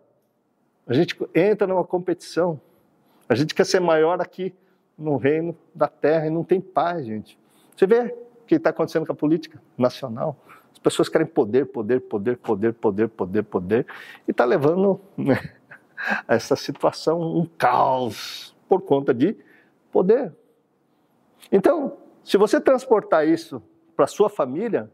a 0.87 0.93
gente 0.93 1.17
entra 1.33 1.65
numa 1.65 1.83
competição. 1.83 2.59
A 3.27 3.33
gente 3.33 3.55
quer 3.55 3.65
ser 3.65 3.79
maior 3.79 4.21
aqui 4.21 4.53
no 4.97 5.17
reino 5.17 5.55
da 5.73 5.87
terra 5.87 6.27
e 6.27 6.29
não 6.29 6.43
tem 6.43 6.61
paz, 6.61 7.05
gente. 7.05 7.37
Você 7.75 7.87
vê 7.87 8.01
o 8.01 8.45
que 8.45 8.55
está 8.55 8.69
acontecendo 8.69 9.05
com 9.05 9.11
a 9.11 9.15
política 9.15 9.61
nacional? 9.77 10.37
As 10.71 10.79
pessoas 10.79 11.09
querem 11.09 11.25
poder, 11.25 11.65
poder, 11.65 11.99
poder, 12.01 12.37
poder, 12.37 12.73
poder, 12.73 13.07
poder, 13.09 13.43
poder, 13.43 13.87
e 14.27 14.31
está 14.31 14.45
levando 14.45 15.01
né, 15.17 15.53
a 16.27 16.35
essa 16.35 16.55
situação 16.55 17.19
um 17.19 17.45
caos 17.57 18.55
por 18.69 18.81
conta 18.81 19.13
de 19.13 19.35
poder. 19.91 20.31
Então, 21.51 21.97
se 22.23 22.37
você 22.37 22.59
transportar 22.59 23.27
isso 23.27 23.61
para 23.95 24.07
sua 24.07 24.29
família, 24.29 24.89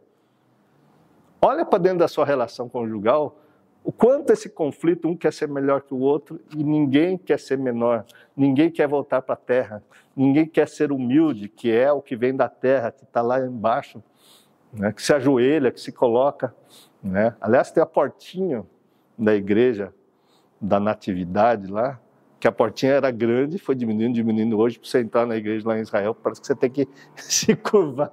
olha 1.41 1.65
para 1.65 1.79
dentro 1.79 1.99
da 1.99 2.07
sua 2.07 2.25
relação 2.25 2.69
conjugal, 2.69 3.37
o 3.83 3.91
quanto 3.91 4.31
esse 4.31 4.47
conflito, 4.47 5.07
um 5.07 5.17
quer 5.17 5.33
ser 5.33 5.47
melhor 5.47 5.81
que 5.81 5.93
o 5.93 5.99
outro 5.99 6.39
e 6.55 6.63
ninguém 6.63 7.17
quer 7.17 7.39
ser 7.39 7.57
menor, 7.57 8.05
ninguém 8.37 8.69
quer 8.69 8.87
voltar 8.87 9.23
para 9.23 9.33
a 9.33 9.37
terra, 9.37 9.83
ninguém 10.15 10.45
quer 10.45 10.67
ser 10.67 10.91
humilde, 10.91 11.49
que 11.49 11.71
é 11.71 11.91
o 11.91 12.01
que 12.01 12.15
vem 12.15 12.35
da 12.35 12.47
terra, 12.47 12.91
que 12.91 13.03
está 13.03 13.21
lá 13.21 13.39
embaixo, 13.43 14.03
né? 14.71 14.91
que 14.93 15.01
se 15.01 15.11
ajoelha, 15.13 15.71
que 15.71 15.81
se 15.81 15.91
coloca. 15.91 16.53
Né? 17.01 17.35
Aliás, 17.41 17.71
tem 17.71 17.81
a 17.81 17.85
portinha 17.85 18.63
da 19.17 19.33
igreja 19.33 19.91
da 20.59 20.79
Natividade 20.79 21.65
lá, 21.65 21.99
que 22.41 22.47
a 22.47 22.51
portinha 22.51 22.93
era 22.93 23.11
grande, 23.11 23.59
foi 23.59 23.75
diminuindo, 23.75 24.15
diminuindo. 24.15 24.57
Hoje, 24.57 24.79
para 24.79 24.89
você 24.89 24.99
entrar 24.99 25.27
na 25.27 25.35
igreja 25.35 25.65
lá 25.67 25.77
em 25.77 25.81
Israel, 25.81 26.15
parece 26.15 26.41
que 26.41 26.47
você 26.47 26.55
tem 26.55 26.71
que 26.71 26.89
se 27.15 27.55
curvar, 27.55 28.11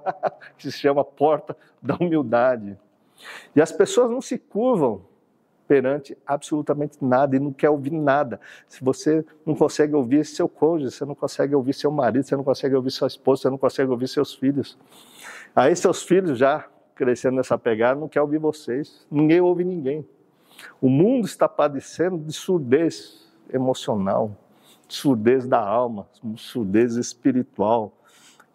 que 0.55 0.71
se 0.71 0.77
chama 0.77 1.03
porta 1.03 1.57
da 1.81 1.95
humildade. 1.95 2.77
E 3.55 3.61
as 3.61 3.71
pessoas 3.71 4.11
não 4.11 4.21
se 4.21 4.37
curvam 4.37 5.01
perante 5.67 6.15
absolutamente 6.25 7.03
nada 7.03 7.35
e 7.35 7.39
não 7.39 7.51
quer 7.51 7.71
ouvir 7.71 7.91
nada. 7.91 8.39
Se 8.67 8.83
você 8.83 9.25
não 9.43 9.55
consegue 9.55 9.95
ouvir 9.95 10.23
seu 10.23 10.47
cônjuge, 10.47 10.91
você 10.91 11.05
não 11.05 11.15
consegue 11.15 11.55
ouvir 11.55 11.73
seu 11.73 11.91
marido, 11.91 12.23
você 12.23 12.35
não 12.35 12.43
consegue 12.43 12.75
ouvir 12.75 12.91
sua 12.91 13.07
esposa, 13.07 13.41
você 13.41 13.49
não 13.49 13.57
consegue 13.57 13.89
ouvir 13.89 14.07
seus 14.07 14.35
filhos. 14.35 14.77
Aí 15.55 15.75
seus 15.75 16.03
filhos 16.03 16.37
já 16.37 16.67
crescendo 16.93 17.37
nessa 17.37 17.57
pegada 17.57 17.99
não 17.99 18.07
quer 18.07 18.21
ouvir 18.21 18.37
vocês. 18.37 19.07
Ninguém 19.09 19.41
ouve 19.41 19.63
ninguém. 19.63 20.07
O 20.79 20.87
mundo 20.87 21.25
está 21.25 21.47
padecendo 21.49 22.19
de 22.19 22.33
surdez 22.33 23.28
emocional, 23.53 24.31
surdez 24.87 25.47
da 25.47 25.59
alma, 25.59 26.07
surdez 26.35 26.95
espiritual. 26.95 27.93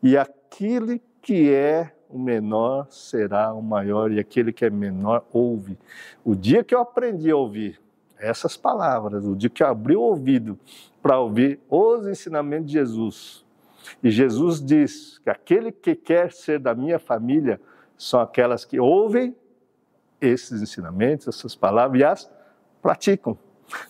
E 0.02 0.16
aquele 0.16 1.00
que 1.22 1.50
é 1.50 1.94
o 2.08 2.18
menor 2.18 2.86
será 2.90 3.52
o 3.52 3.62
maior, 3.62 4.12
e 4.12 4.20
aquele 4.20 4.52
que 4.52 4.64
é 4.64 4.70
menor 4.70 5.24
ouve. 5.32 5.76
O 6.24 6.34
dia 6.34 6.62
que 6.62 6.74
eu 6.74 6.80
aprendi 6.80 7.30
a 7.30 7.36
ouvir 7.36 7.80
essas 8.18 8.56
palavras, 8.56 9.24
o 9.24 9.34
dia 9.34 9.50
que 9.50 9.62
eu 9.62 9.66
abri 9.66 9.96
o 9.96 10.00
ouvido 10.00 10.58
para 11.02 11.18
ouvir 11.18 11.60
os 11.68 12.06
ensinamentos 12.06 12.66
de 12.66 12.74
Jesus, 12.74 13.44
e 14.02 14.10
Jesus 14.10 14.64
diz 14.64 15.18
que 15.18 15.30
aquele 15.30 15.70
que 15.72 15.94
quer 15.94 16.32
ser 16.32 16.58
da 16.58 16.74
minha 16.74 16.98
família 16.98 17.60
são 17.96 18.20
aquelas 18.20 18.64
que 18.64 18.78
ouvem 18.78 19.36
esses 20.20 20.62
ensinamentos, 20.62 21.28
essas 21.28 21.54
palavras 21.54 22.00
e 22.00 22.04
as 22.04 22.30
praticam. 22.80 23.38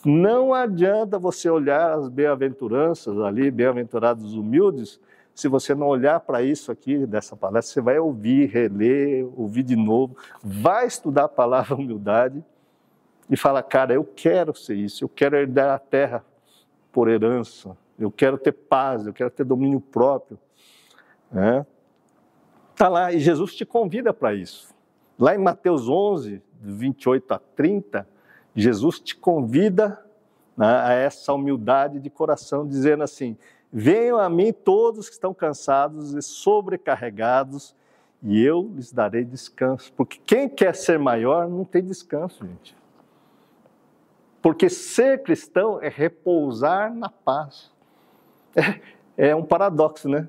Não 0.04 0.54
adianta 0.54 1.18
você 1.18 1.48
olhar 1.48 1.98
as 1.98 2.08
bem-aventuranças 2.08 3.18
ali, 3.20 3.50
bem-aventurados 3.50 4.34
humildes, 4.34 5.00
se 5.34 5.48
você 5.48 5.74
não 5.74 5.88
olhar 5.88 6.20
para 6.20 6.42
isso 6.42 6.70
aqui 6.70 7.04
dessa 7.06 7.34
palestra, 7.36 7.74
você 7.74 7.80
vai 7.80 7.98
ouvir, 7.98 8.46
reler, 8.46 9.26
ouvir 9.36 9.64
de 9.64 9.74
novo, 9.74 10.16
vai 10.42 10.86
estudar 10.86 11.24
a 11.24 11.28
palavra 11.28 11.74
humildade 11.76 12.42
e 13.28 13.36
fala, 13.36 13.62
cara, 13.62 13.94
eu 13.94 14.04
quero 14.04 14.54
ser 14.54 14.76
isso, 14.76 15.04
eu 15.04 15.08
quero 15.08 15.36
herdar 15.36 15.74
a 15.74 15.78
terra 15.78 16.24
por 16.92 17.08
herança, 17.08 17.76
eu 17.98 18.10
quero 18.10 18.38
ter 18.38 18.52
paz, 18.52 19.06
eu 19.06 19.12
quero 19.12 19.30
ter 19.30 19.44
domínio 19.44 19.80
próprio. 19.80 20.38
Né? 21.32 21.66
Tá 22.76 22.88
lá, 22.88 23.12
e 23.12 23.18
Jesus 23.18 23.54
te 23.54 23.64
convida 23.64 24.12
para 24.12 24.34
isso. 24.34 24.72
Lá 25.18 25.34
em 25.34 25.38
Mateus 25.38 25.88
11, 25.88 26.40
28 26.60 27.34
a 27.34 27.38
30, 27.38 28.08
Jesus 28.54 29.00
te 29.00 29.16
convida 29.16 30.04
né, 30.56 30.66
a 30.66 30.92
essa 30.92 31.32
humildade 31.32 31.98
de 31.98 32.08
coração, 32.08 32.66
dizendo 32.66 33.02
assim: 33.02 33.36
Venham 33.72 34.18
a 34.18 34.28
mim 34.28 34.52
todos 34.52 35.08
que 35.08 35.14
estão 35.14 35.34
cansados 35.34 36.14
e 36.14 36.22
sobrecarregados, 36.22 37.74
e 38.22 38.42
eu 38.42 38.70
lhes 38.74 38.92
darei 38.92 39.24
descanso. 39.24 39.92
Porque 39.94 40.20
quem 40.24 40.48
quer 40.48 40.74
ser 40.74 40.98
maior 40.98 41.48
não 41.48 41.64
tem 41.64 41.82
descanso, 41.82 42.46
gente. 42.46 42.76
Porque 44.40 44.68
ser 44.68 45.22
cristão 45.22 45.80
é 45.82 45.88
repousar 45.88 46.94
na 46.94 47.08
paz. 47.08 47.72
É, 48.54 49.30
é 49.30 49.34
um 49.34 49.44
paradoxo, 49.44 50.08
né? 50.08 50.28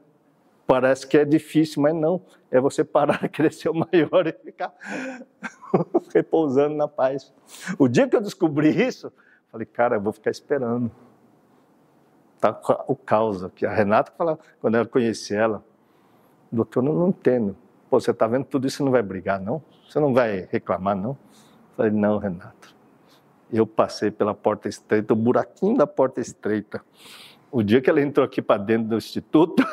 Parece 0.66 1.06
que 1.06 1.18
é 1.18 1.26
difícil, 1.26 1.82
mas 1.82 1.94
não. 1.94 2.22
É 2.50 2.60
você 2.60 2.84
parar 2.84 3.30
de 3.30 3.50
ser 3.52 3.70
o 3.70 3.74
maior 3.74 4.26
e 4.26 4.32
ficar 4.32 4.74
repousando 6.14 6.76
na 6.76 6.88
paz. 6.88 7.34
O 7.78 7.88
dia 7.88 8.08
que 8.08 8.16
eu 8.16 8.22
descobri 8.22 8.70
isso, 8.70 9.12
falei, 9.52 9.66
cara, 9.66 9.96
eu 9.96 10.02
vou 10.02 10.14
ficar 10.14 10.32
esperando. 10.32 10.92
Tá 12.40 12.60
o 12.88 12.96
caos 12.96 13.46
que 13.56 13.66
A 13.66 13.74
Renata 13.74 14.12
falava, 14.18 14.40
quando 14.60 14.76
eu 14.76 14.88
conheci 14.88 15.36
ela, 15.36 15.64
doutor, 16.52 16.86
eu 16.86 16.94
não 16.94 17.10
entendo. 17.10 17.56
Pô, 17.90 18.00
você 18.00 18.12
está 18.12 18.28
vendo 18.28 18.46
tudo 18.46 18.68
isso, 18.68 18.78
você 18.78 18.84
não 18.84 18.92
vai 18.92 19.02
brigar, 19.02 19.40
não? 19.40 19.62
Você 19.88 20.00
não 20.00 20.14
vai 20.14 20.48
reclamar, 20.52 20.96
não? 20.96 21.18
falei, 21.76 21.92
não, 21.92 22.18
Renato. 22.18 22.74
Eu 23.52 23.68
passei 23.68 24.10
pela 24.10 24.34
porta 24.34 24.68
estreita, 24.68 25.14
o 25.14 25.16
buraquinho 25.16 25.78
da 25.78 25.86
porta 25.86 26.20
estreita. 26.20 26.82
O 27.52 27.62
dia 27.62 27.82
que 27.82 27.90
ela 27.90 28.02
entrou 28.02 28.26
aqui 28.26 28.42
para 28.42 28.62
dentro 28.62 28.88
do 28.90 28.98
instituto, 28.98 29.64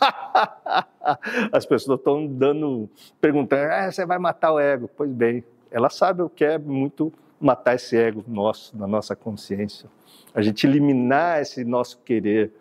As 1.52 1.64
pessoas 1.66 1.98
estão 1.98 2.26
dando, 2.26 2.88
perguntando, 3.20 3.72
ah, 3.72 3.90
você 3.90 4.04
vai 4.04 4.18
matar 4.18 4.52
o 4.52 4.58
ego. 4.60 4.88
Pois 4.96 5.10
bem, 5.10 5.44
ela 5.70 5.88
sabe 5.88 6.22
o 6.22 6.28
que 6.28 6.44
é 6.44 6.58
muito 6.58 7.12
matar 7.40 7.74
esse 7.74 7.96
ego 7.96 8.24
nosso, 8.28 8.76
na 8.76 8.86
nossa 8.86 9.16
consciência. 9.16 9.88
A 10.34 10.42
gente 10.42 10.66
eliminar 10.66 11.40
esse 11.40 11.64
nosso 11.64 11.98
querer, 12.04 12.52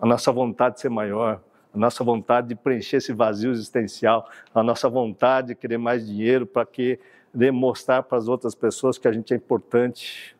a 0.00 0.06
nossa 0.06 0.30
vontade 0.30 0.76
de 0.76 0.82
ser 0.82 0.90
maior, 0.90 1.40
a 1.74 1.78
nossa 1.78 2.04
vontade 2.04 2.48
de 2.48 2.54
preencher 2.54 2.98
esse 2.98 3.12
vazio 3.12 3.50
existencial, 3.50 4.28
a 4.54 4.62
nossa 4.62 4.88
vontade 4.88 5.48
de 5.48 5.54
querer 5.54 5.78
mais 5.78 6.06
dinheiro 6.06 6.46
para 6.46 6.66
que 6.66 6.98
demonstrar 7.32 8.02
para 8.02 8.18
as 8.18 8.28
outras 8.28 8.54
pessoas 8.54 8.98
que 8.98 9.08
a 9.08 9.12
gente 9.12 9.32
é 9.32 9.36
importante. 9.36 10.36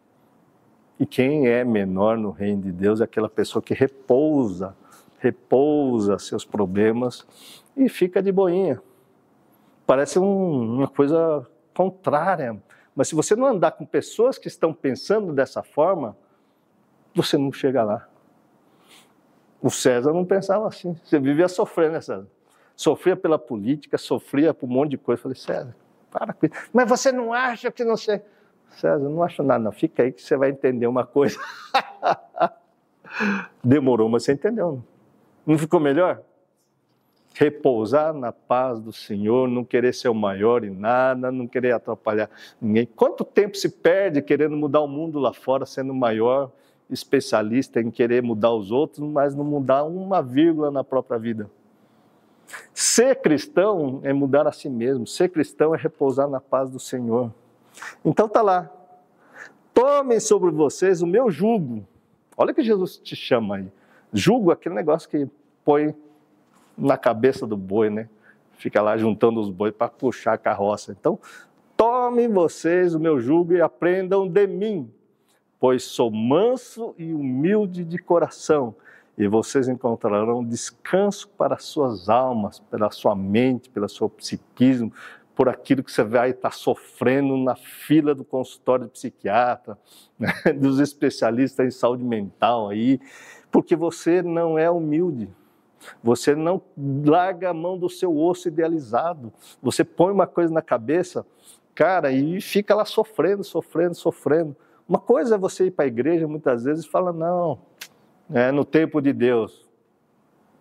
E 0.99 1.07
quem 1.07 1.47
é 1.47 1.65
menor 1.65 2.19
no 2.19 2.31
reino 2.31 2.63
de 2.63 2.73
Deus 2.73 3.01
é 3.01 3.05
aquela 3.05 3.29
pessoa 3.29 3.63
que 3.63 3.73
repousa 3.73 4.75
repousa 5.19 6.19
seus 6.19 6.45
problemas 6.45 7.27
e 7.77 7.89
fica 7.89 8.23
de 8.23 8.33
boinha. 8.33 8.81
Parece 9.87 10.19
um, 10.19 10.77
uma 10.77 10.89
coisa 10.89 11.47
contrária, 11.75 12.61
mas 12.95 13.09
se 13.09 13.14
você 13.14 13.37
não 13.37 13.47
andar 13.47 13.73
com 13.73 13.87
pessoas 13.87 14.39
que 14.39 14.49
estão 14.49 14.73
pensando 14.73 15.33
dessa 15.33 15.62
forma, 15.62 16.16
você 17.14 17.39
não 17.39 17.53
chega 17.53 17.83
lá. 17.83 18.09
O 19.62 19.71
César 19.71 20.12
não 20.12 20.25
pensava 20.25 20.69
assim. 20.69 20.97
Você 21.05 21.19
vivia 21.19 21.49
sofrendo, 21.49 21.95
né, 21.95 22.01
César? 22.01 22.27
sofria 22.79 23.16
pela 23.16 23.41
política, 23.41 23.99
sofria 23.99 24.55
por 24.55 24.66
um 24.66 24.73
monte 24.73 24.91
de 24.91 24.99
coisa. 24.99 25.19
Eu 25.19 25.23
falei, 25.25 25.37
César, 25.37 25.77
para 26.12 26.33
com 26.33 26.47
isso. 26.47 26.55
Mas 26.73 26.89
você 26.89 27.11
não 27.11 27.33
acha 27.33 27.73
que 27.73 27.83
não 27.85 27.97
sei. 27.97 28.23
César, 28.71 29.09
não 29.09 29.21
acho 29.25 29.43
nada, 29.43 29.64
não. 29.64 29.73
Fica 29.73 30.05
aí 30.05 30.12
que 30.12 30.23
você 30.23 30.37
vai 30.37 30.51
entender 30.51 30.87
uma 30.87 31.05
coisa. 31.05 31.37
Demorou, 33.64 34.09
mas 34.09 34.23
você 34.23 34.33
entendeu. 34.33 34.75
Não 34.75 34.98
ficou 35.57 35.81
melhor? 35.81 36.21
Repousar 37.33 38.13
na 38.13 38.33
paz 38.33 38.81
do 38.81 38.93
Senhor, 38.93 39.49
não 39.49 39.65
querer 39.65 39.95
ser 39.95 40.09
o 40.09 40.15
maior 40.15 40.65
em 40.65 40.71
nada, 40.71 41.31
não 41.31 41.47
querer 41.47 41.73
atrapalhar 41.73 42.29
ninguém. 42.61 42.85
Quanto 42.85 43.25
tempo 43.25 43.57
se 43.57 43.69
perde 43.69 44.21
querendo 44.21 44.57
mudar 44.57 44.81
o 44.81 44.89
mundo 44.89 45.19
lá 45.19 45.33
fora, 45.33 45.65
sendo 45.65 45.93
o 45.93 45.97
maior 45.97 46.51
especialista 46.91 47.81
em 47.81 47.91
querer 47.91 48.23
mudar 48.23 48.53
os 48.53 48.71
outros, 48.71 49.09
mas 49.09 49.35
não 49.35 49.45
mudar 49.45 49.85
uma 49.85 50.21
vírgula 50.21 50.71
na 50.71 50.85
própria 50.85 51.19
vida? 51.19 51.49
Ser 52.75 53.17
cristão 53.17 54.01
é 54.03 54.13
mudar 54.13 54.47
a 54.47 54.53
si 54.53 54.69
mesmo, 54.69 55.07
ser 55.07 55.29
cristão 55.29 55.75
é 55.75 55.79
repousar 55.79 56.29
na 56.29 56.41
paz 56.41 56.69
do 56.71 56.79
Senhor. 56.79 57.33
Então 58.05 58.29
tá 58.29 58.43
lá. 58.43 58.71
Tomem 59.73 60.19
sobre 60.19 60.51
vocês 60.51 61.03
o 61.03 61.07
meu 61.07 61.31
jugo. 61.31 61.87
Olha 62.37 62.53
que 62.53 62.63
Jesus 62.63 62.97
te 62.97 63.15
chama 63.15 63.57
aí. 63.57 63.73
Jugo, 64.13 64.51
aquele 64.51 64.75
negócio 64.75 65.09
que 65.09 65.29
põe 65.65 65.95
na 66.77 66.97
cabeça 66.97 67.47
do 67.47 67.57
boi, 67.57 67.91
né? 67.91 68.09
Fica 68.53 68.83
lá 68.83 68.97
juntando 68.97 69.41
os 69.41 69.51
bois 69.51 69.73
para 69.73 69.89
puxar 69.89 70.35
a 70.35 70.39
carroça. 70.39 70.97
Então, 70.99 71.19
tomem 71.77 72.29
vocês 72.29 72.95
o 72.95 73.01
meu 73.01 73.21
jugo 73.21 73.53
e 73.53 73.61
aprendam 73.61 74.27
de 74.27 74.47
mim, 74.47 74.91
pois 75.61 75.85
sou 75.85 76.11
manso 76.11 76.95
e 76.99 77.13
humilde 77.13 77.85
de 77.85 77.99
coração 77.99 78.75
e 79.19 79.27
vocês 79.27 79.67
encontrarão 79.67 80.45
descanso 80.45 81.29
para 81.31 81.59
suas 81.59 82.09
almas, 82.09 82.61
pela 82.61 82.89
sua 82.93 83.17
mente, 83.17 83.69
pelo 83.69 83.89
seu 83.89 84.09
psiquismo, 84.09 84.93
por 85.35 85.49
aquilo 85.49 85.83
que 85.83 85.91
você 85.91 86.05
vai 86.05 86.31
estar 86.31 86.53
sofrendo 86.53 87.37
na 87.37 87.57
fila 87.57 88.15
do 88.15 88.25
consultório 88.25 88.87
de 88.87 88.93
psiquiatra, 88.93 89.77
né, 90.17 90.33
dos 90.57 90.79
especialistas 90.79 91.67
em 91.67 91.71
saúde 91.71 92.05
mental 92.05 92.69
aí, 92.69 93.01
porque 93.51 93.77
você 93.77 94.23
não 94.23 94.59
é 94.59 94.71
humilde. 94.71 95.29
Você 96.03 96.35
não 96.35 96.61
larga 97.05 97.51
a 97.51 97.55
mão 97.55 97.79
do 97.79 97.89
seu 97.89 98.17
osso 98.17 98.49
idealizado. 98.49 99.33
Você 99.63 99.85
põe 99.85 100.13
uma 100.13 100.27
coisa 100.27 100.53
na 100.53 100.63
cabeça, 100.63 101.25
cara, 101.75 102.11
e 102.11 102.41
fica 102.41 102.75
lá 102.75 102.85
sofrendo, 102.85 103.45
sofrendo, 103.45 103.95
sofrendo. 103.95 104.57
Uma 104.89 104.99
coisa 104.99 105.37
é 105.37 105.39
você 105.39 105.67
ir 105.67 105.71
para 105.71 105.85
a 105.85 105.89
igreja 105.89 106.27
muitas 106.27 106.65
vezes 106.65 106.85
e 106.85 106.89
falar: 106.89 107.13
não, 107.13 107.59
é, 108.31 108.51
no 108.51 108.65
tempo 108.65 109.01
de 109.01 109.13
Deus. 109.13 109.69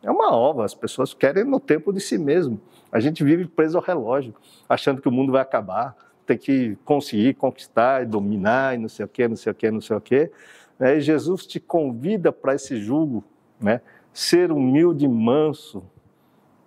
É 0.04 0.12
uma 0.12 0.32
ova, 0.32 0.64
as 0.64 0.76
pessoas 0.76 1.14
querem 1.14 1.44
no 1.44 1.60
tempo 1.60 1.92
de 1.92 2.00
si 2.00 2.18
mesmo. 2.18 2.62
A 2.92 3.00
gente 3.00 3.24
vive 3.24 3.48
preso 3.48 3.78
ao 3.78 3.84
relógio, 3.84 4.34
achando 4.70 5.02
que 5.02 5.08
o 5.08 5.12
mundo 5.12 5.32
vai 5.32 5.42
acabar, 5.42 5.96
tem 6.26 6.38
que 6.38 6.78
conseguir 6.86 7.34
conquistar 7.34 8.04
e 8.04 8.06
dominar 8.06 8.76
e 8.76 8.78
não 8.78 8.90
sei 8.90 9.06
o 9.06 9.08
quê, 9.10 9.28
não 9.28 9.36
sei 9.36 9.52
o 9.52 9.56
quê, 9.56 9.72
não 9.72 9.82
sei 9.82 9.98
o 9.98 10.02
quê. 10.02 10.32
É, 10.80 10.98
e 10.98 11.02
Jesus 11.02 11.46
te 11.46 11.60
convida 11.60 12.32
para 12.32 12.56
esse 12.56 12.78
jugo, 12.78 13.24
né? 13.60 13.82
ser 14.14 14.52
humilde 14.52 15.06
e 15.06 15.08
manso, 15.08 15.84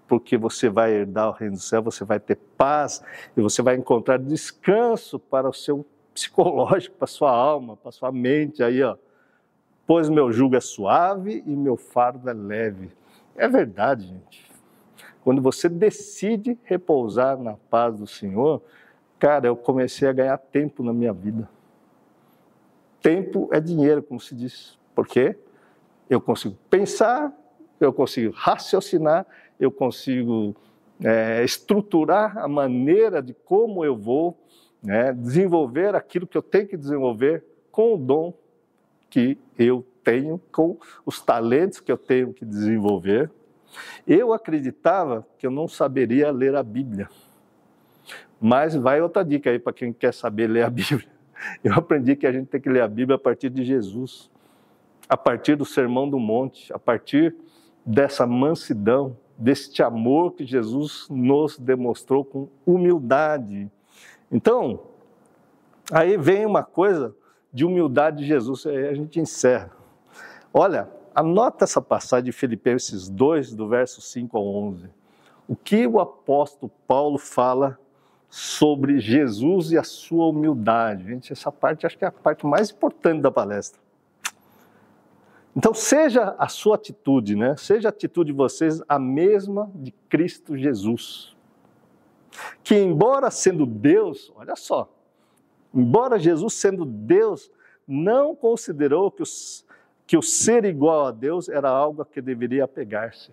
porque 0.09 0.37
você 0.37 0.69
vai 0.69 0.93
herdar 0.93 1.29
o 1.29 1.33
reino 1.33 1.55
do 1.55 1.61
céu, 1.61 1.83
você 1.83 2.05
vai 2.05 2.19
ter 2.19 2.37
paz 2.57 3.03
e 3.37 3.41
você 3.41 3.63
vai 3.63 3.77
encontrar 3.77 4.19
descanso 4.19 5.19
para 5.19 5.49
o 5.49 5.53
seu 5.53 5.87
psicológico, 6.13 6.97
para 6.97 7.05
a 7.05 7.09
sua 7.09 7.31
alma, 7.31 7.77
para 7.77 7.91
a 7.91 7.93
sua 7.93 8.11
mente 8.11 8.63
aí, 8.63 8.83
ó 8.83 8.97
pois 9.91 10.09
meu 10.09 10.31
jugo 10.31 10.55
é 10.55 10.61
suave 10.61 11.43
e 11.45 11.51
meu 11.51 11.77
fardo 11.77 12.31
é 12.31 12.33
leve. 12.33 12.93
É 13.35 13.49
verdade, 13.49 14.07
gente. 14.07 14.49
Quando 15.25 15.43
você 15.43 15.69
decide 15.69 16.57
repousar 16.63 17.37
na 17.37 17.55
paz 17.69 17.97
do 17.97 18.07
Senhor, 18.07 18.63
cara, 19.19 19.49
eu 19.49 19.57
comecei 19.57 20.07
a 20.07 20.13
ganhar 20.13 20.39
tempo 20.39 20.85
na 20.85 20.93
minha 20.93 21.13
vida. 21.13 21.51
Tempo 23.03 23.49
é 23.53 23.61
dinheiro, 23.61 24.03
como 24.03 24.21
se 24.21 24.35
diz. 24.35 24.79
Por 24.95 25.07
quê? 25.07 25.37
Eu 26.09 26.21
consigo 26.21 26.57
pensar, 26.69 27.33
eu 27.81 27.93
consigo 27.93 28.33
raciocinar, 28.35 29.27
eu 29.59 29.71
consigo 29.71 30.55
é, 31.03 31.43
estruturar 31.43 32.37
a 32.39 32.49
maneira 32.49 33.23
de 33.23 33.33
como 33.33 33.85
eu 33.85 33.97
vou 33.97 34.37
né, 34.83 35.13
desenvolver 35.13 35.95
aquilo 35.95 36.27
que 36.27 36.37
eu 36.37 36.43
tenho 36.43 36.69
que 36.69 36.77
desenvolver 36.77 37.45
com 37.71 37.95
o 37.95 37.99
dom 37.99 38.35
que 39.09 39.39
eu 39.59 39.85
tenho, 40.05 40.41
com 40.53 40.79
os 41.05 41.21
talentos 41.21 41.81
que 41.81 41.91
eu 41.91 41.99
tenho 41.99 42.33
que 42.33 42.45
desenvolver. 42.45 43.31
Eu 44.07 44.33
acreditava 44.33 45.27
que 45.39 45.47
eu 45.47 45.51
não 45.51 45.69
saberia 45.69 46.31
ler 46.31 46.55
a 46.55 46.63
Bíblia. 46.63 47.09
Mas 48.41 48.75
vai 48.75 49.01
outra 49.01 49.25
dica 49.25 49.51
aí 49.51 49.59
para 49.59 49.73
quem 49.73 49.93
quer 49.93 50.15
saber 50.15 50.49
ler 50.49 50.65
a 50.65 50.71
Bíblia. 50.71 51.09
Eu 51.63 51.75
aprendi 51.75 52.17
que 52.17 52.27
a 52.27 52.33
gente 52.33 52.49
tem 52.49 52.61
que 52.61 52.69
ler 52.69 52.83
a 52.83 52.89
Bíblia 52.89 53.17
a 53.17 53.19
partir 53.19 53.51
de 53.51 53.65
Jesus, 53.65 54.31
a 55.09 55.17
partir 55.17 55.57
do 55.57 55.65
Sermão 55.65 56.09
do 56.09 56.19
Monte, 56.19 56.73
a 56.73 56.79
partir 56.79 57.35
dessa 57.85 58.27
mansidão, 58.27 59.17
deste 59.37 59.83
amor 59.83 60.33
que 60.33 60.45
Jesus 60.45 61.07
nos 61.11 61.59
demonstrou 61.59 62.25
com 62.25 62.49
humildade. 62.67 63.71
Então, 64.31 64.81
aí 65.91 66.17
vem 66.17 66.45
uma 66.45 66.63
coisa 66.63 67.15
de 67.53 67.65
humildade 67.65 68.19
de 68.19 68.27
Jesus, 68.27 68.67
aí 68.67 68.89
a 68.89 68.95
gente 68.95 69.19
encerra. 69.19 69.73
Olha, 70.53 70.89
anota 71.15 71.65
essa 71.65 71.81
passagem 71.81 72.27
de 72.27 72.33
Filipenses 72.33 73.09
2, 73.09 73.55
do 73.55 73.67
verso 73.67 74.01
5 74.01 74.37
ao 74.37 74.47
11. 74.47 74.89
O 75.49 75.57
que 75.57 75.87
o 75.87 75.99
apóstolo 75.99 76.71
Paulo 76.87 77.19
fala 77.19 77.79
sobre 78.31 79.01
Jesus 79.01 79.73
e 79.73 79.79
a 79.79 79.83
sua 79.83 80.29
humildade. 80.29 81.05
Gente, 81.05 81.33
essa 81.33 81.51
parte 81.51 81.85
acho 81.85 81.99
que 81.99 82.05
é 82.05 82.09
a 82.09 82.13
parte 82.13 82.47
mais 82.47 82.71
importante 82.71 83.21
da 83.21 83.31
palestra. 83.31 83.81
Então, 85.55 85.75
seja 85.75 86.37
a 86.39 86.49
sua 86.49 86.77
atitude, 86.77 87.35
né? 87.35 87.57
Seja 87.57 87.89
a 87.89 87.91
atitude 87.91 88.31
de 88.31 88.37
vocês 88.37 88.81
a 88.89 88.99
mesma 88.99 89.69
de 89.75 89.91
Cristo 90.09 90.57
Jesus. 90.57 91.37
Que, 92.63 92.77
embora 92.77 93.31
sendo 93.31 93.67
Deus, 93.67 94.33
olha 94.37 94.55
só, 94.55 94.89
Embora 95.73 96.19
Jesus, 96.19 96.55
sendo 96.55 96.85
Deus, 96.85 97.51
não 97.87 98.35
considerou 98.35 99.11
que, 99.11 99.23
os, 99.23 99.65
que 100.07 100.17
o 100.17 100.23
ser 100.23 100.65
igual 100.65 101.07
a 101.07 101.11
Deus 101.13 101.49
era 101.49 101.69
algo 101.69 102.03
a 102.03 102.07
que 102.07 102.21
deveria 102.21 102.65
apegar-se. 102.65 103.31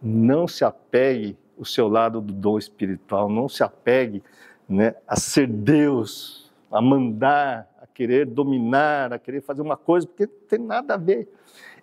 Não 0.00 0.46
se 0.46 0.64
apegue 0.64 1.36
o 1.56 1.64
seu 1.64 1.88
lado 1.88 2.20
do 2.20 2.32
dom 2.32 2.58
espiritual, 2.58 3.28
não 3.28 3.48
se 3.48 3.62
apegue 3.62 4.22
né, 4.68 4.94
a 5.06 5.16
ser 5.16 5.46
Deus, 5.46 6.52
a 6.70 6.80
mandar, 6.80 7.68
a 7.80 7.86
querer 7.86 8.26
dominar, 8.26 9.12
a 9.12 9.18
querer 9.18 9.40
fazer 9.40 9.62
uma 9.62 9.76
coisa, 9.76 10.06
porque 10.06 10.26
não 10.26 10.48
tem 10.48 10.58
nada 10.58 10.94
a 10.94 10.96
ver. 10.96 11.28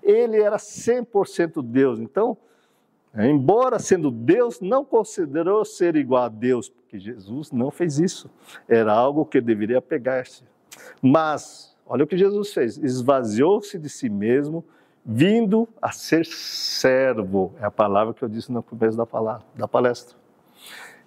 Ele 0.03 0.41
era 0.41 0.57
100% 0.57 1.61
Deus, 1.63 1.99
então 1.99 2.38
Embora 3.13 3.78
sendo 3.78 4.09
Deus, 4.09 4.61
não 4.61 4.86
considerou 4.86 5.65
ser 5.65 5.97
igual 5.97 6.24
a 6.24 6.30
Deus, 6.30 6.69
porque 6.69 6.97
Jesus 6.97 7.51
não 7.51 7.69
fez 7.69 7.99
isso. 7.99 8.30
Era 8.69 8.93
algo 8.93 9.26
que 9.26 9.41
deveria 9.41 9.82
pegar-se. 9.82 10.43
Mas, 11.01 11.76
olha 11.86 12.05
o 12.05 12.07
que 12.07 12.17
Jesus 12.17 12.53
fez: 12.53 12.78
esvaziou-se 12.78 13.78
de 13.78 13.89
si 13.89 14.09
mesmo, 14.09 14.63
vindo 15.06 15.68
a 15.82 15.91
ser 15.91 16.26
servo. 16.26 17.54
É 17.60 17.66
a 17.66 17.72
palavra 17.72 18.14
que 18.14 18.24
eu 18.24 18.30
disse 18.30 18.52
no 18.52 18.62
começo 18.62 18.97
da, 18.97 19.06
palavra, 19.06 19.45
da 19.56 19.68
palestra. 19.68 20.18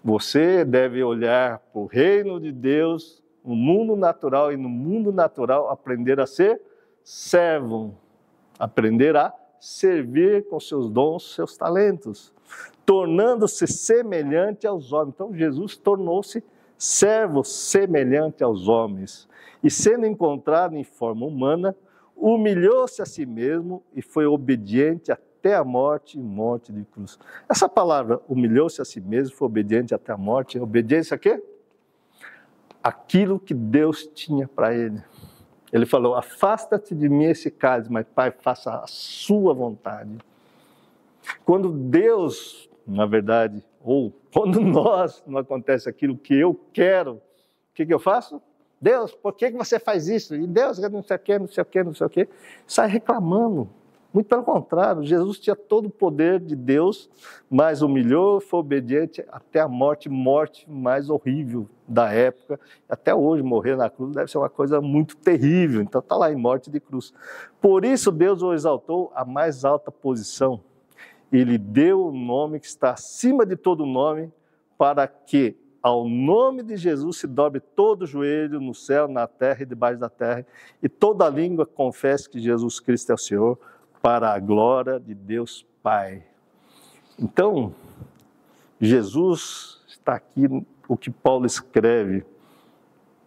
Você 0.02 0.64
deve 0.64 1.02
olhar 1.02 1.58
para 1.58 1.80
o 1.80 1.86
reino 1.86 2.38
de 2.38 2.52
Deus, 2.52 3.22
no 3.44 3.54
mundo 3.54 3.96
natural, 3.96 4.52
e 4.52 4.56
no 4.56 4.68
mundo 4.68 5.12
natural 5.12 5.70
aprender 5.70 6.20
a 6.20 6.26
ser 6.26 6.60
servo, 7.02 7.94
aprender 8.58 9.16
a 9.16 9.32
servir 9.58 10.46
com 10.48 10.60
seus 10.60 10.90
dons, 10.90 11.34
seus 11.34 11.56
talentos, 11.56 12.32
tornando-se 12.84 13.66
semelhante 13.66 14.66
aos 14.66 14.92
homens. 14.92 15.14
Então 15.14 15.34
Jesus 15.34 15.76
tornou-se 15.76 16.44
servo 16.76 17.42
semelhante 17.42 18.44
aos 18.44 18.68
homens 18.68 19.28
e 19.62 19.70
sendo 19.70 20.06
encontrado 20.06 20.76
em 20.76 20.84
forma 20.84 21.24
humana, 21.24 21.74
humilhou-se 22.16 23.00
a 23.02 23.06
si 23.06 23.26
mesmo 23.26 23.82
e 23.94 24.00
foi 24.00 24.26
obediente 24.26 25.12
até 25.12 25.54
a 25.54 25.64
morte 25.64 26.18
e 26.18 26.22
morte 26.22 26.72
de 26.72 26.84
cruz. 26.84 27.18
Essa 27.48 27.68
palavra 27.68 28.20
humilhou-se 28.28 28.80
a 28.80 28.84
si 28.84 29.00
mesmo, 29.00 29.36
foi 29.36 29.46
obediente 29.46 29.94
até 29.94 30.12
a 30.12 30.16
morte, 30.16 30.58
obediência 30.58 31.14
a 31.14 31.18
quê? 31.18 31.42
Aquilo 32.82 33.38
que 33.38 33.54
Deus 33.54 34.06
tinha 34.14 34.48
para 34.48 34.74
ele. 34.74 35.02
Ele 35.72 35.86
falou: 35.86 36.14
Afasta-te 36.14 36.94
de 36.94 37.08
mim 37.08 37.24
esse 37.24 37.50
cálice, 37.50 37.90
mas 37.90 38.06
Pai, 38.14 38.30
faça 38.30 38.76
a 38.76 38.86
sua 38.86 39.52
vontade. 39.52 40.16
Quando 41.44 41.72
Deus, 41.72 42.70
na 42.86 43.06
verdade, 43.06 43.62
ou 43.82 44.12
quando 44.32 44.60
nós 44.64 45.22
não 45.26 45.38
acontece 45.38 45.88
aquilo 45.88 46.16
que 46.16 46.34
eu 46.34 46.54
quero, 46.72 47.14
o 47.14 47.20
que, 47.74 47.84
que 47.84 47.92
eu 47.92 47.98
faço? 47.98 48.40
Deus, 48.84 49.14
por 49.14 49.32
que, 49.32 49.50
você 49.50 49.78
faz 49.78 50.08
isso? 50.08 50.34
E 50.34 50.46
Deus, 50.46 50.78
não 50.78 51.02
sei 51.02 51.16
o 51.16 51.18
quê, 51.18 51.38
não 51.38 51.48
sei 51.48 51.62
o 51.62 51.64
quê, 51.64 51.82
não 51.82 51.94
sei 51.94 52.06
o 52.06 52.10
quê. 52.10 52.28
Sai 52.66 52.86
reclamando. 52.86 53.66
Muito 54.12 54.28
pelo 54.28 54.44
contrário, 54.44 55.02
Jesus 55.02 55.38
tinha 55.38 55.56
todo 55.56 55.86
o 55.86 55.90
poder 55.90 56.38
de 56.38 56.54
Deus, 56.54 57.10
mas 57.50 57.80
humilhou, 57.80 58.40
foi 58.40 58.60
obediente 58.60 59.24
até 59.32 59.58
a 59.58 59.66
morte, 59.66 60.08
morte 60.08 60.70
mais 60.70 61.08
horrível 61.08 61.66
da 61.88 62.12
época. 62.12 62.60
Até 62.86 63.14
hoje, 63.14 63.42
morrer 63.42 63.74
na 63.74 63.88
cruz 63.88 64.14
deve 64.14 64.30
ser 64.30 64.36
uma 64.36 64.50
coisa 64.50 64.82
muito 64.82 65.16
terrível. 65.16 65.80
Então, 65.80 66.00
está 66.00 66.14
lá 66.14 66.30
em 66.30 66.36
morte 66.36 66.70
de 66.70 66.78
cruz. 66.78 67.14
Por 67.62 67.86
isso, 67.86 68.12
Deus 68.12 68.42
o 68.42 68.52
exaltou 68.52 69.10
à 69.14 69.24
mais 69.24 69.64
alta 69.64 69.90
posição. 69.90 70.60
Ele 71.32 71.56
deu 71.56 72.08
o 72.08 72.12
nome 72.12 72.60
que 72.60 72.66
está 72.66 72.90
acima 72.90 73.46
de 73.46 73.56
todo 73.56 73.86
nome, 73.86 74.30
para 74.76 75.08
que 75.08 75.56
ao 75.84 76.08
nome 76.08 76.62
de 76.62 76.78
Jesus 76.78 77.18
se 77.18 77.26
dobre 77.26 77.60
todo 77.60 78.06
joelho 78.06 78.58
no 78.58 78.74
céu, 78.74 79.06
na 79.06 79.26
terra 79.26 79.64
e 79.64 79.66
debaixo 79.66 80.00
da 80.00 80.08
terra, 80.08 80.46
e 80.82 80.88
toda 80.88 81.28
língua 81.28 81.66
confesse 81.66 82.26
que 82.26 82.40
Jesus 82.40 82.80
Cristo 82.80 83.12
é 83.12 83.14
o 83.14 83.18
Senhor 83.18 83.58
para 84.00 84.32
a 84.32 84.38
glória 84.38 84.98
de 84.98 85.14
Deus 85.14 85.66
Pai. 85.82 86.24
Então, 87.18 87.74
Jesus 88.80 89.82
está 89.86 90.14
aqui, 90.14 90.48
o 90.88 90.96
que 90.96 91.10
Paulo 91.10 91.44
escreve, 91.44 92.24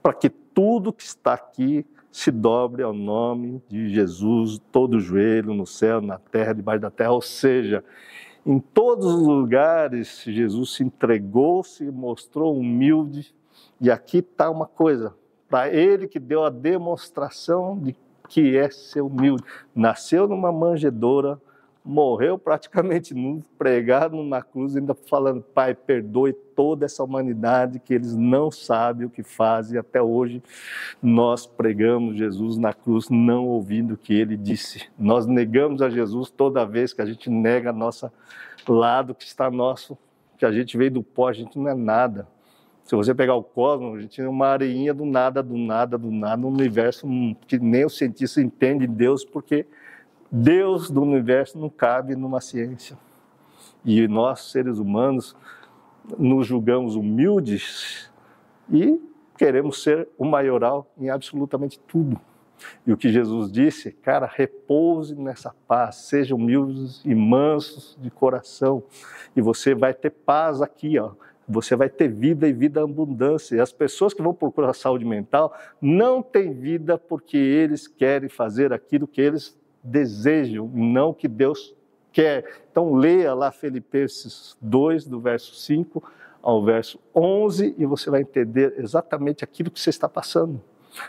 para 0.02 0.14
que 0.14 0.28
tudo 0.28 0.92
que 0.92 1.04
está 1.04 1.36
aqui 1.36 1.86
se 2.12 2.32
dobre 2.32 2.82
ao 2.82 2.92
nome 2.92 3.62
de 3.70 3.90
Jesus, 3.90 4.60
todo 4.72 5.00
joelho 5.00 5.54
no 5.54 5.68
céu, 5.68 6.02
na 6.02 6.18
terra, 6.18 6.54
debaixo 6.54 6.82
da 6.82 6.90
terra, 6.90 7.12
ou 7.12 7.22
seja, 7.22 7.84
em 8.48 8.60
todos 8.60 9.06
os 9.14 9.28
lugares 9.28 10.24
Jesus 10.26 10.76
se 10.76 10.84
entregou, 10.84 11.62
se 11.66 11.84
mostrou 11.92 12.58
humilde, 12.58 13.36
e 13.82 13.92
aqui 13.92 14.20
está 14.20 14.50
uma 14.50 14.66
coisa, 14.66 15.14
para 15.50 15.70
ele 15.70 16.08
que 16.08 16.18
deu 16.18 16.46
a 16.46 16.50
demonstração 16.50 17.78
de 17.78 17.94
que 18.30 18.56
é 18.56 18.70
ser 18.70 19.02
humilde. 19.02 19.44
Nasceu 19.76 20.30
numa 20.30 20.50
manjedoura, 20.50 21.38
morreu 21.88 22.38
praticamente 22.38 23.14
nu, 23.16 23.42
pregado 23.58 24.18
numa 24.18 24.42
cruz, 24.42 24.76
ainda 24.76 24.94
falando, 24.94 25.42
Pai, 25.42 25.74
perdoe 25.74 26.34
toda 26.34 26.86
essa 26.86 27.04
humanidade 27.04 27.80
que 27.80 27.94
eles 27.94 28.16
não 28.16 28.52
sabem 28.52 29.08
o 29.08 29.10
que 29.10 29.24
fazem. 29.24 29.80
Até 29.80 30.02
hoje 30.02 30.44
nós 31.02 31.46
pregamos 31.48 32.18
Jesus 32.18 32.58
na 32.58 32.74
cruz, 32.74 33.10
não 33.10 33.48
ouvindo 33.48 33.94
o 33.94 33.98
que 33.98 34.14
ele 34.14 34.36
disse. 34.36 34.86
Nós 35.00 35.26
negamos 35.26 35.82
a 35.82 35.90
Jesus 35.90 36.30
toda 36.30 36.66
vez 36.66 36.92
que 36.92 37.02
a 37.02 37.06
gente 37.06 37.30
nega 37.30 37.72
nosso 37.72 38.12
lado 38.68 39.16
que 39.16 39.24
está 39.24 39.50
nosso, 39.50 39.98
que 40.38 40.46
a 40.46 40.52
gente 40.52 40.78
veio 40.78 40.92
do 40.92 41.04
pó, 41.04 41.30
a 41.30 41.34
gente 41.34 41.58
não 41.58 41.70
é 41.70 41.74
nada. 41.74 42.28
Se 42.84 42.96
você 42.96 43.14
pegar 43.14 43.36
o 43.36 43.44
cosmos, 43.44 43.98
a 43.98 44.02
gente 44.02 44.16
tem 44.16 44.26
uma 44.26 44.48
areinha 44.48 44.94
do 44.94 45.06
nada, 45.06 45.44
do 45.44 45.58
nada, 45.58 45.98
do 45.98 46.10
nada, 46.10 46.46
um 46.46 46.50
universo 46.50 47.08
que 47.46 47.60
nem 47.60 47.86
o 47.86 47.90
cientista 47.90 48.42
entende 48.42 48.88
Deus, 48.88 49.26
porque 49.26 49.66
Deus 50.32 50.90
do 50.90 51.02
universo 51.02 51.58
não 51.58 51.70
cabe 51.70 52.16
numa 52.16 52.42
ciência. 52.42 52.98
E 53.86 54.08
nós, 54.08 54.52
seres 54.52 54.78
humanos, 54.78 55.36
nos 56.18 56.46
julgamos 56.46 56.96
humildes 56.96 58.12
e 58.72 59.00
queremos 59.38 59.84
ser 59.84 60.08
o 60.18 60.26
maioral 60.26 60.90
em 60.98 61.10
absolutamente 61.10 61.80
tudo. 61.80 62.20
E 62.86 62.92
o 62.92 62.98
que 62.98 63.10
Jesus 63.10 63.52
disse, 63.52 63.92
cara, 63.92 64.26
repouse 64.26 65.16
nessa 65.16 65.54
paz, 65.68 65.96
sejam 65.96 66.38
humildes 66.38 67.02
e 67.06 67.14
mansos 67.14 67.96
de 68.02 68.10
coração, 68.10 68.84
e 69.36 69.42
você 69.42 69.76
vai 69.76 69.94
ter 69.94 70.10
paz 70.10 70.62
aqui, 70.62 70.98
ó 70.98 71.12
você 71.48 71.76
vai 71.76 71.88
ter 71.88 72.10
vida 72.10 72.48
e 72.48 72.52
vida 72.52 72.84
abundância. 72.84 73.56
E 73.56 73.62
as 73.62 73.72
pessoas 73.72 74.14
que 74.14 74.22
vão 74.22 74.34
procurar 74.34 74.74
saúde 74.74 75.06
mental 75.06 75.56
não 75.82 76.22
têm 76.22 76.54
vida 76.54 76.98
porque 76.98 77.38
eles 77.38 77.88
querem 77.88 78.28
fazer 78.28 78.74
aquilo 78.74 79.08
que 79.08 79.22
eles 79.22 79.58
desejam, 79.88 80.70
não 80.74 81.14
que 81.14 81.28
Deus 81.28 81.74
quer. 82.12 82.46
Então 82.72 82.96
leia 82.96 83.34
lá 83.34 83.52
Filipenses 83.52 84.58
2, 84.62 85.06
do 85.06 85.20
verso 85.20 85.56
5 85.56 86.04
ao 86.42 86.64
verso 86.64 87.00
11, 87.16 87.76
e 87.78 87.86
você 87.86 88.10
vai 88.10 88.22
entender 88.22 88.76
exatamente 88.78 89.44
aquilo 89.44 89.72
que 89.72 89.80
você 89.80 89.90
está 89.90 90.08
passando. 90.08 90.62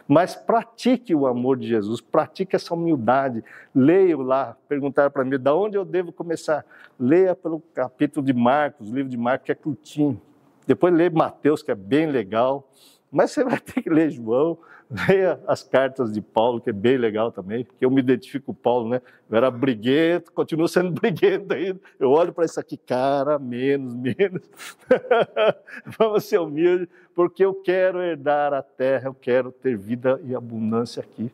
Mas 0.06 0.34
pratique 0.34 1.14
o 1.14 1.26
amor 1.26 1.56
de 1.56 1.66
Jesus, 1.66 2.00
pratique 2.00 2.54
essa 2.54 2.74
humildade. 2.74 3.42
Leia 3.74 4.16
lá, 4.18 4.56
perguntaram 4.68 5.10
para 5.10 5.24
mim, 5.24 5.38
de 5.38 5.50
onde 5.50 5.76
eu 5.76 5.84
devo 5.84 6.12
começar? 6.12 6.64
Leia 6.98 7.34
pelo 7.34 7.60
capítulo 7.72 8.24
de 8.24 8.32
Marcos, 8.32 8.90
o 8.90 8.94
livro 8.94 9.10
de 9.10 9.16
Marcos, 9.16 9.46
que 9.46 9.52
é 9.52 9.54
curtinho. 9.54 10.20
Depois 10.66 10.92
lê 10.92 11.08
Mateus, 11.08 11.62
que 11.62 11.70
é 11.70 11.74
bem 11.74 12.06
legal. 12.10 12.68
Mas 13.10 13.30
você 13.30 13.42
vai 13.42 13.58
ter 13.58 13.80
que 13.80 13.88
ler 13.88 14.10
João, 14.10 14.58
leia 14.90 15.38
as 15.46 15.62
cartas 15.62 16.12
de 16.12 16.20
Paulo, 16.20 16.60
que 16.60 16.70
é 16.70 16.72
bem 16.72 16.96
legal 16.96 17.30
também, 17.30 17.64
porque 17.64 17.84
eu 17.84 17.90
me 17.90 18.00
identifico 18.00 18.46
com 18.46 18.54
Paulo, 18.54 18.88
né? 18.88 19.02
Eu 19.28 19.36
era 19.36 19.50
briguento, 19.50 20.32
continuo 20.32 20.66
sendo 20.66 20.90
briguento 20.98 21.52
ainda. 21.52 21.80
Eu 22.00 22.10
olho 22.10 22.32
para 22.32 22.44
isso 22.44 22.58
aqui, 22.58 22.76
cara, 22.76 23.38
menos, 23.38 23.94
menos. 23.94 24.42
Vamos 25.98 26.24
ser 26.24 26.38
humildes, 26.38 26.88
porque 27.14 27.44
eu 27.44 27.54
quero 27.54 28.02
herdar 28.02 28.54
a 28.54 28.62
terra, 28.62 29.08
eu 29.08 29.14
quero 29.14 29.52
ter 29.52 29.76
vida 29.76 30.20
e 30.24 30.34
abundância 30.34 31.02
aqui. 31.02 31.30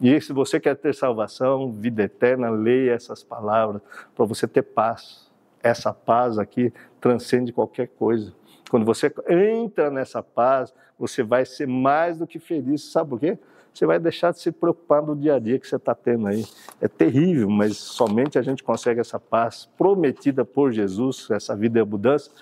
E 0.00 0.20
se 0.20 0.32
você 0.32 0.60
quer 0.60 0.76
ter 0.76 0.94
salvação, 0.94 1.72
vida 1.72 2.04
eterna, 2.04 2.48
leia 2.48 2.92
essas 2.92 3.22
palavras 3.22 3.82
para 4.14 4.24
você 4.24 4.46
ter 4.46 4.62
paz. 4.62 5.28
Essa 5.60 5.92
paz 5.92 6.38
aqui 6.38 6.72
transcende 7.00 7.52
qualquer 7.52 7.88
coisa. 7.88 8.32
Quando 8.68 8.84
você 8.84 9.12
entra 9.28 9.90
nessa 9.90 10.22
paz, 10.22 10.74
você 10.98 11.22
vai 11.22 11.44
ser 11.44 11.66
mais 11.66 12.18
do 12.18 12.26
que 12.26 12.38
feliz. 12.38 12.82
Sabe 12.92 13.10
por 13.10 13.20
quê? 13.20 13.38
Você 13.72 13.86
vai 13.86 13.98
deixar 13.98 14.32
de 14.32 14.40
se 14.40 14.50
preocupar 14.50 15.02
no 15.02 15.14
dia 15.14 15.36
a 15.36 15.38
dia 15.38 15.58
que 15.58 15.66
você 15.66 15.76
está 15.76 15.94
tendo 15.94 16.26
aí. 16.26 16.44
É 16.80 16.88
terrível, 16.88 17.48
mas 17.48 17.76
somente 17.76 18.38
a 18.38 18.42
gente 18.42 18.62
consegue 18.62 19.00
essa 19.00 19.20
paz 19.20 19.68
prometida 19.78 20.44
por 20.44 20.72
Jesus, 20.72 21.30
essa 21.30 21.54
vida 21.54 21.78
e 21.78 21.82
abundância, 21.82 22.32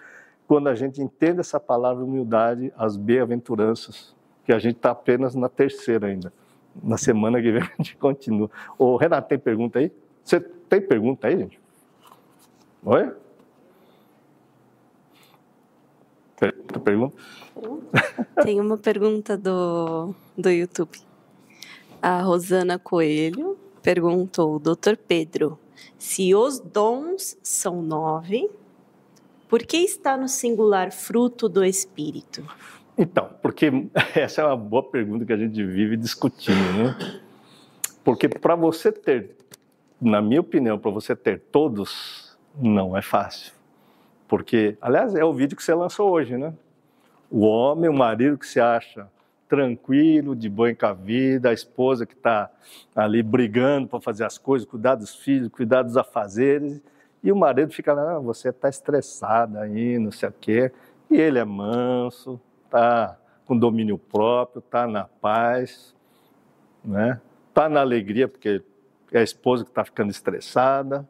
quando 0.47 0.69
a 0.69 0.75
gente 0.75 1.03
entende 1.03 1.41
essa 1.41 1.61
palavra 1.61 2.05
humildade, 2.05 2.73
as 2.77 2.97
bem-aventuranças, 2.97 4.15
que 4.45 4.53
a 4.53 4.59
gente 4.59 4.77
está 4.77 4.93
apenas 4.93 5.35
na 5.35 5.49
terceira 5.49 6.07
ainda. 6.07 6.33
Na 6.83 6.97
semana 6.97 7.41
que 7.41 7.51
vem 7.51 7.63
a 7.63 7.83
gente 7.83 7.97
continua. 7.97 8.51
Ô, 8.79 8.97
Renato, 8.97 9.29
tem 9.29 9.39
pergunta 9.39 9.79
aí? 9.79 9.93
Você 10.25 10.41
tem 10.41 10.81
pergunta 10.81 11.27
aí, 11.27 11.39
gente? 11.39 11.61
Oi? 12.85 13.13
Outra 16.43 16.76
pergunta? 16.87 17.17
Tem 18.45 18.61
uma 18.61 18.77
pergunta 18.77 19.37
do, 19.37 20.15
do 20.39 20.49
YouTube. 20.49 21.01
A 22.01 22.23
Rosana 22.23 22.79
Coelho 22.79 23.59
perguntou, 23.83 24.61
doutor 24.61 24.97
Pedro, 24.97 25.59
se 25.99 26.33
os 26.35 26.61
dons 26.61 27.37
são 27.43 27.83
nove, 27.83 28.49
por 29.49 29.63
que 29.63 29.79
está 29.79 30.17
no 30.17 30.29
singular 30.29 30.93
fruto 30.93 31.49
do 31.49 31.65
Espírito? 31.65 32.45
Então, 32.97 33.31
porque 33.43 33.71
essa 34.15 34.43
é 34.43 34.45
uma 34.45 34.57
boa 34.57 34.83
pergunta 34.83 35.25
que 35.25 35.33
a 35.33 35.37
gente 35.37 35.65
vive 35.65 35.97
discutindo, 35.97 36.73
né? 36.73 37.21
Porque 38.05 38.29
para 38.29 38.55
você 38.55 38.93
ter, 38.93 39.37
na 40.01 40.23
minha 40.23 40.41
opinião, 40.41 40.79
para 40.79 40.93
você 40.93 41.17
ter 41.17 41.41
todos, 41.51 42.39
não 42.57 42.97
é 42.97 43.03
fácil. 43.03 43.53
Porque, 44.29 44.77
aliás, 44.81 45.15
é 45.15 45.25
o 45.25 45.33
vídeo 45.33 45.57
que 45.57 45.63
você 45.63 45.75
lançou 45.75 46.11
hoje, 46.11 46.37
né? 46.37 46.55
O 47.31 47.41
homem, 47.41 47.91
o 47.91 47.93
marido 47.93 48.39
que 48.39 48.47
se 48.47 48.61
acha 48.61 49.09
tranquilo, 49.49 50.35
de 50.35 50.49
boa 50.49 50.75
com 50.75 50.87
a 50.87 50.93
vida, 50.93 51.51
a 51.51 51.53
esposa 51.53 52.05
que 52.05 52.15
está 52.15 52.51
ali 52.95 53.23
brigando 53.23 53.89
para 53.89 54.01
fazer 54.01 54.25
as 54.25 54.39
coisas, 54.39 54.69
cuidar 54.69 54.97
dos 54.97 55.15
filhos, 55.15 55.49
cuidar 55.49 55.83
dos 55.83 55.97
afazeres, 55.97 56.83
e 57.23 57.31
o 57.31 57.37
marido 57.37 57.73
fica 57.73 57.93
lá, 57.93 58.17
ah, 58.17 58.19
você 58.19 58.51
está 58.51 58.69
estressada 58.69 59.61
aí, 59.61 59.99
não 59.99 60.11
sei 60.11 60.29
o 60.29 60.35
quê, 60.41 60.73
e 61.11 61.17
ele 61.17 61.39
é 61.39 61.45
manso, 61.45 62.41
está 62.65 63.17
com 63.45 63.57
domínio 63.57 63.97
próprio, 63.97 64.59
está 64.59 64.87
na 64.87 65.05
paz, 65.05 65.95
né? 66.85 67.21
Está 67.49 67.69
na 67.69 67.81
alegria 67.81 68.29
porque 68.29 68.63
é 69.13 69.19
a 69.19 69.23
esposa 69.23 69.65
que 69.65 69.71
está 69.71 69.85
ficando 69.85 70.11
estressada, 70.11 71.09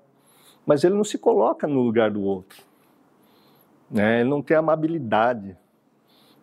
mas 0.64 0.84
ele 0.84 0.94
não 0.94 1.04
se 1.04 1.18
coloca 1.18 1.66
no 1.66 1.80
lugar 1.80 2.10
do 2.10 2.22
outro. 2.22 2.62
Né? 3.90 4.20
Ele 4.20 4.28
não 4.28 4.42
tem 4.42 4.56
amabilidade, 4.56 5.56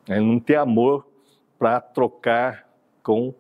ele 0.08 0.22
não 0.22 0.40
tem 0.40 0.56
amor 0.56 1.08
para 1.58 1.80
trocar 1.80 2.68
com 3.02 3.34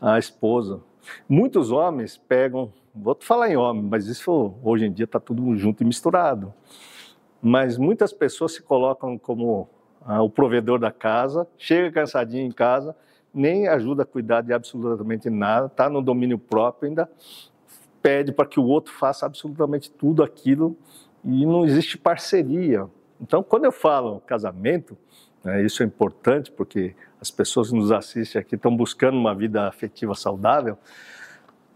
a 0.00 0.18
esposa. 0.18 0.80
Muitos 1.28 1.70
homens 1.70 2.16
pegam, 2.16 2.72
vou 2.94 3.16
falar 3.20 3.50
em 3.50 3.56
homem, 3.56 3.82
mas 3.82 4.06
isso 4.06 4.54
hoje 4.62 4.86
em 4.86 4.92
dia 4.92 5.04
está 5.04 5.20
tudo 5.20 5.54
junto 5.56 5.82
e 5.82 5.86
misturado. 5.86 6.52
Mas 7.40 7.78
muitas 7.78 8.12
pessoas 8.12 8.52
se 8.54 8.62
colocam 8.62 9.18
como 9.18 9.68
ah, 10.04 10.22
o 10.22 10.30
provedor 10.30 10.78
da 10.78 10.90
casa, 10.90 11.46
chega 11.58 11.92
cansadinho 11.92 12.46
em 12.46 12.52
casa, 12.52 12.96
nem 13.32 13.68
ajuda 13.68 14.02
a 14.02 14.06
cuidar 14.06 14.40
de 14.40 14.52
absolutamente 14.52 15.28
nada, 15.28 15.66
está 15.66 15.90
no 15.90 16.00
domínio 16.00 16.38
próprio, 16.38 16.88
ainda 16.88 17.10
pede 18.02 18.32
para 18.32 18.46
que 18.46 18.58
o 18.58 18.64
outro 18.64 18.92
faça 18.92 19.26
absolutamente 19.26 19.90
tudo 19.90 20.22
aquilo 20.22 20.76
e 21.24 21.44
não 21.44 21.64
existe 21.64 21.98
parceria. 21.98 22.88
Então, 23.20 23.42
quando 23.42 23.64
eu 23.64 23.72
falo 23.72 24.20
casamento, 24.20 24.96
isso 25.64 25.82
é 25.82 25.86
importante 25.86 26.50
porque 26.50 26.94
as 27.20 27.30
pessoas 27.30 27.70
que 27.70 27.76
nos 27.76 27.92
assistem 27.92 28.40
aqui 28.40 28.56
estão 28.56 28.76
buscando 28.76 29.16
uma 29.16 29.34
vida 29.34 29.66
afetiva 29.66 30.14
saudável. 30.14 30.76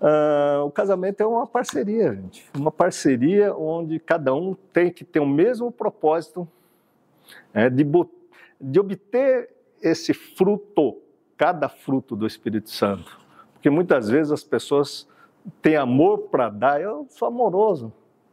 Uh, 0.01 0.65
o 0.65 0.71
casamento 0.71 1.21
é 1.21 1.27
uma 1.27 1.47
parceria, 1.47 2.15
gente. 2.15 2.45
Uma 2.57 2.73
parceria 2.73 3.55
onde 3.55 3.99
cada 4.01 4.35
um 4.35 4.55
tem 4.73 4.91
que 4.91 5.05
ter 5.05 5.21
o 5.21 5.27
mesmo 5.27 5.71
propósito 5.71 6.49
é, 7.53 7.69
de, 7.69 7.85
de 8.61 8.81
obter 8.81 9.51
esse 9.83 10.15
fruto, 10.15 10.99
cada 11.37 11.69
fruto 11.69 12.17
do 12.17 12.27
Espírito 12.27 12.71
Santo. 12.71 13.19
Porque 13.53 13.69
muitas 13.69 14.09
vezes 14.09 14.33
as 14.33 14.43
pessoas 14.43 15.07
têm 15.61 15.77
amor 15.77 16.29
para 16.31 16.49
dar, 16.49 16.81
eu 16.81 17.07
sou 17.11 17.29
amoroso, 17.29 17.93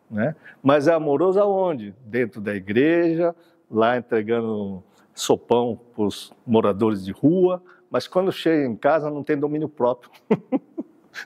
né? 0.09 0.35
mas 0.63 0.87
é 0.87 0.93
amoroso 0.93 1.39
aonde? 1.39 1.93
Dentro 2.05 2.39
da 2.39 2.55
igreja, 2.55 3.35
lá 3.69 3.97
entregando 3.97 4.83
sopão 5.19 5.79
para 5.95 6.03
os 6.03 6.31
moradores 6.45 7.03
de 7.03 7.11
rua, 7.11 7.61
mas 7.89 8.07
quando 8.07 8.31
chega 8.31 8.65
em 8.65 8.75
casa 8.75 9.09
não 9.09 9.23
tem 9.23 9.37
domínio 9.37 9.67
próprio. 9.67 10.11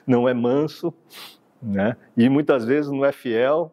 não 0.06 0.28
é 0.28 0.32
manso, 0.32 0.92
né? 1.60 1.96
E 2.16 2.28
muitas 2.28 2.64
vezes 2.64 2.90
não 2.90 3.04
é 3.04 3.12
fiel, 3.12 3.70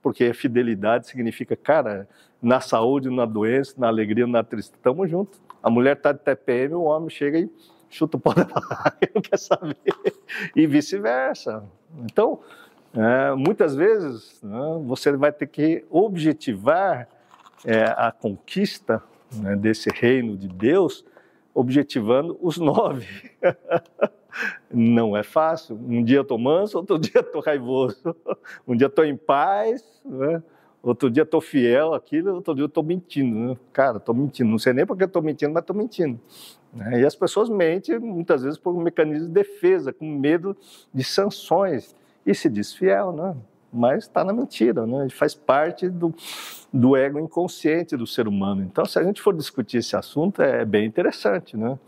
porque 0.00 0.32
fidelidade 0.32 1.08
significa, 1.08 1.56
cara, 1.56 2.08
na 2.40 2.60
saúde, 2.60 3.10
na 3.10 3.24
doença, 3.24 3.74
na 3.76 3.88
alegria, 3.88 4.26
na 4.26 4.44
tristeza, 4.44 4.76
estamos 4.76 5.10
juntos. 5.10 5.40
A 5.62 5.68
mulher 5.68 5.96
está 5.96 6.12
de 6.12 6.20
TPM, 6.20 6.74
o 6.74 6.82
homem 6.82 7.10
chega 7.10 7.38
e 7.38 7.50
chuta 7.90 8.16
o 8.16 8.20
pau 8.20 8.32
da 8.36 8.44
barraca, 8.44 9.10
não 9.12 9.20
quer 9.20 9.38
saber. 9.38 9.76
E 10.54 10.66
vice-versa. 10.66 11.64
Então, 12.04 12.40
é, 12.94 13.34
muitas 13.34 13.74
vezes, 13.74 14.40
né, 14.42 14.80
você 14.84 15.10
vai 15.12 15.32
ter 15.32 15.48
que 15.48 15.84
objetivar 15.90 17.08
é, 17.64 17.84
a 17.96 18.12
conquista 18.12 19.02
né, 19.34 19.56
desse 19.56 19.90
reino 19.90 20.36
de 20.36 20.48
Deus, 20.48 21.04
objetivando 21.54 22.38
os 22.40 22.58
nove. 22.58 23.30
Não 24.70 25.16
é 25.16 25.22
fácil. 25.22 25.76
Um 25.76 26.04
dia 26.04 26.18
eu 26.18 26.22
estou 26.22 26.38
manso, 26.38 26.76
outro 26.76 26.98
dia 26.98 27.20
estou 27.20 27.40
raivoso. 27.40 28.14
Um 28.68 28.76
dia 28.76 28.86
estou 28.86 29.04
em 29.04 29.16
paz, 29.16 29.82
né? 30.04 30.42
outro 30.82 31.10
dia 31.10 31.22
estou 31.22 31.40
fiel 31.40 31.94
àquilo, 31.94 32.34
outro 32.34 32.54
dia 32.54 32.64
estou 32.66 32.82
mentindo. 32.82 33.36
Né? 33.36 33.56
Cara, 33.72 33.96
estou 33.96 34.14
mentindo. 34.14 34.50
Não 34.50 34.58
sei 34.58 34.72
nem 34.72 34.86
porque 34.86 35.04
estou 35.04 35.22
mentindo, 35.22 35.52
mas 35.52 35.62
estou 35.62 35.74
mentindo. 35.74 36.20
Né? 36.72 37.00
E 37.00 37.06
as 37.06 37.16
pessoas 37.16 37.48
mentem 37.48 37.98
muitas 37.98 38.42
vezes 38.42 38.58
por 38.58 38.74
um 38.74 38.80
mecanismo 38.80 39.26
de 39.26 39.32
defesa, 39.32 39.92
com 39.92 40.04
medo 40.04 40.56
de 40.92 41.02
sanções. 41.02 41.94
E 42.24 42.34
se 42.34 42.48
diz 42.48 42.74
fiel, 42.74 43.12
né? 43.12 43.36
Mas 43.76 44.04
está 44.04 44.24
na 44.24 44.32
mentira, 44.32 44.86
né? 44.86 45.08
faz 45.10 45.34
parte 45.34 45.88
do, 45.88 46.14
do 46.72 46.96
ego 46.96 47.18
inconsciente 47.18 47.96
do 47.96 48.06
ser 48.06 48.26
humano. 48.26 48.62
Então, 48.62 48.84
se 48.84 48.98
a 48.98 49.04
gente 49.04 49.20
for 49.20 49.34
discutir 49.34 49.78
esse 49.78 49.94
assunto, 49.94 50.42
é 50.42 50.64
bem 50.64 50.86
interessante. 50.86 51.56
Né? 51.56 51.78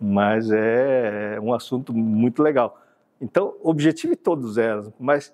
mas 0.00 0.50
é, 0.50 1.34
é 1.36 1.40
um 1.40 1.52
assunto 1.52 1.92
muito 1.92 2.42
legal. 2.42 2.80
Então, 3.20 3.54
objetive 3.62 4.16
todos 4.16 4.56
elas, 4.56 4.90
mas 4.98 5.32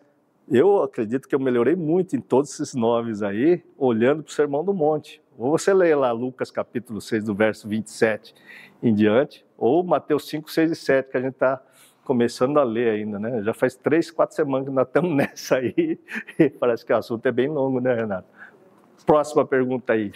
eu 0.50 0.82
acredito 0.82 1.28
que 1.28 1.34
eu 1.34 1.38
melhorei 1.38 1.76
muito 1.76 2.16
em 2.16 2.20
todos 2.20 2.52
esses 2.52 2.74
nomes 2.74 3.22
aí, 3.22 3.62
olhando 3.78 4.24
para 4.24 4.30
o 4.30 4.34
Sermão 4.34 4.64
do 4.64 4.74
Monte. 4.74 5.22
Ou 5.38 5.56
você 5.56 5.72
lê 5.72 5.94
lá 5.94 6.10
Lucas 6.10 6.50
capítulo 6.50 7.00
6, 7.00 7.24
do 7.24 7.34
verso 7.34 7.68
27 7.68 8.34
em 8.82 8.92
diante, 8.92 9.44
ou 9.56 9.84
Mateus 9.84 10.26
5, 10.28 10.50
6 10.50 10.72
e 10.72 10.74
7, 10.74 11.10
que 11.10 11.16
a 11.16 11.20
gente 11.20 11.34
está 11.34 11.62
começando 12.06 12.58
a 12.58 12.62
ler 12.62 12.90
ainda, 12.90 13.18
né? 13.18 13.42
Já 13.42 13.52
faz 13.52 13.74
três, 13.74 14.10
quatro 14.10 14.36
semanas 14.36 14.68
que 14.68 14.74
nós 14.74 14.86
estamos 14.86 15.10
nessa 15.16 15.56
aí, 15.56 15.98
parece 16.58 16.86
que 16.86 16.92
o 16.92 16.96
assunto 16.96 17.26
é 17.26 17.32
bem 17.32 17.48
longo, 17.48 17.80
né, 17.80 17.92
Renato? 17.92 18.28
Próxima 19.04 19.44
pergunta 19.44 19.92
aí. 19.92 20.12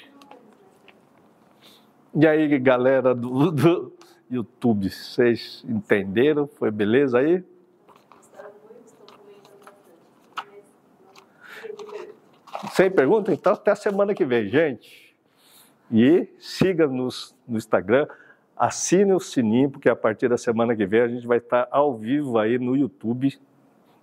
E 2.14 2.26
aí, 2.26 2.58
galera 2.58 3.14
do, 3.14 3.50
do 3.50 3.92
YouTube. 4.30 4.88
Vocês 4.88 5.64
entenderam? 5.68 6.46
Foi 6.46 6.70
beleza 6.70 7.18
aí? 7.18 7.44
Sem 12.72 12.90
pergunta? 12.90 13.32
Então, 13.32 13.52
até 13.52 13.70
a 13.70 13.76
semana 13.76 14.14
que 14.14 14.24
vem, 14.24 14.48
gente. 14.48 15.16
E 15.90 16.28
siga-nos 16.38 17.34
no 17.46 17.58
Instagram, 17.58 18.06
assine 18.60 19.12
o 19.12 19.18
sininho, 19.18 19.70
porque 19.70 19.88
a 19.88 19.96
partir 19.96 20.28
da 20.28 20.36
semana 20.36 20.76
que 20.76 20.84
vem 20.84 21.00
a 21.00 21.08
gente 21.08 21.26
vai 21.26 21.38
estar 21.38 21.66
ao 21.70 21.96
vivo 21.96 22.38
aí 22.38 22.58
no 22.58 22.76
YouTube. 22.76 23.40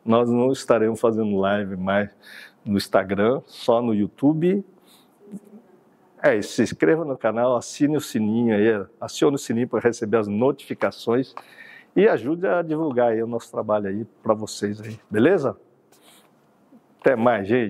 Nós 0.03 0.29
não 0.29 0.51
estaremos 0.51 0.99
fazendo 0.99 1.37
live 1.37 1.77
mais 1.77 2.09
no 2.65 2.77
Instagram, 2.77 3.41
só 3.45 3.81
no 3.81 3.93
YouTube 3.93 4.65
é 6.21 6.35
isso, 6.35 6.53
se 6.53 6.63
inscreva 6.63 7.05
no 7.05 7.17
canal, 7.17 7.55
assine 7.55 7.95
o 7.95 8.01
sininho 8.01 8.55
aí, 8.55 8.85
acione 8.99 9.35
o 9.35 9.39
sininho 9.39 9.67
para 9.67 9.79
receber 9.79 10.17
as 10.17 10.27
notificações 10.27 11.33
e 11.95 12.07
ajude 12.07 12.47
a 12.47 12.61
divulgar 12.61 13.11
aí 13.11 13.21
o 13.21 13.27
nosso 13.27 13.51
trabalho 13.51 13.87
aí 13.87 14.05
para 14.23 14.33
vocês 14.33 14.81
aí, 14.81 14.99
beleza? 15.09 15.55
Até 16.99 17.15
mais, 17.15 17.47
gente. 17.47 17.65